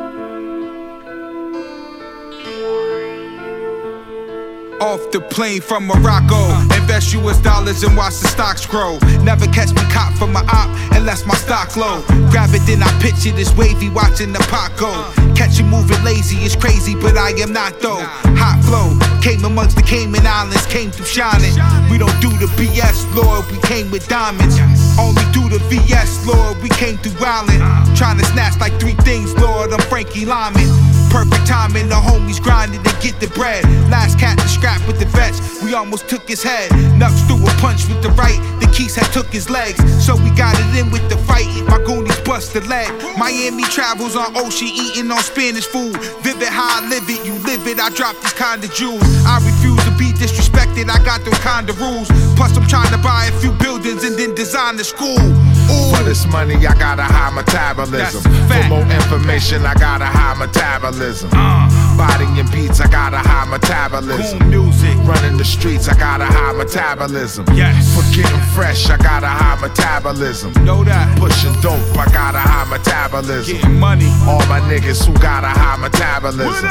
[4.81, 6.82] Off the plane from Morocco.
[6.84, 8.99] Invest US dollars and watch the stocks grow.
[9.23, 12.03] Never catch me caught from my op unless my stock low.
[12.27, 14.91] Grab it, then I pitch it as wavy, watching the pot go.
[15.34, 18.03] Catch you moving lazy, it's crazy, but I am not though.
[18.35, 21.55] Hot flow, came amongst the Cayman Islands, came through shining.
[21.89, 24.60] We don't do the BS, Lord, we came with diamonds.
[24.99, 27.64] Only do the VS, Lord, we came through wildin'.
[27.95, 30.68] Trying to snatch like three things, Lord, I'm Frankie Lymon.
[31.14, 33.64] Perfect timing, the homies grinding to get the bread.
[33.88, 36.72] Last cat to scrap with the vets, we almost took his head.
[36.97, 39.79] Nuts threw a punch with the right, the keys had took his legs.
[40.03, 42.89] So we got it in with the fight, my goonies bust the leg.
[43.17, 45.95] Miami travels on ocean, eating on Spanish food.
[46.23, 49.03] Vivid how I live it, you live it, I drop these kind of jewels.
[49.25, 52.07] I refuse to be disrespected, I got those kind of rules.
[52.35, 55.19] Plus, I'm trying to buy a few buildings and then design the school.
[55.19, 55.95] Ooh.
[55.95, 58.21] For this money, I got a high metabolism.
[58.21, 61.29] For more information, I got a high metabolism.
[61.33, 61.82] Uh.
[61.98, 64.49] Body and beats, I got a high metabolism.
[64.49, 64.95] music.
[65.06, 67.45] Running the streets, I got a high metabolism.
[67.53, 67.94] Yes.
[67.95, 70.52] For getting fresh, I got a high metabolism.
[70.65, 71.18] Know that.
[71.20, 73.56] Pushing dope, I got a high metabolism.
[73.57, 74.10] Getting money.
[74.28, 76.70] All my niggas who got a high metabolism.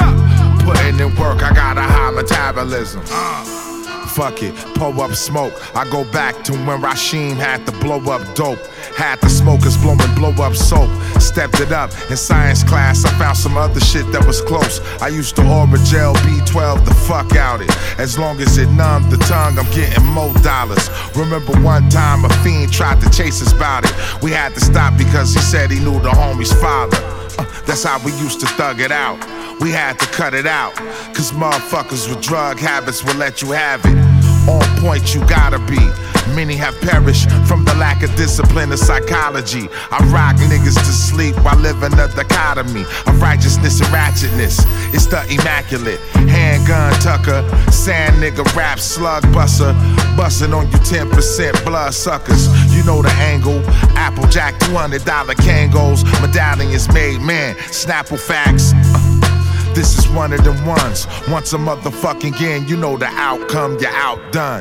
[0.66, 3.02] Putting in work, I got a high metabolism.
[3.10, 3.62] Uh.
[4.12, 5.54] Fuck it, pull up smoke.
[5.74, 8.58] I go back to when Rashim had to blow up dope.
[8.96, 10.90] Had the smokers blowing blow up soap.
[11.20, 13.04] Stepped it up in science class.
[13.04, 14.80] I found some other shit that was close.
[15.00, 17.70] I used to order gel B12 the fuck out it.
[17.98, 20.90] As long as it numbed the tongue, I'm getting more dollars.
[21.16, 24.22] Remember one time a fiend tried to chase us about it.
[24.22, 26.96] We had to stop because he said he knew the homie's father.
[27.38, 29.18] Uh, that's how we used to thug it out.
[29.60, 30.74] We had to cut it out.
[31.14, 34.31] Cause motherfuckers with drug habits will let you have it.
[34.48, 35.78] On point, you gotta be.
[36.34, 39.68] Many have perished from the lack of discipline and psychology.
[39.90, 44.64] I rock niggas to sleep while living a dichotomy of righteousness and ratchetness.
[44.94, 49.72] It's the immaculate handgun tucker, sand nigga rap slug buster,
[50.16, 52.46] busting on you 10% blood suckers.
[52.74, 53.62] You know the angle.
[53.96, 55.00] Applejack $200
[55.36, 57.54] Kangols, medallions made man.
[57.70, 58.72] Snapple facts.
[58.74, 59.41] Uh,
[59.74, 61.06] this is one of them ones.
[61.28, 64.60] Once a motherfucking game, you know the outcome, you're outdone.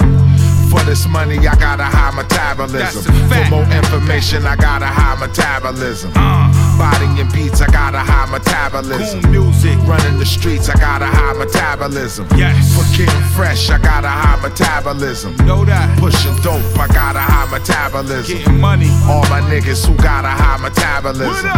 [0.69, 3.13] For this money, I got a high metabolism.
[3.27, 6.11] For more information, I got a high metabolism.
[6.15, 6.60] Uh.
[6.77, 9.29] Body and beats, I got a high metabolism.
[9.31, 9.77] music.
[9.85, 12.27] Running the streets, I got a high metabolism.
[12.35, 12.75] Yes.
[12.75, 15.35] For getting fresh, I got a high metabolism.
[15.45, 15.97] Know that.
[15.99, 18.37] Pushing dope, I got a high metabolism.
[18.37, 18.89] Getting money.
[19.05, 21.51] All my niggas who got a high metabolism.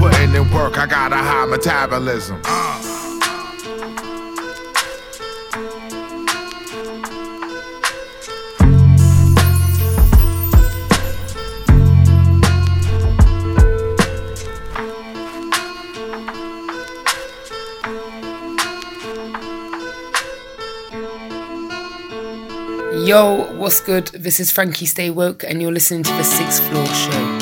[0.00, 2.40] Putting in work, I got a high metabolism.
[2.44, 3.03] Uh.
[23.04, 24.06] Yo, what's good?
[24.14, 27.38] This is Frankie Stay Woke, and you're listening to the Sixth Floor Show.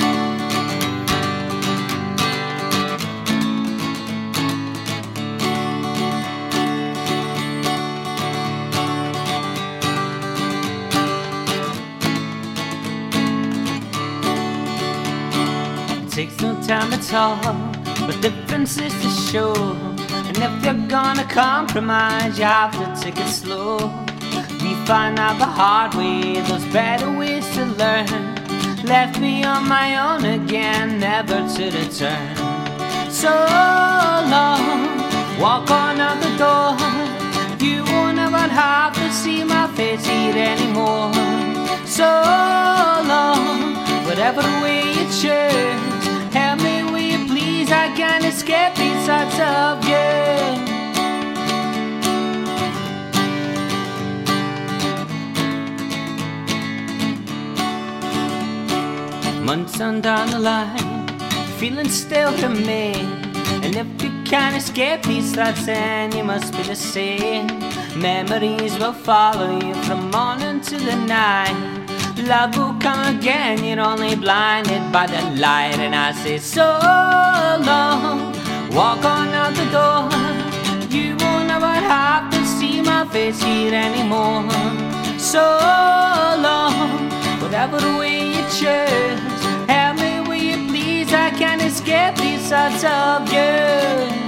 [16.10, 17.38] takes no time at all,
[18.04, 19.54] but difference is to show.
[20.26, 24.11] And if you're gonna compromise, you have to take it slow.
[24.86, 28.34] Find out the hard way, those better ways to learn.
[28.84, 32.36] Left me on my own again, never to return.
[33.08, 34.64] So long,
[35.38, 36.76] walk on out the door.
[37.64, 41.12] You won't ever have to see my face here anymore.
[41.86, 42.10] So
[43.12, 46.34] long, whatever way you choose.
[46.34, 47.70] Help me, will you please?
[47.70, 50.71] I can't escape these thoughts of you.
[59.52, 61.06] Months on down the line,
[61.58, 63.04] feeling still remain.
[63.62, 67.48] And if you can't escape these thoughts, then you must be the same.
[67.94, 71.52] Memories will follow you from morning to the night.
[72.16, 75.78] Love will come again, you're only blinded by the light.
[75.78, 76.68] And I say, so
[77.70, 78.32] long,
[78.72, 80.08] walk on out the door.
[80.88, 84.48] You won't ever have to see my face here anymore.
[85.18, 85.44] So
[86.48, 87.10] long,
[87.42, 89.31] whatever way you choose.
[91.84, 94.21] Escape these thoughts of you.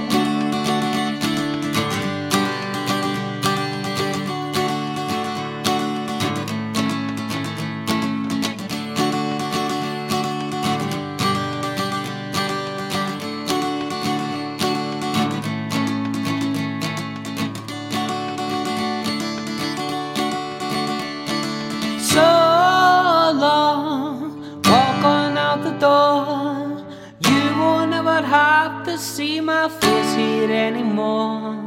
[28.97, 31.57] See my face here anymore.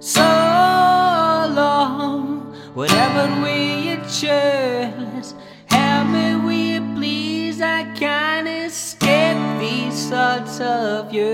[0.00, 5.34] So long, whatever you choose.
[5.66, 7.60] Help me, will you please?
[7.60, 11.24] I can't escape these thoughts of you.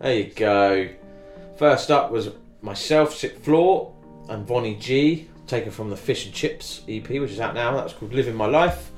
[0.00, 0.88] There you go.
[1.56, 2.30] First up was
[2.62, 3.94] myself, Sixth Floor,
[4.28, 7.76] and Vonni G, taken from the Fish and Chips EP, which is out now.
[7.76, 8.91] That's called Living My Life.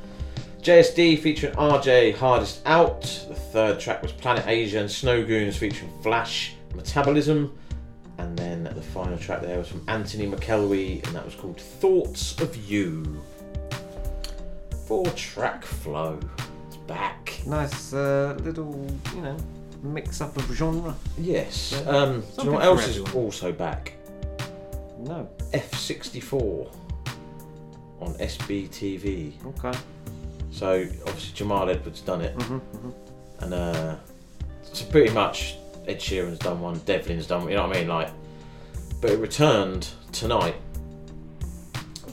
[0.65, 3.03] JSD featuring RJ Hardest Out.
[3.03, 7.55] The third track was Planet Asia and Snowgoons featuring Flash Metabolism.
[8.17, 12.41] And then the final track there was from Anthony McElwee, and that was called Thoughts
[12.41, 13.23] of You.
[14.87, 16.19] Four track flow.
[16.69, 17.43] It's back.
[17.45, 19.37] Nice uh, little, you know,
[19.83, 20.95] mix up of genre.
[21.19, 21.79] Yes.
[21.85, 21.91] Yeah.
[21.91, 23.93] Um, do you know what else is also back?
[24.99, 25.29] No.
[25.53, 26.75] F64
[28.01, 29.35] on SBTV.
[29.59, 29.79] Okay.
[30.55, 32.95] So obviously Jamal Edwards done it, Mhm, mhm.
[33.41, 33.97] and uh,
[34.63, 35.57] so pretty much
[35.89, 37.51] Ed Sheeran's done one, Devlin's done one.
[37.51, 37.89] You know what I mean?
[37.89, 38.11] Like,
[39.01, 40.55] but it returned tonight.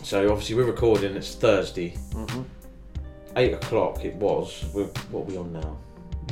[0.04, 1.16] So obviously we're recording.
[1.16, 2.46] It's Thursday, Mhm.
[3.38, 4.04] eight o'clock.
[4.04, 4.66] It was.
[4.74, 5.78] We're, what are we on now?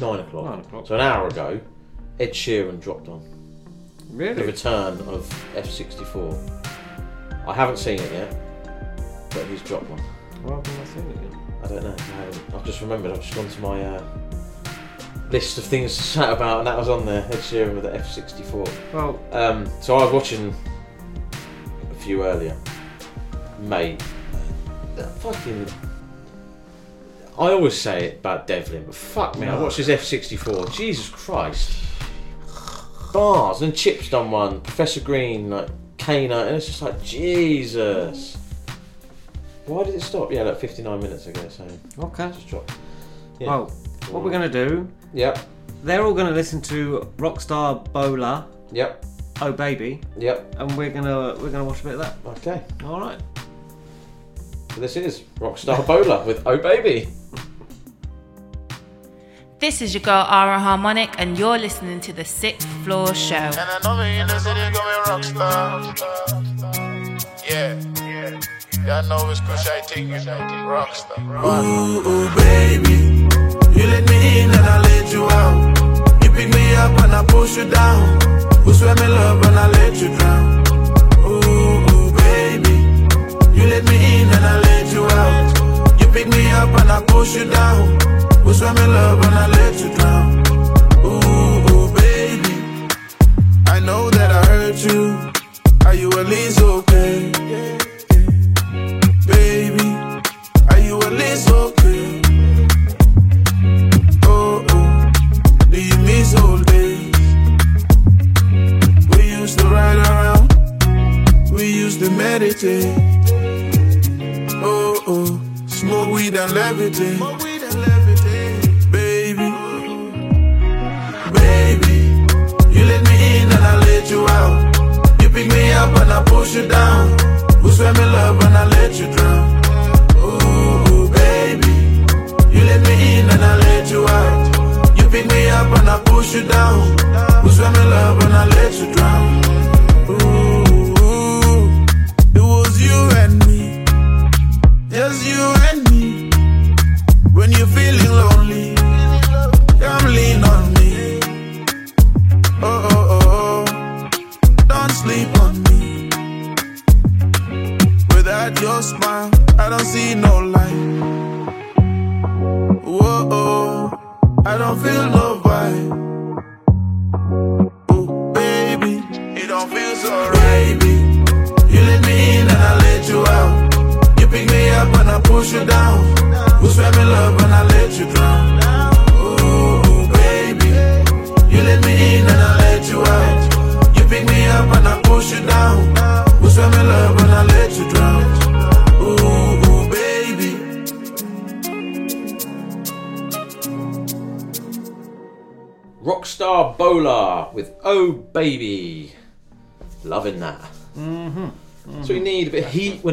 [0.02, 0.46] Nine o'clock.
[0.46, 0.88] Nine o'clock.
[0.88, 1.60] So an hour ago,
[2.20, 3.22] Ed Sheeran dropped on.
[4.12, 4.34] Really?
[4.34, 6.36] The return of F64.
[7.48, 8.36] I haven't seen it yet,
[9.30, 10.02] but he's dropped one.
[10.44, 11.39] Why haven't seen it yet?
[11.64, 11.96] I don't know.
[12.54, 13.12] I've just remembered.
[13.12, 14.04] I've just gone to my uh,
[15.32, 17.24] list of things to chat about, and that was on there.
[17.26, 18.94] Ed Sheeran with the F64.
[18.94, 20.54] Well- um, so I was watching
[21.92, 22.58] a few earlier.
[23.62, 24.02] Mate,
[24.96, 25.68] that fucking.
[27.38, 30.74] I always say it about Devlin, but fuck me, I watched his F64.
[30.74, 31.78] Jesus Christ.
[33.14, 34.62] Bars and Chips done one.
[34.62, 38.38] Professor Green, like Kano, and it's just like Jesus.
[39.70, 40.32] Why did it stop?
[40.32, 41.48] Yeah, like 59 minutes ago.
[41.50, 41.66] So
[42.00, 42.28] Okay.
[42.32, 42.74] just dropped.
[43.40, 43.48] Yeah.
[43.48, 43.66] Well,
[44.10, 44.88] what we're going to do.
[45.14, 45.38] Yep.
[45.84, 48.46] They're all going to listen to Rockstar Bo La.
[48.72, 49.06] Yep.
[49.42, 50.02] Oh baby.
[50.18, 50.56] Yep.
[50.60, 52.18] And we're gonna we're gonna watch a bit of that.
[52.26, 52.62] Okay.
[52.84, 53.18] All right.
[54.76, 57.08] So this is Rockstar Bo La with Oh Baby.
[59.60, 63.36] This is your girl Ara Harmonic, and you're listening to the Sixth Floor Show.
[63.36, 65.96] And I know me in the city going rockstar.
[67.50, 68.40] Yeah.
[68.86, 70.16] Y'all know it's Kush I take you.
[70.16, 71.20] Rockstar.
[71.44, 73.28] Ooh, ooh, baby.
[73.78, 76.24] You let me in and I let you out.
[76.24, 78.19] You pick me up and I push you down.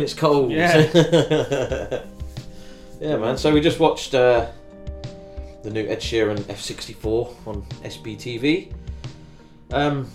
[0.06, 0.52] It's cold.
[0.52, 0.86] Yeah.
[3.00, 3.36] yeah, man.
[3.36, 4.46] So we just watched uh,
[5.64, 8.72] the new Ed Sheeran F64 on SBTV.
[9.72, 10.08] Um,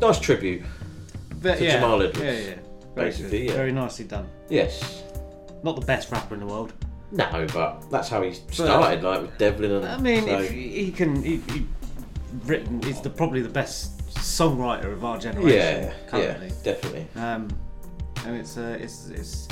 [0.00, 0.62] nice tribute
[1.40, 2.18] But to yeah, Jamal Edwards.
[2.20, 2.54] yeah, yeah.
[2.94, 3.52] Very Basically, yeah.
[3.54, 4.28] Very nicely done.
[4.50, 5.02] Yes.
[5.62, 6.74] Not the best rapper in the world.
[7.10, 9.86] No, but that's how he started, like with Devlin and.
[9.86, 11.66] I mean, so- if he he can, he, he
[12.44, 12.82] written.
[12.82, 15.84] He's the probably the best songwriter of our generation.
[15.84, 16.48] Yeah, currently.
[16.48, 17.06] yeah, definitely.
[17.16, 17.48] Um,
[18.26, 19.48] and it's uh, it's it's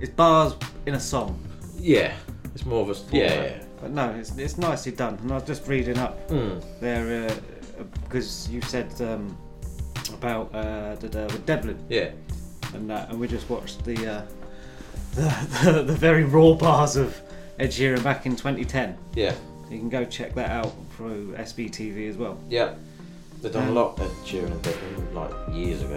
[0.00, 0.54] it's bars
[0.86, 1.38] in a song.
[1.78, 2.12] Yeah,
[2.54, 3.62] it's more of a yeah, yeah.
[3.80, 5.18] But no, it's it's nicely done.
[5.22, 6.62] And I was just reading up Mm.
[6.80, 9.36] there uh, because you said um,
[10.12, 11.78] about uh, the, the, with Devlin.
[11.88, 12.10] Yeah.
[12.74, 14.22] And that, and we just watched the, uh,
[15.14, 17.16] the, the the very raw bars of
[17.60, 18.96] Ed Sheeran back in 2010.
[19.14, 19.34] Yeah.
[19.70, 22.36] You can go check that out through SBTV as well.
[22.48, 22.74] Yeah,
[23.40, 25.96] they've done Um, a lot at Sheeran and Devlin like years ago.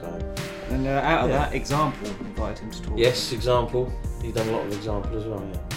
[0.00, 0.34] So
[0.70, 1.38] And uh, out of Yeah.
[1.38, 2.92] that, Example invited him to talk.
[2.98, 3.92] yes, Example.
[4.22, 5.42] He's done a lot of Example as well.
[5.52, 5.68] Yeah.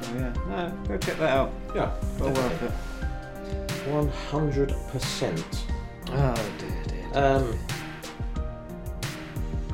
[0.00, 1.50] So, yeah, no, go check that out.
[1.74, 2.70] Yeah, well worth it.
[3.90, 5.66] One hundred percent.
[6.10, 7.10] Oh dear, dear.
[7.12, 7.24] dear.
[7.24, 7.58] Um.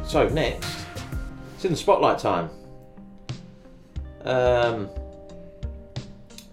[0.05, 0.87] So next,
[1.55, 2.49] it's in the spotlight time.
[4.25, 4.89] Um.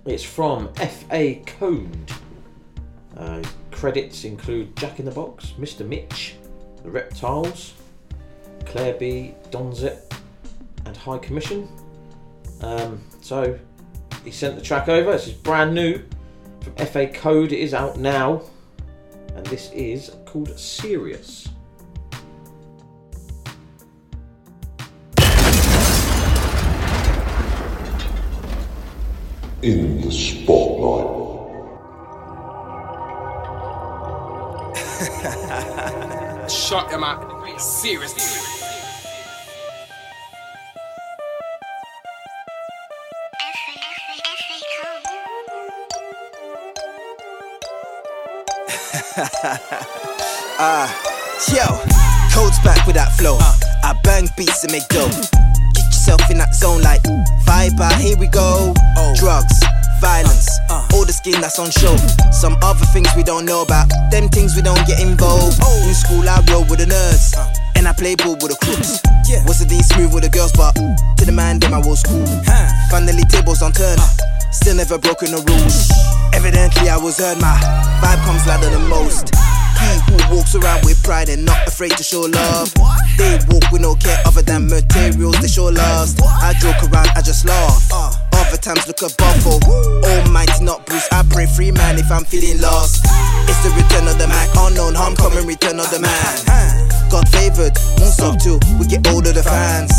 [0.06, 2.12] It's from FA Kode.
[3.18, 5.86] Uh, credits include Jack in the Box, Mr.
[5.86, 6.36] Mitch,
[6.88, 7.74] The Reptiles,
[8.66, 10.10] Claire B, Donzet,
[10.86, 11.68] and High Commission.
[12.62, 13.60] Um, so
[14.24, 15.12] he sent the track over.
[15.12, 16.02] This is brand new
[16.62, 17.52] from FA Kode.
[17.52, 18.42] It is out now,
[19.36, 21.50] and this is called Serious.
[29.62, 31.18] In the spotlight.
[36.50, 37.60] Shut your mouth.
[37.62, 38.24] Seriously.
[50.60, 50.90] Ah,
[51.54, 51.66] yo,
[52.34, 53.38] Kode's back with that flow.
[53.84, 55.06] I bang beats and make dough.
[55.74, 57.02] Get yourself in that zone like
[57.46, 57.94] fiber.
[58.02, 58.74] Here we go.
[59.16, 59.54] Drugs,
[60.00, 60.88] violence, uh.
[60.94, 61.96] all the skin that's on show.
[62.32, 63.90] Some other things we don't know about.
[64.12, 65.60] Them things we don't get involved.
[65.62, 65.88] Oh.
[65.88, 67.38] In school I roll with the nerds.
[67.38, 67.48] Uh.
[67.76, 69.02] And I play ball with the crooks.
[69.46, 72.26] Was the D smooth with the girls, but to the man, them I was cool.
[72.90, 74.00] Finally, tables on turn.
[74.00, 74.10] Uh.
[74.52, 75.92] Still never broken the rules.
[76.34, 77.38] Evidently, I was heard.
[77.40, 77.54] My
[78.02, 79.30] vibe comes louder than most.
[79.78, 82.74] He who walks around with pride and not afraid to show love.
[83.18, 86.20] They walk with no care other than materials, they show lust.
[86.24, 88.17] I joke around, I just laugh.
[88.48, 90.02] Other times look above, oh.
[90.08, 91.08] Almighty, not Bruce.
[91.12, 93.04] I pray free man if I'm feeling lost.
[93.44, 96.88] It's the return of the Mac, unknown homecoming, return of the man.
[97.12, 99.92] God favored, won't stop till we get older, the fans.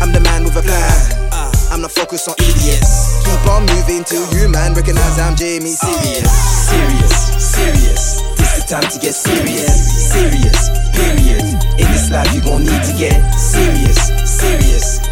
[0.00, 1.26] I'm the man with a plan.
[1.72, 3.24] I'm not focused on idiots.
[3.24, 6.28] Keep on moving till you man recognize I'm Jamie serious.
[6.68, 8.20] Serious, serious.
[8.36, 10.12] This the time to get serious.
[10.12, 11.44] Serious, period.
[11.80, 15.05] In this life you gon' need to get serious, serious.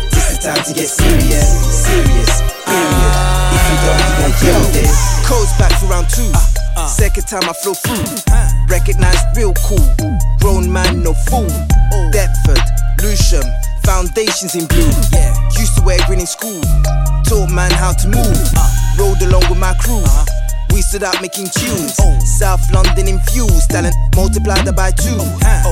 [0.45, 1.49] Time to get serious.
[1.73, 2.33] Serious,
[2.69, 3.15] period.
[3.57, 4.93] If you don't, you gon' kill this.
[5.25, 6.29] Kode's back for round two.
[6.87, 8.05] Second time I flow through.
[8.69, 9.81] Recognize real cool.
[10.41, 11.49] Grown man, no fool.
[12.13, 12.61] Bradford,
[13.01, 13.41] Lewisham,
[13.87, 14.93] foundations in blue.
[15.57, 16.61] Used to wear green in school.
[17.25, 18.37] Taught man how to move.
[19.01, 20.05] Rode along with my crew.
[20.75, 21.97] We stood out making tunes.
[22.03, 22.19] Oh.
[22.21, 25.17] South London infused, talent multiplied by two.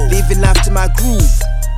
[0.09, 1.29] Living life to my groove.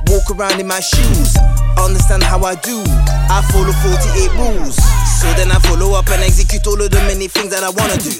[0.07, 1.35] Walk around in my shoes.
[1.77, 2.83] Understand how I do.
[3.29, 4.75] I follow 48 rules.
[5.21, 7.97] So then I follow up and execute all of the many things that I wanna
[7.97, 8.11] do.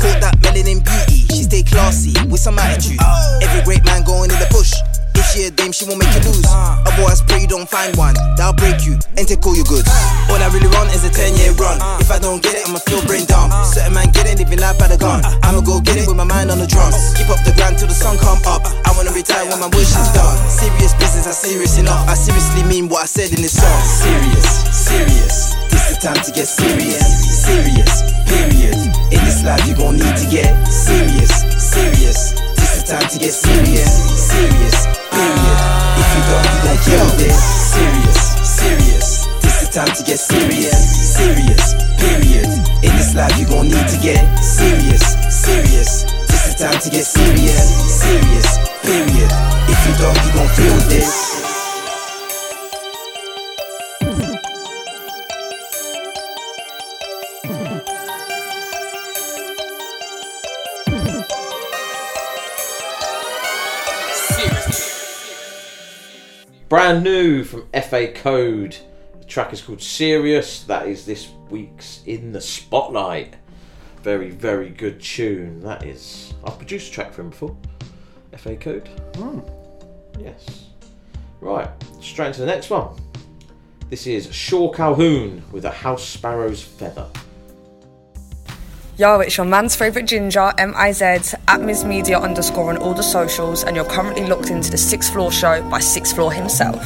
[0.00, 1.26] Caught that melanin beauty.
[1.34, 2.98] She stay classy with some attitude.
[3.42, 4.72] Every great man going in the push.
[5.22, 6.42] If she a dame, she won't make you lose.
[6.42, 8.18] A I pray you don't find one.
[8.34, 9.86] That'll break you and take all your goods.
[10.26, 11.78] All I really want is a 10 year run.
[12.02, 13.54] If I don't get it, I'ma feel brain dumb.
[13.62, 15.22] Certain man get it, living life by the gun.
[15.46, 17.14] I'ma go get it with my mind on the drums.
[17.14, 18.66] Keep up the grind till the sun come up.
[18.66, 20.34] I wanna retire when my wish is done.
[20.50, 22.02] Serious business, I serious enough.
[22.10, 23.78] I seriously mean what I said in this song.
[23.86, 25.54] Serious, serious.
[25.70, 27.06] This the time to get serious.
[27.46, 28.74] Serious, period.
[29.14, 32.51] In this life, you gon' need to get serious, serious.
[32.82, 33.92] The time to get serious,
[34.26, 35.58] serious, period.
[36.02, 37.38] If you don't, you gon' kill this.
[37.70, 39.26] Serious, serious.
[39.40, 42.50] This the time to get serious, serious, period.
[42.82, 46.02] In this life, you gon' need to get serious, serious.
[46.26, 49.30] This the time to get serious, serious, period.
[49.70, 51.31] If you don't, you gon' feel this.
[66.72, 68.78] Brand new from FA Kode.
[69.18, 70.64] The track is called Serious.
[70.64, 73.36] That is this week's In the Spotlight.
[74.02, 75.60] Very, very good tune.
[75.60, 76.32] That is.
[76.42, 77.54] I've produced a track for him before.
[78.38, 78.88] FA Kode.
[79.16, 79.40] Hmm.
[80.18, 80.68] Yes.
[81.42, 81.68] Right,
[82.00, 82.96] straight into the next one.
[83.90, 87.06] This is Shaw Calhoune with a House Sparrow's Feather.
[88.98, 93.64] Yo, it's your man's favourite ginger, M-I-Z, at Ms Media underscore on all the socials,
[93.64, 96.76] and you're currently locked into the Sixth Floor Show by Sixth Floor himself.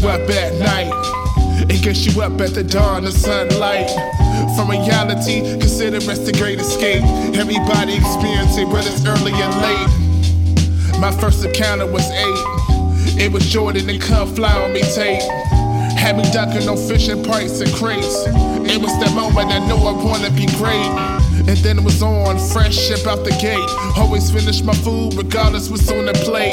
[0.00, 0.92] You up at night.
[1.70, 3.90] It gets you up at the dawn of sunlight.
[4.56, 7.02] From reality, consider it the great escape.
[7.34, 11.00] Everybody experiencing whether it's early or late.
[11.00, 13.20] My first encounter was eight.
[13.20, 15.22] It was Jordan and Come Fly on me tape.
[15.98, 18.26] Had me ducking on fishing price and crates.
[18.26, 21.17] It was that moment I knew I wanna be great.
[21.48, 23.56] And then it was on, fresh ship out the gate.
[23.96, 26.52] Always finish my food regardless what's on the plate.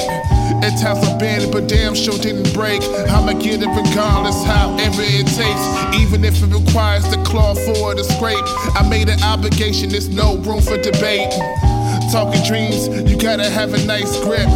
[0.63, 2.81] At times I've been, but damn sure didn't break.
[3.11, 5.67] I'ma get it regardless, however it takes.
[5.99, 8.39] Even if it requires the claw for the scrape.
[8.73, 11.29] I made an obligation, there's no room for debate.
[12.09, 14.47] Talking dreams, you gotta have a nice grip.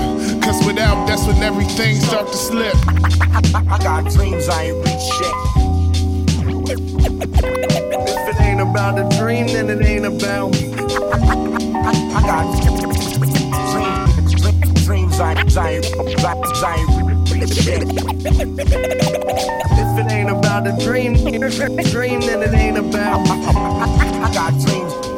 [0.42, 2.76] Cause without, that's when everything start to slip.
[3.68, 5.36] I got dreams I ain't reached yet.
[8.30, 10.72] It ain't about a dream, then it ain't about me.
[10.72, 13.16] I got dreams,
[14.86, 15.20] dreams
[16.70, 17.00] ain't
[17.34, 17.68] reached.
[19.80, 23.28] If it ain't about a dream, dream, then it ain't about.
[23.28, 25.09] I got dreams.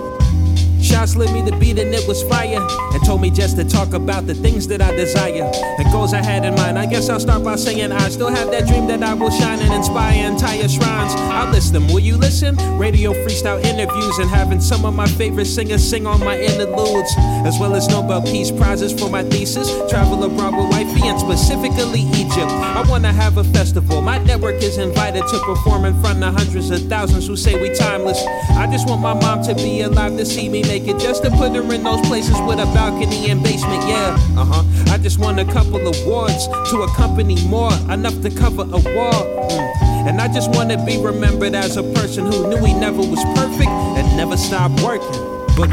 [0.91, 2.59] Shots lit me the beat and it was fire.
[2.93, 5.49] And told me just to talk about the things that I desire.
[5.79, 6.77] And goals I had in mind.
[6.77, 9.59] I guess I'll start by saying I still have that dream that I will shine
[9.59, 11.13] and inspire entire shrines.
[11.15, 11.87] I'll list them.
[11.87, 12.57] Will you listen?
[12.77, 17.13] Radio freestyle interviews and having some of my favorite singers sing on my interludes.
[17.47, 19.69] As well as Nobel Peace Prizes for my thesis.
[19.89, 22.51] Travel abroad with wifey and specifically Egypt.
[22.51, 24.01] I wanna have a festival.
[24.01, 27.73] My network is invited to perform in front of hundreds of thousands who say we
[27.73, 28.21] timeless.
[28.51, 31.53] I just want my mom to be alive to see me make Just to put
[31.55, 33.83] her in those places with a balcony and basement.
[33.87, 34.93] Yeah, uh huh.
[34.93, 37.71] I just want a couple awards to accompany more.
[37.89, 39.25] Enough to cover a wall.
[39.49, 40.07] Mm.
[40.07, 43.69] And I just wanna be remembered as a person who knew he never was perfect
[43.69, 45.09] and never stopped working.
[45.57, 45.69] But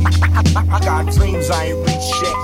[0.68, 2.36] I got dreams I ain't reached yet.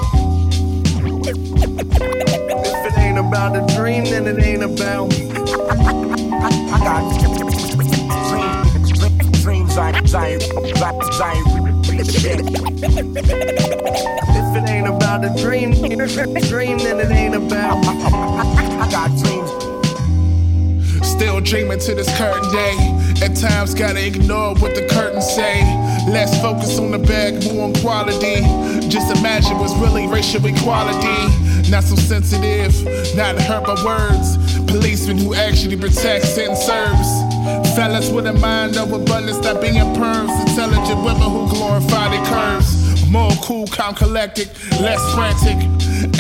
[2.67, 5.31] If it ain't about a dream, then it ain't about me.
[6.71, 7.03] I got
[9.43, 12.15] dreams, I, ain't- If
[14.57, 17.85] it ain't about a dream, dream, then it ain't about.
[17.87, 19.51] I got dreams.
[21.07, 22.77] Still dreaming to this current day.
[23.25, 25.63] At times, gotta ignore what the curtains say.
[26.09, 28.43] Less focus on the bag, more on quality.
[28.89, 31.71] Just imagine what's really racial equality.
[31.71, 32.75] Not so sensitive,
[33.17, 34.37] not hurt by words.
[34.67, 37.34] Policemen who actually protects and serves.
[37.75, 40.33] Fellas with a mind of abundance that being perms.
[40.49, 42.85] Intelligent women who glorify their curves.
[43.11, 44.49] More cool, calm, collected,
[44.81, 45.59] less frantic.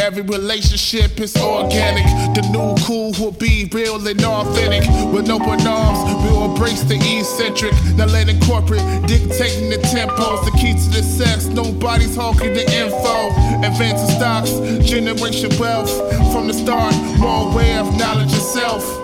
[0.00, 2.04] Every relationship is organic.
[2.34, 4.88] The new cool will be real and authentic.
[5.12, 7.72] With open arms, we'll embrace the eccentric.
[7.96, 10.44] Not letting corporate dictating the tempos.
[10.44, 13.28] The key to the sex, nobody's hawking the info.
[13.66, 14.50] Advancing stocks,
[14.88, 15.90] generation wealth.
[16.32, 19.03] From the start, more aware of knowledge itself.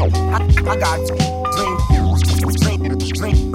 [0.00, 0.98] I got
[1.56, 3.48] dreams, dreams, dreams, dreams.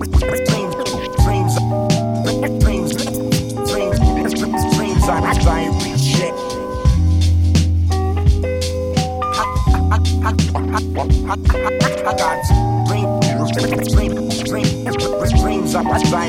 [15.76, 16.28] I,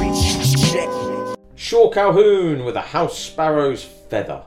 [0.00, 0.30] reach.
[1.54, 4.42] Shaw Calhoune with a house sparrow's feather.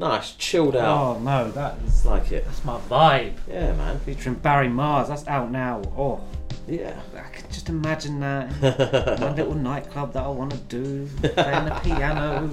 [0.00, 1.16] Nice, chilled out.
[1.16, 2.46] Oh no, that is like it.
[2.46, 3.34] That's my vibe.
[3.46, 4.00] Yeah, man.
[4.00, 5.08] Featuring Barry Mars.
[5.08, 5.82] That's out now.
[5.94, 6.22] Oh.
[6.66, 6.98] Yeah.
[7.14, 9.20] I could just imagine that.
[9.20, 11.06] My little nightclub that I want to do.
[11.20, 12.50] Playing the piano,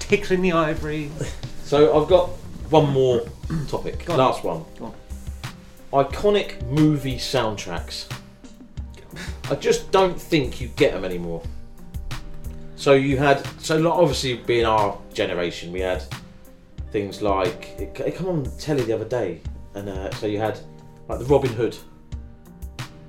[0.00, 1.10] tickling the ivories.
[1.64, 2.28] So I've got
[2.68, 3.22] one more
[3.68, 4.04] topic.
[4.04, 4.18] Go on.
[4.18, 4.62] Last one.
[4.78, 4.92] Go
[5.94, 6.04] on.
[6.04, 8.06] Iconic movie soundtracks.
[9.50, 11.42] I just don't think you get them anymore.
[12.76, 16.04] So you had, so obviously being our generation, we had
[16.92, 19.40] things like it, it come on telly the other day,
[19.74, 20.60] and uh, so you had
[21.08, 21.76] like the Robin Hood.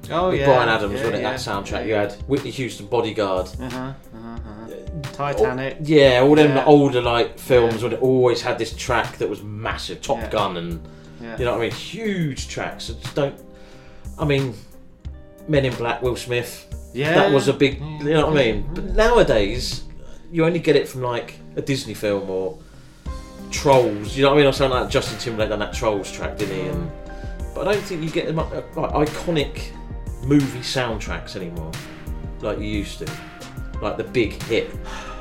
[0.09, 0.45] Oh yeah.
[0.45, 1.31] Bryan Adams, yeah, wasn't yeah.
[1.31, 1.87] That soundtrack.
[1.87, 3.47] You had Whitney Houston, Bodyguard.
[3.59, 3.93] Uh huh.
[4.15, 5.01] Uh-huh, uh-huh.
[5.13, 5.77] Titanic.
[5.81, 6.65] Yeah, all them Yeah.
[6.65, 10.29] older like films it always had this track that was massive, Top Yeah.
[10.29, 10.87] Gun, and
[11.21, 11.37] Yeah.
[11.37, 12.89] you know what I mean, huge tracks.
[12.89, 13.35] I just don't.
[14.17, 14.53] I mean,
[15.47, 16.67] Men in Black, Will Smith.
[16.93, 17.13] Yeah.
[17.15, 17.79] that was a big.
[17.79, 18.69] You know what I mean?
[18.73, 19.83] But nowadays,
[20.31, 22.57] you only get it from like a Disney film or
[23.53, 24.17] Trolls.
[24.17, 24.47] You know what I mean?
[24.47, 26.67] Or something like Justin Timberlake done that Trolls track, didn't he?
[26.67, 26.91] And
[27.55, 29.71] but I don't think you get them, uh, like iconic
[30.25, 31.71] movie soundtracks anymore,
[32.41, 33.11] like you used to.
[33.81, 34.71] Like the big hit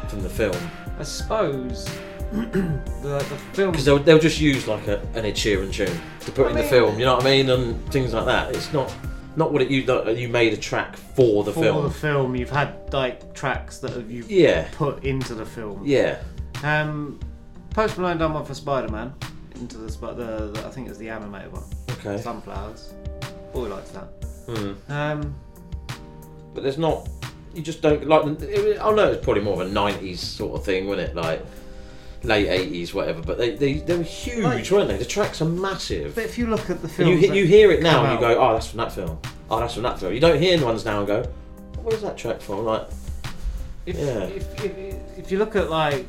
[0.08, 0.54] from the film.
[0.98, 1.84] I suppose
[2.30, 3.20] the, the
[3.52, 3.72] film.
[3.72, 6.56] Because they'll, they'll just use like a, an Ed Sheeran tune to put I in
[6.56, 8.54] the film, you know what I mean, and things like that.
[8.54, 8.94] It's not
[9.34, 9.80] not what it you
[10.14, 11.76] you made a track for the for film.
[11.76, 14.68] For the film, you've had like tracks that you've you Yeah.
[14.72, 15.82] put into the film.
[15.84, 16.20] Yeah.
[16.62, 17.18] Um,
[17.74, 19.14] Post Malone done one for Spider Man
[19.54, 21.64] into the, the, the I think it was the animated one.
[21.90, 22.20] Okay.
[22.20, 22.92] Sunflowers.
[23.52, 24.08] Boy likes that.
[24.46, 24.92] Hmm.
[24.92, 25.34] Um,
[26.54, 27.08] But there's not.
[27.54, 28.24] You just don't like.
[28.42, 31.16] It, I know it's probably more of a '90s sort of thing, wasn't it?
[31.16, 31.44] Like
[32.22, 33.20] late '80s, whatever.
[33.22, 34.96] But they they, they were huge, Like- weren't they?
[34.96, 36.14] The tracks are massive.
[36.14, 38.38] but if you look at the film, you you hear it now and you go,
[38.40, 39.18] oh, that's from that film.
[39.50, 40.12] Oh, that's from that film.
[40.14, 41.22] You don't hear the ones now and go,
[41.82, 42.64] "What is that track from?
[42.64, 42.86] Like,
[43.84, 44.24] If, yeah.
[44.24, 46.06] if, if, if you look at like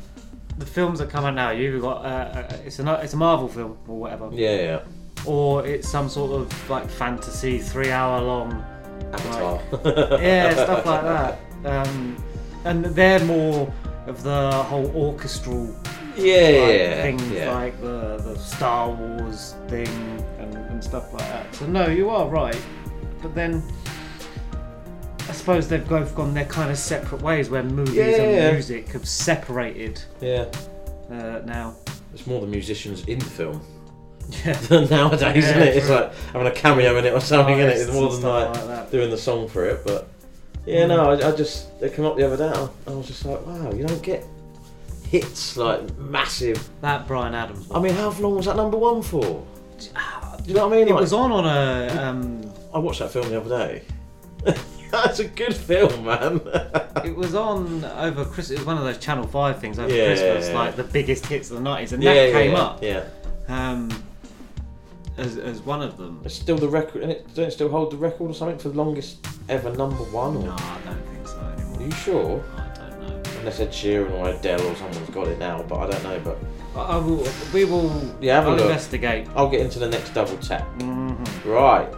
[0.58, 3.48] the films that come out now, you've got uh, uh, it's a it's a Marvel
[3.48, 4.30] film or whatever.
[4.32, 4.82] Yeah, yeah.
[5.26, 8.64] Or it's some sort of like fantasy three hour long.
[9.12, 9.60] Avatar.
[9.72, 11.38] like- yeah, stuff like that.
[11.64, 12.22] Um,
[12.64, 13.72] and they're more
[14.06, 15.74] of the whole orchestral.
[16.16, 17.52] Yeah, like, yeah, things yeah.
[17.52, 19.88] like the, the Star Wars thing
[20.38, 21.52] and, and stuff like that.
[21.54, 22.60] So no, you are right,
[23.20, 23.62] but then
[25.34, 28.22] suppose they've both gone their kind of separate ways where movies Yeah, yeah, yeah.
[28.46, 30.02] and music have separated.
[30.20, 30.46] Yeah.
[31.10, 31.76] Uh, now.
[32.12, 33.60] It's more the musicians in the film.
[34.44, 34.52] Yeah.
[34.68, 35.76] than nowadays, isn't it?
[35.76, 37.76] It's like having a cameo in it or something, in it?
[37.76, 39.84] It's more and than like, like doing the song for it.
[39.84, 40.08] But
[40.64, 42.48] yeah, no, I, I just they came up the other day.
[42.48, 44.24] I I was just like, wow, you don't get
[45.08, 46.68] hits like massive.
[46.80, 47.66] That Bryan Adams.
[47.70, 49.20] I mean, how long was that number one for?
[49.78, 49.86] Do
[50.46, 50.88] you know what I mean?
[50.88, 52.02] It Like- was on on a.
[52.02, 53.82] Um, I watched that film the other day.
[55.02, 56.40] That's a good film, man.
[57.04, 58.50] it was on over Christmas.
[58.52, 60.58] It was one of those Channel Five things over Yeah, Christmas, yeah, yeah.
[60.58, 62.82] like the biggest hits of the nineties, and Yeah, that yeah, came yeah, up.
[62.82, 63.04] yeah.
[63.48, 63.90] Um,
[65.16, 66.20] as, as one of them.
[66.24, 68.68] It's still the record, and it don't it still hold the record or something for
[68.70, 70.36] the longest ever number one.
[70.36, 70.42] Or?
[70.44, 71.78] No, I don't think so anymore.
[71.78, 72.44] Are you sure?
[72.56, 73.22] I don't know.
[73.40, 76.20] Unless Ed Sheeran or Adele or someone's got it now, but I don't know.
[76.20, 76.38] But
[76.80, 78.16] I will, we will.
[78.20, 78.64] yeah, have a I'll look.
[78.66, 79.28] investigate.
[79.36, 80.66] I'll get into the next double tap.
[80.78, 81.44] Mhm.
[81.44, 81.88] Right,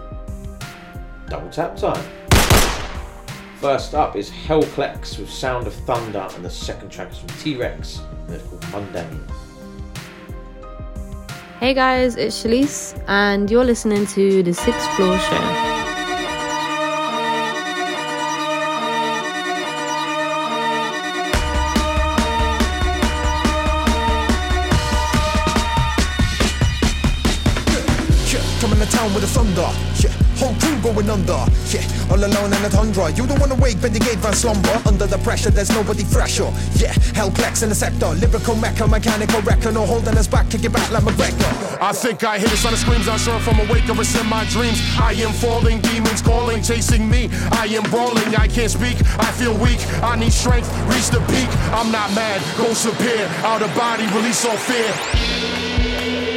[1.28, 2.04] double tap time.
[3.60, 7.28] First up is Hel Clecs with Sound of Thunder, and the second track is from
[7.40, 9.24] T Wrex, and it's called Mundane.
[11.58, 15.72] Hey guys, it's Shalise, and you're listening to the Sixth Floor Show.
[28.60, 29.70] Coming to town with the thunder.
[30.00, 31.40] Yeah, whole crew going under.
[31.68, 33.10] Yeah, all alone in the tundra.
[33.12, 34.80] You don't wanna wake, but the gate van slumber.
[34.86, 36.48] Under the pressure, there's nobody fresher.
[36.76, 38.08] Yeah, Hell Hel Clecs in the sector.
[38.08, 39.72] Lyrical mecca, mechanical wrecker.
[39.72, 41.78] No holding us back, kick it back like McGregor.
[41.80, 43.08] I think I hear the sound of screams.
[43.08, 44.80] I'm sure from awake or it's in my dreams.
[44.98, 47.28] I am falling, demons calling, chasing me.
[47.52, 48.96] I am brawling, I can't speak.
[49.18, 49.80] I feel weak.
[50.02, 51.48] I need strength, reach the peak.
[51.74, 53.26] I'm not mad, ghosts appear.
[53.42, 56.35] Out of body, release all fear.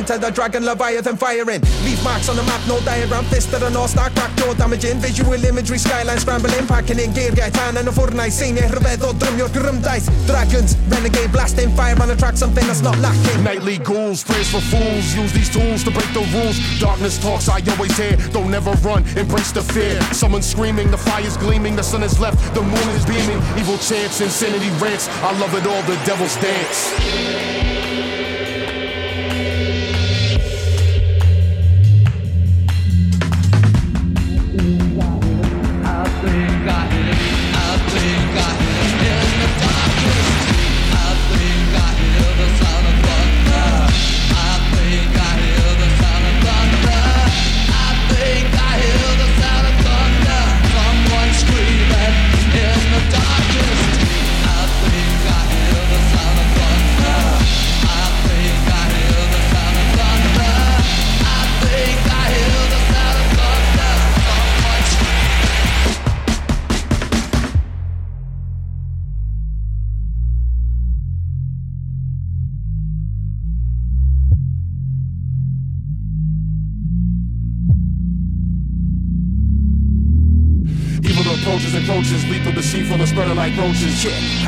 [0.00, 1.60] Enter the dragon Leviathan firing.
[1.84, 3.22] Leave marks on the map, no diagram.
[3.26, 4.96] Fist of the North Star, crack door damaging.
[4.98, 6.66] Visual imagery, skyline scrambling.
[6.66, 8.32] Packing in gear, get tan and a fortnight.
[8.32, 10.08] Rhyfedd o drum, your grim dice.
[10.24, 13.44] Dragons, renegade, blasting fire on the track, something that's not lacking.
[13.44, 15.14] Nightly ghouls, prayers for fools.
[15.14, 16.56] Use these tools to break the rules.
[16.80, 18.16] Darkness talks, I always hear.
[18.32, 20.00] Don't never run, embrace the fear.
[20.14, 23.36] Someone screaming, the fire's gleaming, the sun is left, the moon is beaming.
[23.60, 25.08] Evil chants, insanity rants.
[25.20, 27.59] I love it all, the devil's dance.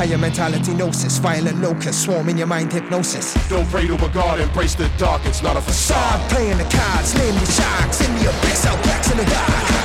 [0.03, 3.33] Higher mentality gnosis, violent locust, swarm in your mind hypnosis.
[3.47, 6.19] Don't pray to a god, embrace the dark, it's not a facade.
[6.19, 9.82] Stop playing the cards, name the sharks, in the abyss, out blacks in the dark.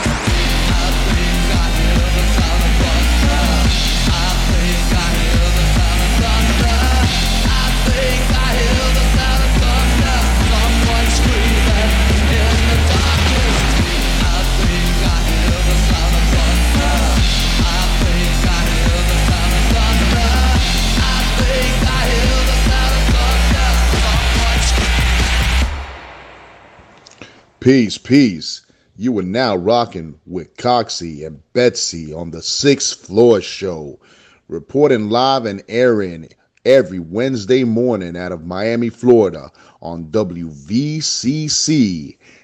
[27.68, 28.64] Peace, peace.
[28.96, 34.00] You are now rocking with Coxie and Betsy on the Sixth Floor Show,
[34.48, 36.30] reporting live and airing
[36.64, 40.56] every Wednesday morning out of Miami, Florida on WVCC.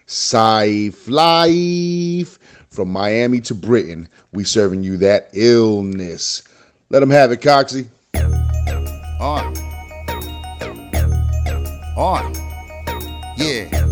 [0.05, 2.39] Safe Life.
[2.69, 6.43] From Miami to Britain, we serving you that illness.
[6.91, 7.87] Let them have it, Coxie.
[9.19, 9.57] On.
[11.97, 12.35] On.
[13.39, 13.84] Yeah.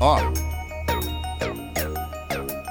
[0.00, 0.34] On.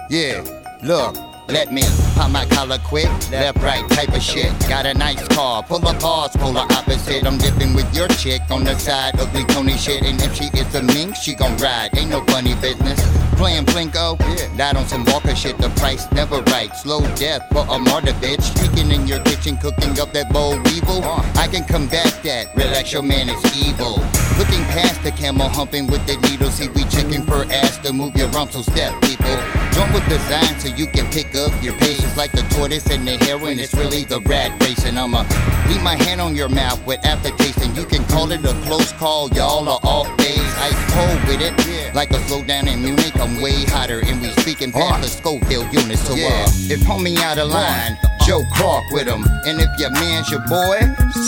[0.10, 0.44] Yeah.
[0.84, 1.16] Look.
[1.48, 1.84] Let me
[2.16, 4.52] pop my collar quick, left right type of shit.
[4.68, 7.24] Got a nice car, full of cars, polar opposite.
[7.24, 10.02] I'm dipping with your chick on the side, ugly Tony shit.
[10.02, 11.96] And if she is a mink, she gon' ride.
[11.96, 13.00] Ain't no funny business.
[13.36, 14.18] Playing Plinko,
[14.58, 15.58] died on some Walker shit.
[15.60, 16.76] The price never right.
[16.76, 18.50] Slow death for a martyr bitch.
[18.60, 21.04] Peeking in your kitchen, cooking up that bowl weevil.
[21.04, 21.22] Uh.
[21.36, 22.56] I can combat that.
[22.56, 24.00] Relax, your man is evil.
[24.38, 26.52] Looking past the camel humping with the needle.
[26.52, 29.32] See, we checking for ass to move your rump, so step, people.
[29.72, 33.16] Joint was designed so you can pick up your patience like the tortoise and the
[33.24, 33.60] heroin.
[33.60, 35.24] It's really the rat race, and I'ma
[35.70, 38.92] leave my hand on your mouth with aftertaste, and you can call it a close
[38.94, 39.30] call.
[39.30, 41.96] Y'all are off days, ice cold with it.
[41.96, 45.72] Like a slow down in Munich, I'm way hotter, and we speaking past the Schofield
[45.74, 46.02] units.
[46.02, 47.98] So uh, if homie out of line.
[48.26, 50.80] Joe Clark with him, and if your man's your boy,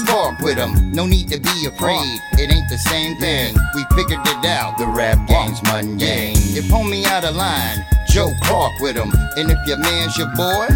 [0.02, 0.92] spark with him.
[0.92, 3.56] No need to be afraid, it ain't the same thing.
[3.76, 4.80] We figured it out.
[4.80, 6.36] The rap game's mundane.
[6.58, 9.12] If homie out of line, Joe Clark with him.
[9.36, 10.68] And if your man's your boy,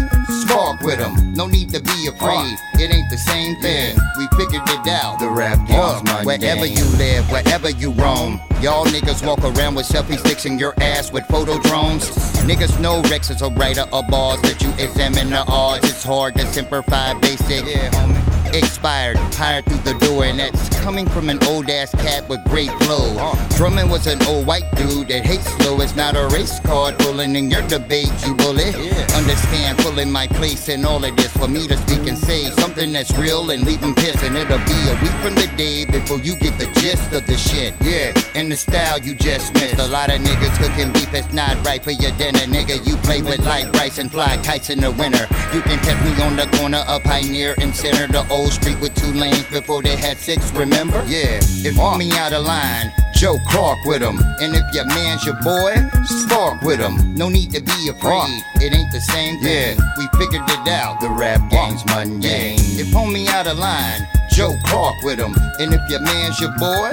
[0.42, 1.32] spark with him.
[1.32, 3.96] No need to be afraid, it ain't the same thing.
[4.16, 5.18] We figured it out.
[5.18, 6.24] The rap game's mundane.
[6.24, 10.74] Wherever you live, wherever you roam, y'all niggas walk around with selfie sticks in your
[10.80, 12.08] ass with photo drones.
[12.42, 15.88] Niggas know Rex is a writer of bars that you examine the odds.
[15.88, 17.64] It's hard to simplify basic.
[17.64, 18.41] Yeah, homie.
[18.54, 22.70] Expired, hired through the door, and that's coming from an old ass cat with great
[22.82, 23.34] flow.
[23.56, 25.80] Drummond was an old white dude that hates slow.
[25.80, 28.74] It's not a race card pulling in your debate, you bully.
[29.14, 32.92] Understand, pulling my place in all of this for me to speak and say something
[32.92, 34.22] that's real and leave 'em pissed.
[34.22, 37.38] And it'll be a week from the day before you get the gist of the
[37.38, 37.72] shit.
[37.80, 39.78] Yeah, and the style you just missed.
[39.78, 42.86] A lot of niggas cooking beef, it's not right for your dinner, nigga.
[42.86, 45.26] You play with like rice and fly kites in the winter.
[45.54, 48.94] You can catch me on the corner of Pioneer and Center, the old street with
[48.94, 51.02] two lanes before they had six, remember?
[51.06, 54.18] Yeah, if you me out of line, Joe Clark with him.
[54.40, 55.74] And if your man's your boy,
[56.04, 57.14] spark with him.
[57.14, 59.76] No need to be afraid, it ain't the same thing.
[59.98, 62.58] We figured it out, the rap game's mundane.
[62.78, 65.34] If homie out of line, Joe Clark with him.
[65.58, 66.90] And if your man's your boy,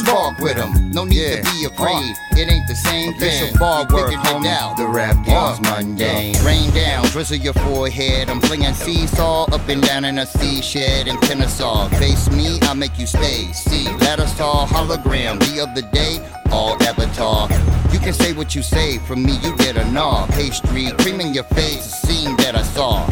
[0.00, 0.90] spark with him.
[0.90, 3.54] No need to be afraid, it ain't the same thing.
[3.56, 4.48] Bar we work, figured it homie.
[4.48, 6.34] out, the rap game's mundane.
[6.44, 8.28] Rain down, drizzle your forehead.
[8.28, 11.88] I'm flinging seesaw up and down in a sea shed in Kennesaw.
[12.00, 13.52] Face me, I'll make you stay.
[13.52, 16.18] See, ladder saw hologram the other day,
[16.50, 17.48] all avatar.
[17.92, 20.26] You can say what you say, from me you get a gnaw.
[20.28, 23.06] Pastry, cream in your face, a scene that I saw.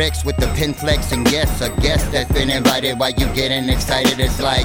[0.00, 3.68] Rex with the pin flex, and yes, a guest that's been invited while you getting
[3.68, 4.18] excited.
[4.18, 4.64] It's like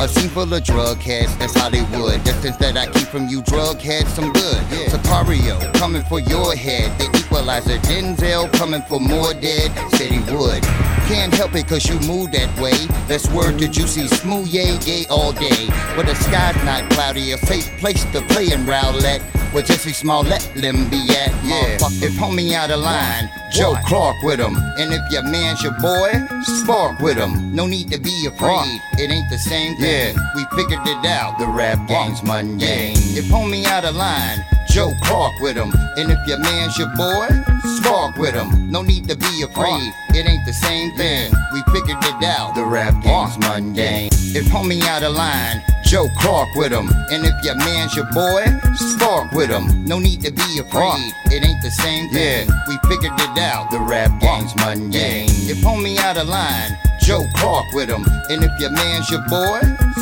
[0.00, 2.24] a scene full of drug heads, that's Hollywood.
[2.24, 4.56] Distance that I keep from you, drug heads, some good.
[4.88, 6.88] Sicario, coming for your head.
[6.98, 9.72] The equalizer, Denzel, coming for more dead.
[10.00, 10.62] He would.
[11.04, 12.86] Can't help it cause you move that way.
[13.08, 15.66] That's word to juicy smooth, yay, yay all day.
[15.94, 19.20] But the sky's not cloudy, a safe place to play in Rowlett.
[19.52, 21.76] Where Jussie Smollett them be at, yeah.
[22.00, 24.56] If homie out of line, Joe Clark with him.
[24.78, 26.10] And if your man's your boy,
[26.42, 27.54] spark with him.
[27.54, 30.16] No need to be afraid, it ain't the same thing.
[30.34, 32.96] We figured it out, the rap game's mundane.
[33.16, 35.72] If homie out of line, Joe Clark with him.
[35.98, 37.28] And if your man's your boy,
[37.76, 38.70] spark with him.
[38.70, 41.30] No need to be afraid, it ain't the same thing.
[41.52, 44.10] We figured it out, the rap game's mundane.
[44.34, 46.88] If homie out of line, Joe Clark with him.
[47.10, 49.84] And if your man's your boy, spark with him.
[49.84, 52.48] No need to be afraid, it ain't the same thing.
[52.66, 54.10] We figured it out, the rap
[54.42, 55.28] game's mundane.
[55.48, 58.04] If homie out of line, Joe Clark with him.
[58.30, 59.60] And if your man's your boy,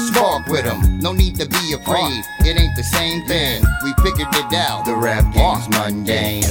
[0.09, 0.99] spark with him.
[0.99, 3.63] No need to be afraid, it ain't the same thing.
[3.85, 6.43] We figured it out, the rap game's mundane.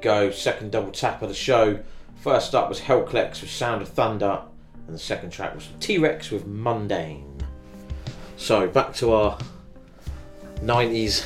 [0.00, 1.80] Go, second double tap of the show.
[2.22, 4.42] First up was Hel Clecs with Sound of Thunder,
[4.86, 7.24] and the second track was T Wrex with Mundane.
[8.36, 9.38] So back to our
[10.60, 11.24] 90s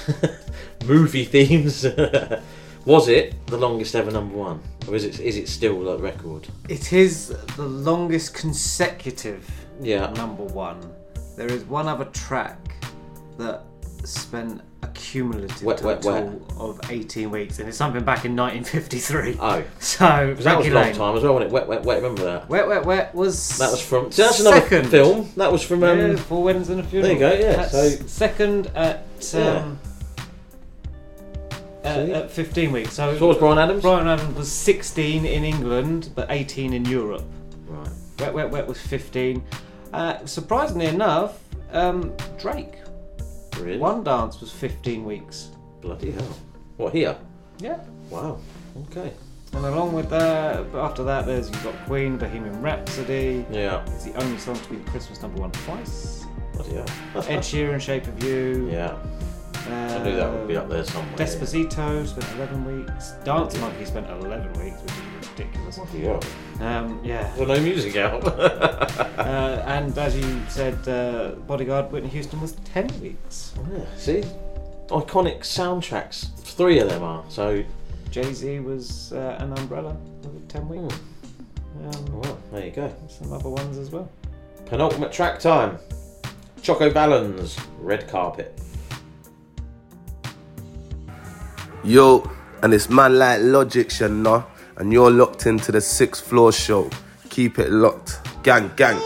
[0.86, 1.84] movie themes.
[2.84, 4.60] was it the longest ever number one?
[4.88, 6.48] Or is it is it still a record?
[6.68, 9.48] It is the longest consecutive
[9.80, 10.10] Yeah.
[10.12, 10.80] number one.
[11.36, 12.58] There is one other track
[13.38, 13.62] that
[14.04, 14.60] spent
[14.94, 19.38] cumulative Wet, wet, total of 18 weeks, and it's something back in 1953.
[19.40, 19.64] Oh.
[19.80, 21.52] So, that was a long time as well, wasn't it?
[21.52, 22.48] Wet, wet, wet, remember that?
[22.48, 23.58] Wet, wet, wet was.
[23.58, 24.10] That was from.
[24.12, 24.88] See, that's another second.
[24.88, 25.30] film.
[25.36, 25.82] That was from.
[25.82, 27.18] Um, yeah, Four Weddings and a Funeral.
[27.18, 29.04] There you go, yeah, so- second at.
[29.32, 29.56] Yeah.
[29.56, 29.78] Um,
[31.84, 32.92] at, at 15 weeks.
[32.94, 33.82] So, So was Bryan Adams?
[33.82, 37.24] Bryan Adams was 16 in England, but 18 in Europe.
[37.66, 37.88] Right.
[38.20, 39.42] Wet, wet, wet was 15.
[39.92, 41.38] Uh, surprisingly enough,
[41.72, 42.74] um, Drake.
[43.62, 43.78] Really?
[43.78, 45.50] One dance was 15 weeks.
[45.80, 46.36] Bloody hell.
[46.76, 47.16] What, here?
[47.58, 47.78] Yeah.
[48.10, 48.38] Wow.
[48.90, 49.12] Okay.
[49.54, 53.44] And along with that, after that, there's you've got Queen, Bohemian Rhapsody.
[53.50, 53.84] Yeah.
[53.86, 56.24] It's the only song to be the Christmas number one twice.
[56.54, 56.86] Bloody hell.
[57.28, 58.68] Ed Sheeran, Shape of You.
[58.70, 58.96] Yeah.
[59.68, 61.14] I knew that would be up there somewhere.
[61.18, 61.24] yeah.
[61.24, 63.12] Despacito spent 11 weeks.
[63.24, 64.98] Dance Monkey spent 11 weeks, which is
[65.36, 65.80] ridiculous.
[65.94, 66.20] Yeah.
[66.60, 67.34] Um, yeah.
[67.36, 68.24] Well, no music out.
[68.26, 73.54] uh, and as you said, uh, Bodyguard Whitney Houston was 10 weeks.
[73.72, 74.22] Yeah, see?
[74.88, 76.34] Iconic soundtracks.
[76.38, 77.24] Three of them are.
[77.28, 77.64] So.
[78.10, 81.00] Jay Z was uh, an umbrella, was it 10 weeks.
[81.82, 82.94] Um, Well, there you go.
[83.08, 84.10] Some other ones as well.
[84.66, 85.78] Penultimate track time.
[86.60, 88.60] Choco Valens, Red Carpet.
[91.82, 92.30] Yo,
[92.62, 94.44] and it's man like Logic, you know,
[94.82, 96.90] and you're locked into the sixth floor show.
[97.30, 98.18] Keep it locked.
[98.42, 99.00] Gang, gang.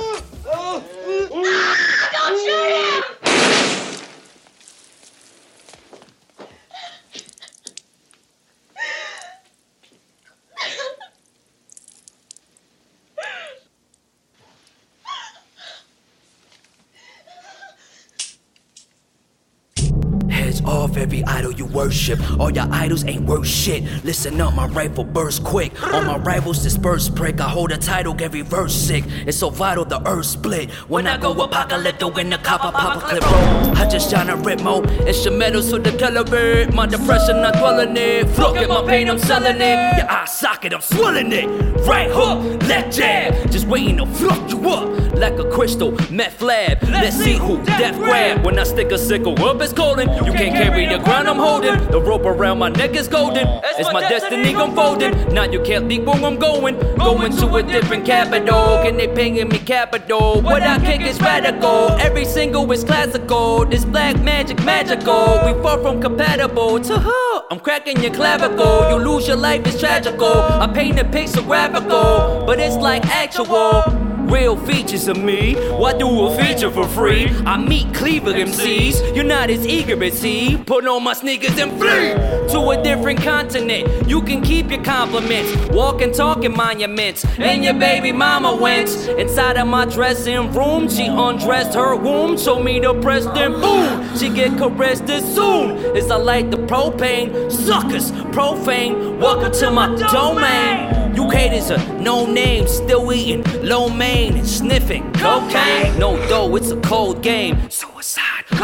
[20.31, 22.19] heads off every idol you worship.
[22.40, 23.85] All your idols ain't worth shit.
[24.03, 25.70] Listen up, my rifle burst quick.
[25.93, 27.39] All my rivals disperse prick.
[27.40, 29.05] I hold a title, every verse sick.
[29.27, 30.70] It's so vital, the earth split.
[30.89, 33.77] When I go apocalyptic, when the copper pop a clip roll.
[33.77, 34.82] I just shine a ritmo.
[35.12, 36.74] Instrumentals to the television.
[36.74, 38.27] My depression, I'm dwelling it.
[38.31, 39.98] Fuck my pain, I'm selling it.
[39.98, 41.76] Your eye socket, I'm swelling it.
[41.86, 43.50] Right hook, left jab.
[43.52, 45.14] Just waiting to fuck you up.
[45.14, 46.82] Like a crystal, meth flab.
[46.82, 48.44] Let's see who death grab.
[48.44, 50.08] When I stick a sickle up, it's golden.
[50.26, 51.78] You can't carry the ground I'm holding.
[51.90, 53.46] The rope around my neck is golden.
[53.78, 55.32] It's my destiny unfolding.
[55.32, 56.76] Now you can't think where I'm going.
[56.96, 58.82] Going to a different capital.
[58.82, 60.42] Can they paying me capital?
[60.42, 61.92] What I kick is radical.
[61.92, 63.64] Every single is classical.
[63.64, 65.40] This black magic magical.
[65.46, 66.80] We far from compatible.
[66.80, 68.90] To huh, I'm cracking your clavicle.
[68.90, 70.26] You lose your life, it's tragical.
[70.26, 71.42] I paint a picture
[71.81, 73.85] graphical, but it's like actual.
[74.27, 75.55] Real features of me.
[75.70, 77.28] Why do a feature for free?
[77.47, 79.15] I meet Cleaver MCs.
[79.15, 80.57] You're not as eager as he.
[80.57, 82.11] Put on my sneakers and flee
[82.51, 84.09] to a different continent.
[84.09, 85.55] You can keep your compliments.
[85.69, 87.24] Walk and talk in monuments.
[87.39, 90.89] And your baby mama went inside of my dressing room.
[90.89, 92.36] She undressed her womb.
[92.36, 94.19] Showed me the breast and boom.
[94.19, 97.53] She get caressed as soon as I light the propane.
[97.53, 99.20] Suckers, profane.
[99.20, 101.05] Welcome to my domain.
[101.16, 105.98] You haters are no name, still eating low main and sniffing cocaine.
[105.98, 107.70] No dough, it's a cold game.
[107.70, 107.95] Suicide,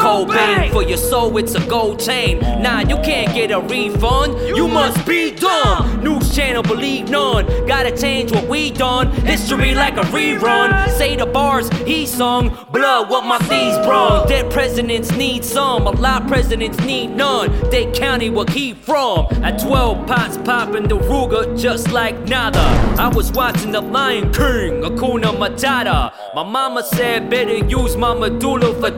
[0.02, 2.38] cold pain for your soul, it's a gold chain.
[2.62, 4.38] Nah, you can't get a refund.
[4.56, 6.02] You must be dumb.
[6.02, 7.46] News channel, believe none.
[7.66, 9.10] Gotta change what we done.
[9.26, 10.88] History like a rerun.
[10.90, 12.56] Say the bars he sung.
[12.72, 14.26] Blood, what my thieves brung.
[14.28, 15.86] Dead presidents need some.
[15.86, 17.50] A lot presidents need none.
[17.70, 19.26] They county what he from.
[19.42, 22.60] At 12 pots popping the Ruger just like nada.
[22.98, 26.12] I was watching the Lion King, Akuna Matata.
[26.34, 28.90] My mama said better use my medulla for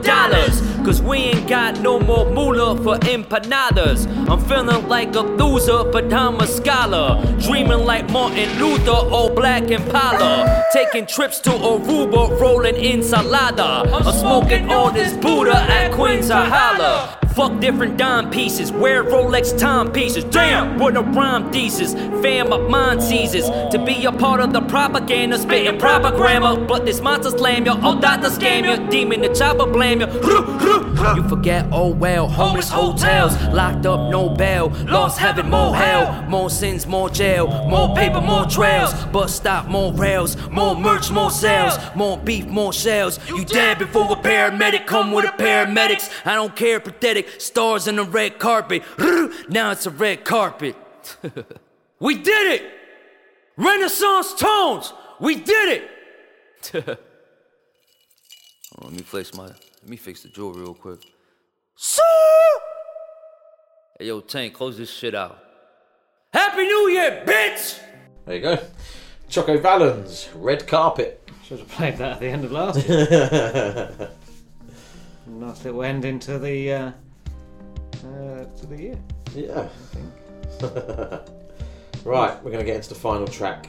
[0.84, 4.06] Cause we ain't got no more moolah for empanadas.
[4.28, 7.24] I'm feeling like a loser, but I'm a scholar.
[7.40, 10.64] Dreaming like Martin Luther or Black Impala.
[10.72, 13.90] Taking trips to Aruba, rolling ensalada.
[13.92, 17.23] I'm smoking all this Buddha at Queen's Ahala.
[17.34, 20.22] Fuck different dime pieces, wear Rolex timepieces.
[20.22, 21.92] Damn, what a rhyme thesis.
[22.22, 26.64] Fam, my mind seizes to be a part of the propaganda, spitting proper grammar.
[26.64, 30.06] But this monster slam you, oh, doctor scam you, demon the chopper blame you.
[31.16, 36.48] You forget, oh well, homeless hotels, locked up, no bail, lost heaven, more hell, more
[36.48, 41.76] sins, more jail, more paper, more trails, bus stop, more rails, more merch, more sales,
[41.96, 43.18] more beef, more shells.
[43.28, 46.10] You dead before a paramedic, come with a paramedics.
[46.24, 47.23] I don't care, pathetic.
[47.38, 48.82] Stars in the red carpet.
[49.48, 50.76] Now it's a red carpet.
[52.00, 52.72] we did it!
[53.56, 54.92] Renaissance tones!
[55.20, 55.90] We did it!
[56.88, 56.96] oh,
[58.80, 61.00] let me fix my let me fix the jewelry real quick.
[61.76, 62.02] So
[63.98, 65.38] Hey yo, Tank, close this shit out.
[66.32, 67.78] Happy New Year, bitch!
[68.24, 68.58] There you go.
[69.28, 71.30] Choco Valens, red carpet.
[71.44, 74.10] Should have played that at the end of last year.
[75.26, 76.92] nice little ending to the uh,
[78.04, 78.98] uh, to the year.
[79.34, 79.68] Yeah.
[82.04, 83.68] right, we're going to get into the final track.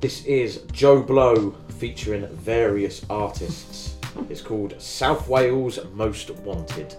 [0.00, 3.96] This is Joe Blow featuring various artists.
[4.28, 6.94] It's called South Wales Most Wanted.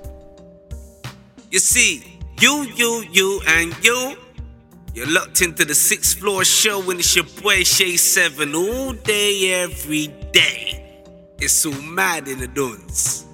[1.51, 4.17] You see, you, you, you, and you.
[4.93, 9.53] You're locked into the sixth floor show and it's your boy Shay Seven all day,
[9.53, 11.03] every day.
[11.39, 13.26] It's so mad in the dunes.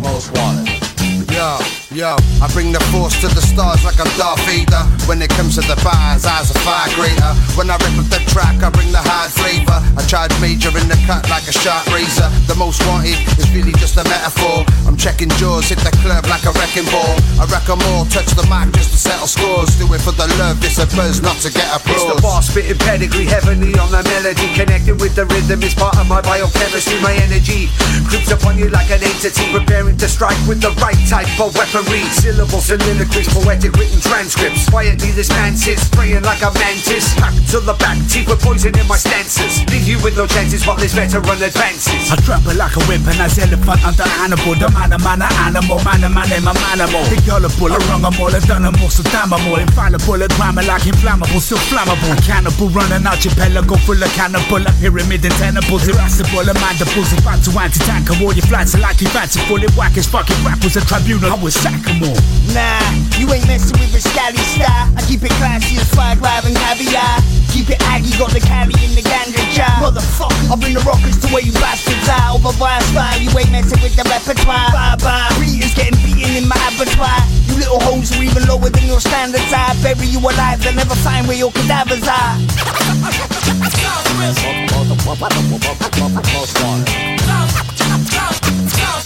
[0.00, 1.30] Most wanted.
[1.30, 4.84] Yo, yo, I bring the force to the stars like I'm Darth Vader.
[5.04, 7.32] When it comes to the bars, eyes are far greater.
[7.56, 9.78] When I rip up the track, I bring the hard flavor.
[9.96, 12.28] I charge major in the cut like a sharp razor.
[12.48, 14.64] The most wanted is really just a metaphor.
[14.88, 17.16] I'm checking jaws, hit the club like a wrecking ball.
[17.36, 19.76] I wreck 'em all, touch the mic just to settle scores.
[19.76, 22.02] Do it for the love, it's a buzz, not to get applause.
[22.02, 24.48] It's the bar spitting pedigree, heavenly on the melody.
[24.56, 27.00] Connected with the rhythm is part of my biochemistry.
[27.00, 27.68] My energy
[28.08, 29.52] creeps upon you like an entity.
[29.52, 31.52] Preparing to strike with the right type of
[31.82, 32.02] weaponry.
[32.12, 34.68] Syllables, soliloquies, poetic written transcripts.
[34.68, 37.14] Quietly, this man sits, spraying like a mantis.
[37.16, 39.64] Back to the back, teeth with poison in my stances.
[39.70, 42.10] Leave you with no chances while this veteran advances.
[42.10, 44.54] I trample like a whip and as elephant under Hannibal.
[44.54, 47.04] The man, a man, a animal, man, a man, a manimal.
[47.10, 49.58] The gullible, I wrong them all, I done them all, so damn them all.
[49.58, 52.14] Infallible, a grammar like inflammable, still flammable.
[52.22, 54.62] Cannibal, running archipelago full of cannibal.
[54.62, 57.10] A pyramid and tentacles, irascible, a mandibles.
[57.18, 59.62] About to anti-tank, all your flights are likely fanciful.
[59.62, 62.16] It whack as fucking rappers, a tribunal, I would sack 'em all.
[62.52, 62.84] Nah,
[63.18, 64.88] you ain't messing with a scally style.
[64.96, 67.22] I keep it classy as flag live and caviar.
[67.52, 69.80] Keep it aggy, got the cali in the ganja jar.
[69.80, 70.52] Motherfucker.
[70.52, 72.34] I bring the rockers to where you bastards are.
[72.34, 74.72] Over via style, you ain't messing with the repertoire.
[74.72, 75.28] Bye bye.
[75.40, 77.20] Readers getting beaten in my abattoir.
[77.48, 79.52] You little hoes are even lower than your standards.
[79.52, 82.36] I bury you alive, they'll never find where your cadavers are.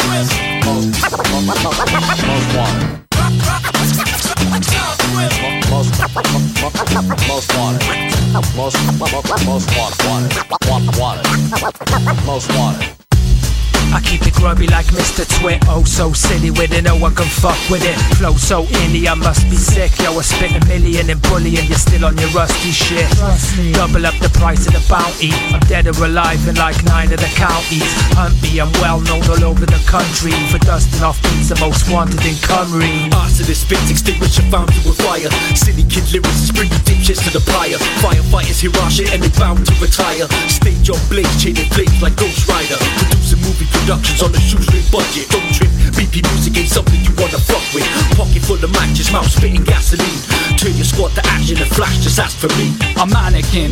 [0.07, 0.39] Most
[1.17, 1.83] wanted.
[7.27, 7.83] Most wanted.
[8.57, 8.77] most
[9.77, 10.33] wanted.
[10.67, 11.27] Most wanted.
[12.25, 13.06] Most wanted.
[13.93, 15.25] I keep it grubby like Mr.
[15.39, 15.63] Twit.
[15.69, 17.95] Oh, so silly with it, no one can fuck with it.
[18.19, 19.93] Flow so indie, I must be sick.
[20.01, 23.09] Yo, I spit a million in bullying, you're still on your rusty shit.
[23.75, 25.31] Double up the price of the bounty.
[25.55, 27.87] I'm dead or alive in like nine of the counties.
[28.19, 30.35] Hunt me, I'm well known all over the country.
[30.51, 33.11] For dusting off beats, the most wanted in Cymru.
[33.15, 35.31] Arsonist spits extinguisher found to a fire.
[35.55, 37.79] Silly kid lyrics, bring you dipshits to the pyre.
[38.03, 40.27] Firefighters hear our shit and they bound to retire.
[40.51, 42.77] Stage on blaze, chaining flames like Ghost Rider.
[43.01, 45.31] Producing movie productions on a shoestring budget.
[45.31, 47.87] Don't trip, BP music ain't something you wanna fuck with.
[48.19, 50.19] Pocket full of matches, mouth spitting gasoline.
[50.59, 52.75] Turn your squad to action and flash, just ask for me.
[52.99, 53.71] I'm mannequin,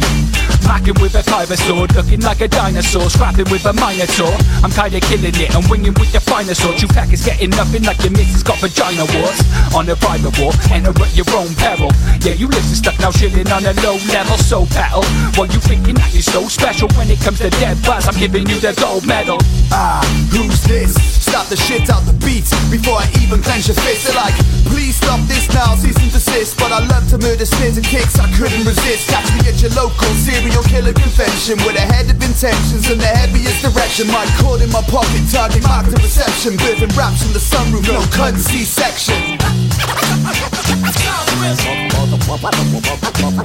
[0.63, 4.31] macking with a kyber sword, looking like a dinosaur, scrapping with a minotaur.
[4.63, 6.81] I'm kinda killing it and winging with the finer sort.
[6.81, 9.43] You packers getting nothing like your missus got vagina wars.
[9.75, 11.91] On a private war, enter at your own peril.
[12.23, 15.03] Yeah, you listen stuck now, chilling on a low level, so battle.
[15.35, 18.07] What you thinking that you're so special when it comes to dead buzz?
[18.07, 19.39] I'm giving you the gold medal.
[19.73, 19.94] Ah,
[20.33, 20.95] who's this?
[21.23, 24.07] Stop the shit out the beats before I even clench your fist.
[24.07, 24.35] They're like,
[24.67, 26.59] please stop this now, cease and desist.
[26.59, 29.11] But I love to murder snares and kicks, I couldn't resist.
[29.11, 33.07] Catch me at your local serial killer convention with a head of intentions and the
[33.07, 34.09] heaviest direction.
[34.09, 36.57] My cord in my pocket, target marked to reception.
[36.59, 39.39] Birthing raps in the sunroof, no cunt C-section.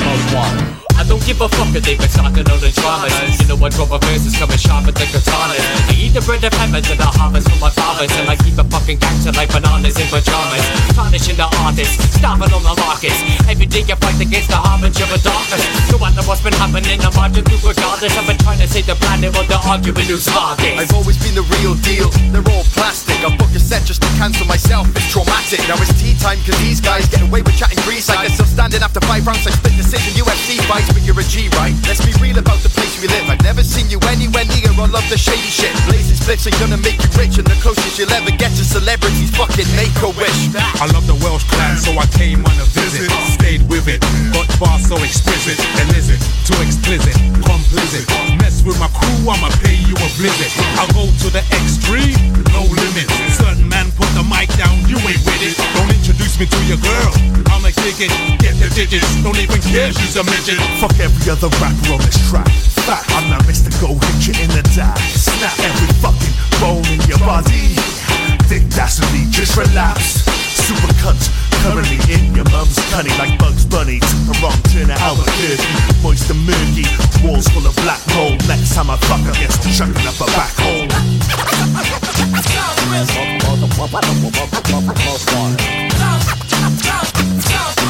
[0.00, 0.93] Most wanted.
[0.94, 3.40] I don't give a fuck if they've been talking all the dramas.
[3.40, 5.64] You know I drop a verses coming sharper than katanas.
[5.90, 8.12] I eat the bread and peppers and the harvest from my fathers.
[8.14, 10.64] And I keep a fucking gangster like bananas in pajamas.
[10.94, 13.18] Tarnishing the artists, starving on the markets.
[13.50, 15.62] Every day I fight against the harbinger of darkness.
[15.90, 18.14] No matter what's been happening, I'm marching through regardless.
[18.14, 20.78] I've been trying to save the planet while the argument who's hardest.
[20.78, 23.18] I've always been the real deal, they're all plastic.
[23.24, 25.60] I book a set just to cancel myself, it's traumatic.
[25.66, 28.08] Now it's tea time, cause these guys get away with chatting grease.
[28.08, 31.24] Like they're still standing after five rounds, like split decision UFC fights, but you're a
[31.24, 31.74] G, right?
[31.88, 33.28] Let's be real about the place we live.
[33.28, 35.72] I've never seen you anywhere near all of the shady shit.
[35.88, 39.30] Blazing splits ain't gonna make you rich, and the closest you'll ever get to celebrities
[39.36, 40.52] fucking make a wish.
[40.80, 43.10] I love the Welsh clan, so I came on a visit.
[43.32, 44.00] Stayed with it,
[44.32, 45.56] got far so explicit.
[45.88, 48.04] Illicit, too explicit, complicit.
[48.40, 50.50] Mess with my crew, I'ma pay you a visit.
[50.78, 52.18] I'll go to the extreme,
[52.52, 53.12] no limits.
[53.36, 55.56] Certain man put the mic down, you ain't with it.
[55.76, 57.12] Don't introduce me to your girl,
[57.50, 59.08] I'ma kick it, get the digits.
[59.22, 60.58] Don't even care, she's a midget.
[60.80, 62.48] Fuck every other rapper on this track.
[62.84, 63.70] Fact, I'm not Mr.
[63.80, 64.98] Go hit you in the die.
[65.14, 67.78] Snap every fucking bone in your body.
[68.48, 70.26] Dick dastardly, just relapse.
[70.52, 71.30] Super cunt,
[71.62, 74.00] currently in your mum's cunny like Bugs Bunny.
[74.00, 75.64] Took the wrong turn at Albuquerque.
[76.02, 76.84] Moist and murky,
[77.24, 78.42] walls full of black mold.
[78.48, 80.90] Next time I fuck her, gets to chucking up a back hole.
[85.04, 86.23] Most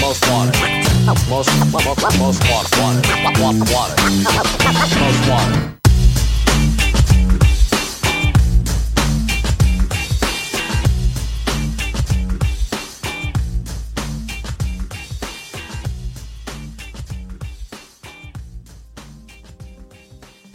[0.01, 0.49] most wanted.
[0.49, 0.57] Most water.
[2.17, 3.05] most wanted.
[3.39, 3.69] Wanted.
[3.69, 3.99] Wanted.
[4.99, 5.78] Most wanted.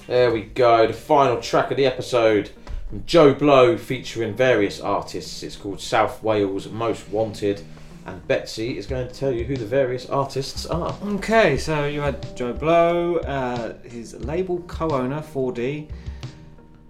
[0.07, 2.51] There we go, the final track of the episode
[2.91, 5.43] from Joe Blow featuring various artists.
[5.43, 7.63] It's called South Wales Most Wanted,
[8.05, 10.95] and Betsy is going to tell you who the various artists are.
[11.05, 15.89] Okay, so you had Joe Blow, uh, his label co-owner 4D,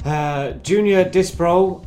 [0.04, 1.86] uh, Junior Disprol,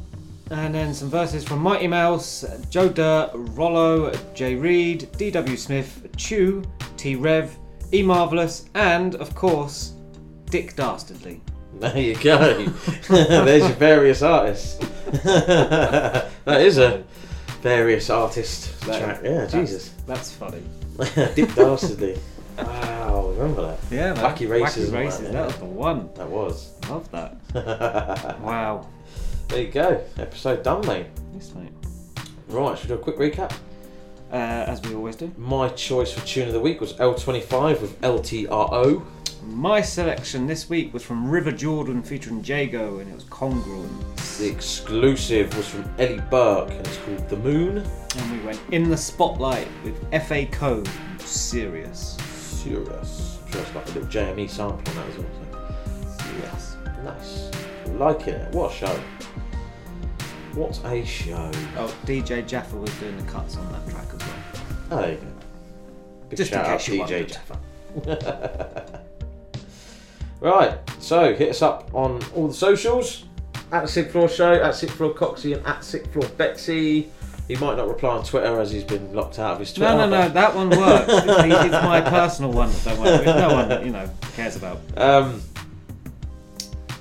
[0.50, 5.58] and then some verses from Mighty Mouse, Joe Dirt, Rollo, Jay Reed, D.W.
[5.58, 6.64] Smith, Chew,
[6.96, 7.54] T Rev,
[7.92, 9.92] E Marvelous, and of course,
[10.50, 11.42] Dick Dastardly.
[11.80, 12.66] There you go.
[13.10, 14.76] There's your various artists.
[15.24, 17.04] that is a
[17.62, 19.22] various artist That- track.
[19.24, 19.90] Yeah, that's- Jesus.
[20.08, 20.62] That's funny.
[21.36, 22.18] Dick Dastardly.
[22.58, 23.80] Wow, remember that?
[23.92, 24.24] Yeah, man.
[24.24, 24.90] Wacky Races.
[24.90, 26.10] Wacky Races, that was the one.
[26.16, 26.74] That was.
[26.90, 27.36] Love that.
[28.42, 28.88] wow.
[29.50, 30.04] There you go.
[30.18, 31.06] Episode done, mate.
[31.36, 31.72] Yes, mate.
[32.48, 33.54] Right, should we do a quick recap?
[34.32, 35.32] uh, as we always do.
[35.38, 39.04] My choice for tune of the week was L25 with LTRO.
[39.46, 44.38] My selection this week was from Rivah Jordan featuring Jago, and it was Congruence.
[44.38, 47.78] The exclusive was from Ellie Burke and it's called The Moon.
[48.18, 50.88] And we went in the spotlight with FA Kode,
[51.20, 52.18] Serious.
[52.36, 53.40] Serious.
[53.50, 55.30] Sure, it's like a little JME sample on that as well.
[56.42, 56.78] Yes.
[57.04, 57.52] Nice.
[57.98, 58.54] Liking it.
[58.54, 59.00] What a show.
[60.54, 61.52] What a show.
[61.78, 64.36] Oh, DJ Jaffa was doing the cuts on that track as well.
[64.92, 65.28] Oh, there you go.
[66.30, 67.40] Big Just in shout out case you DJ.
[68.06, 69.04] Jaffa.
[70.42, 73.26] right, so hit us up on all the socials
[73.72, 77.10] at the Sixth Floor Show, at Sixth Floor Coxie, and at Sixth Floor Betsy.
[77.48, 79.96] He might not reply on Twitter as he's been locked out of his Twitter.
[79.96, 81.06] No, no, no, that one works.
[81.08, 82.72] it's, it's my personal one.
[82.84, 83.26] Don't worry.
[83.26, 84.80] No one that you know cares about.
[84.98, 85.42] Um,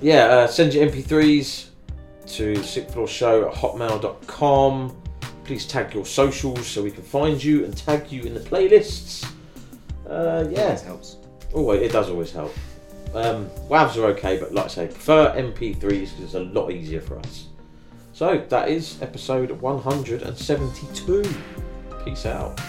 [0.00, 1.66] yeah, uh, send your MP3s
[2.26, 4.96] to Sixth Floor Show at hotmail.com.
[5.44, 9.28] Please tag your socials so we can find you and tag you in the playlists.
[10.08, 10.72] Uh, yeah.
[10.72, 11.16] it helps.
[11.52, 12.52] Always, it does always help.
[13.14, 17.00] Um, WAVs are okay, but like I say, prefer MP3s because it's a lot easier
[17.00, 17.46] for us.
[18.12, 21.34] So that is episode 172.
[22.04, 22.60] Peace out.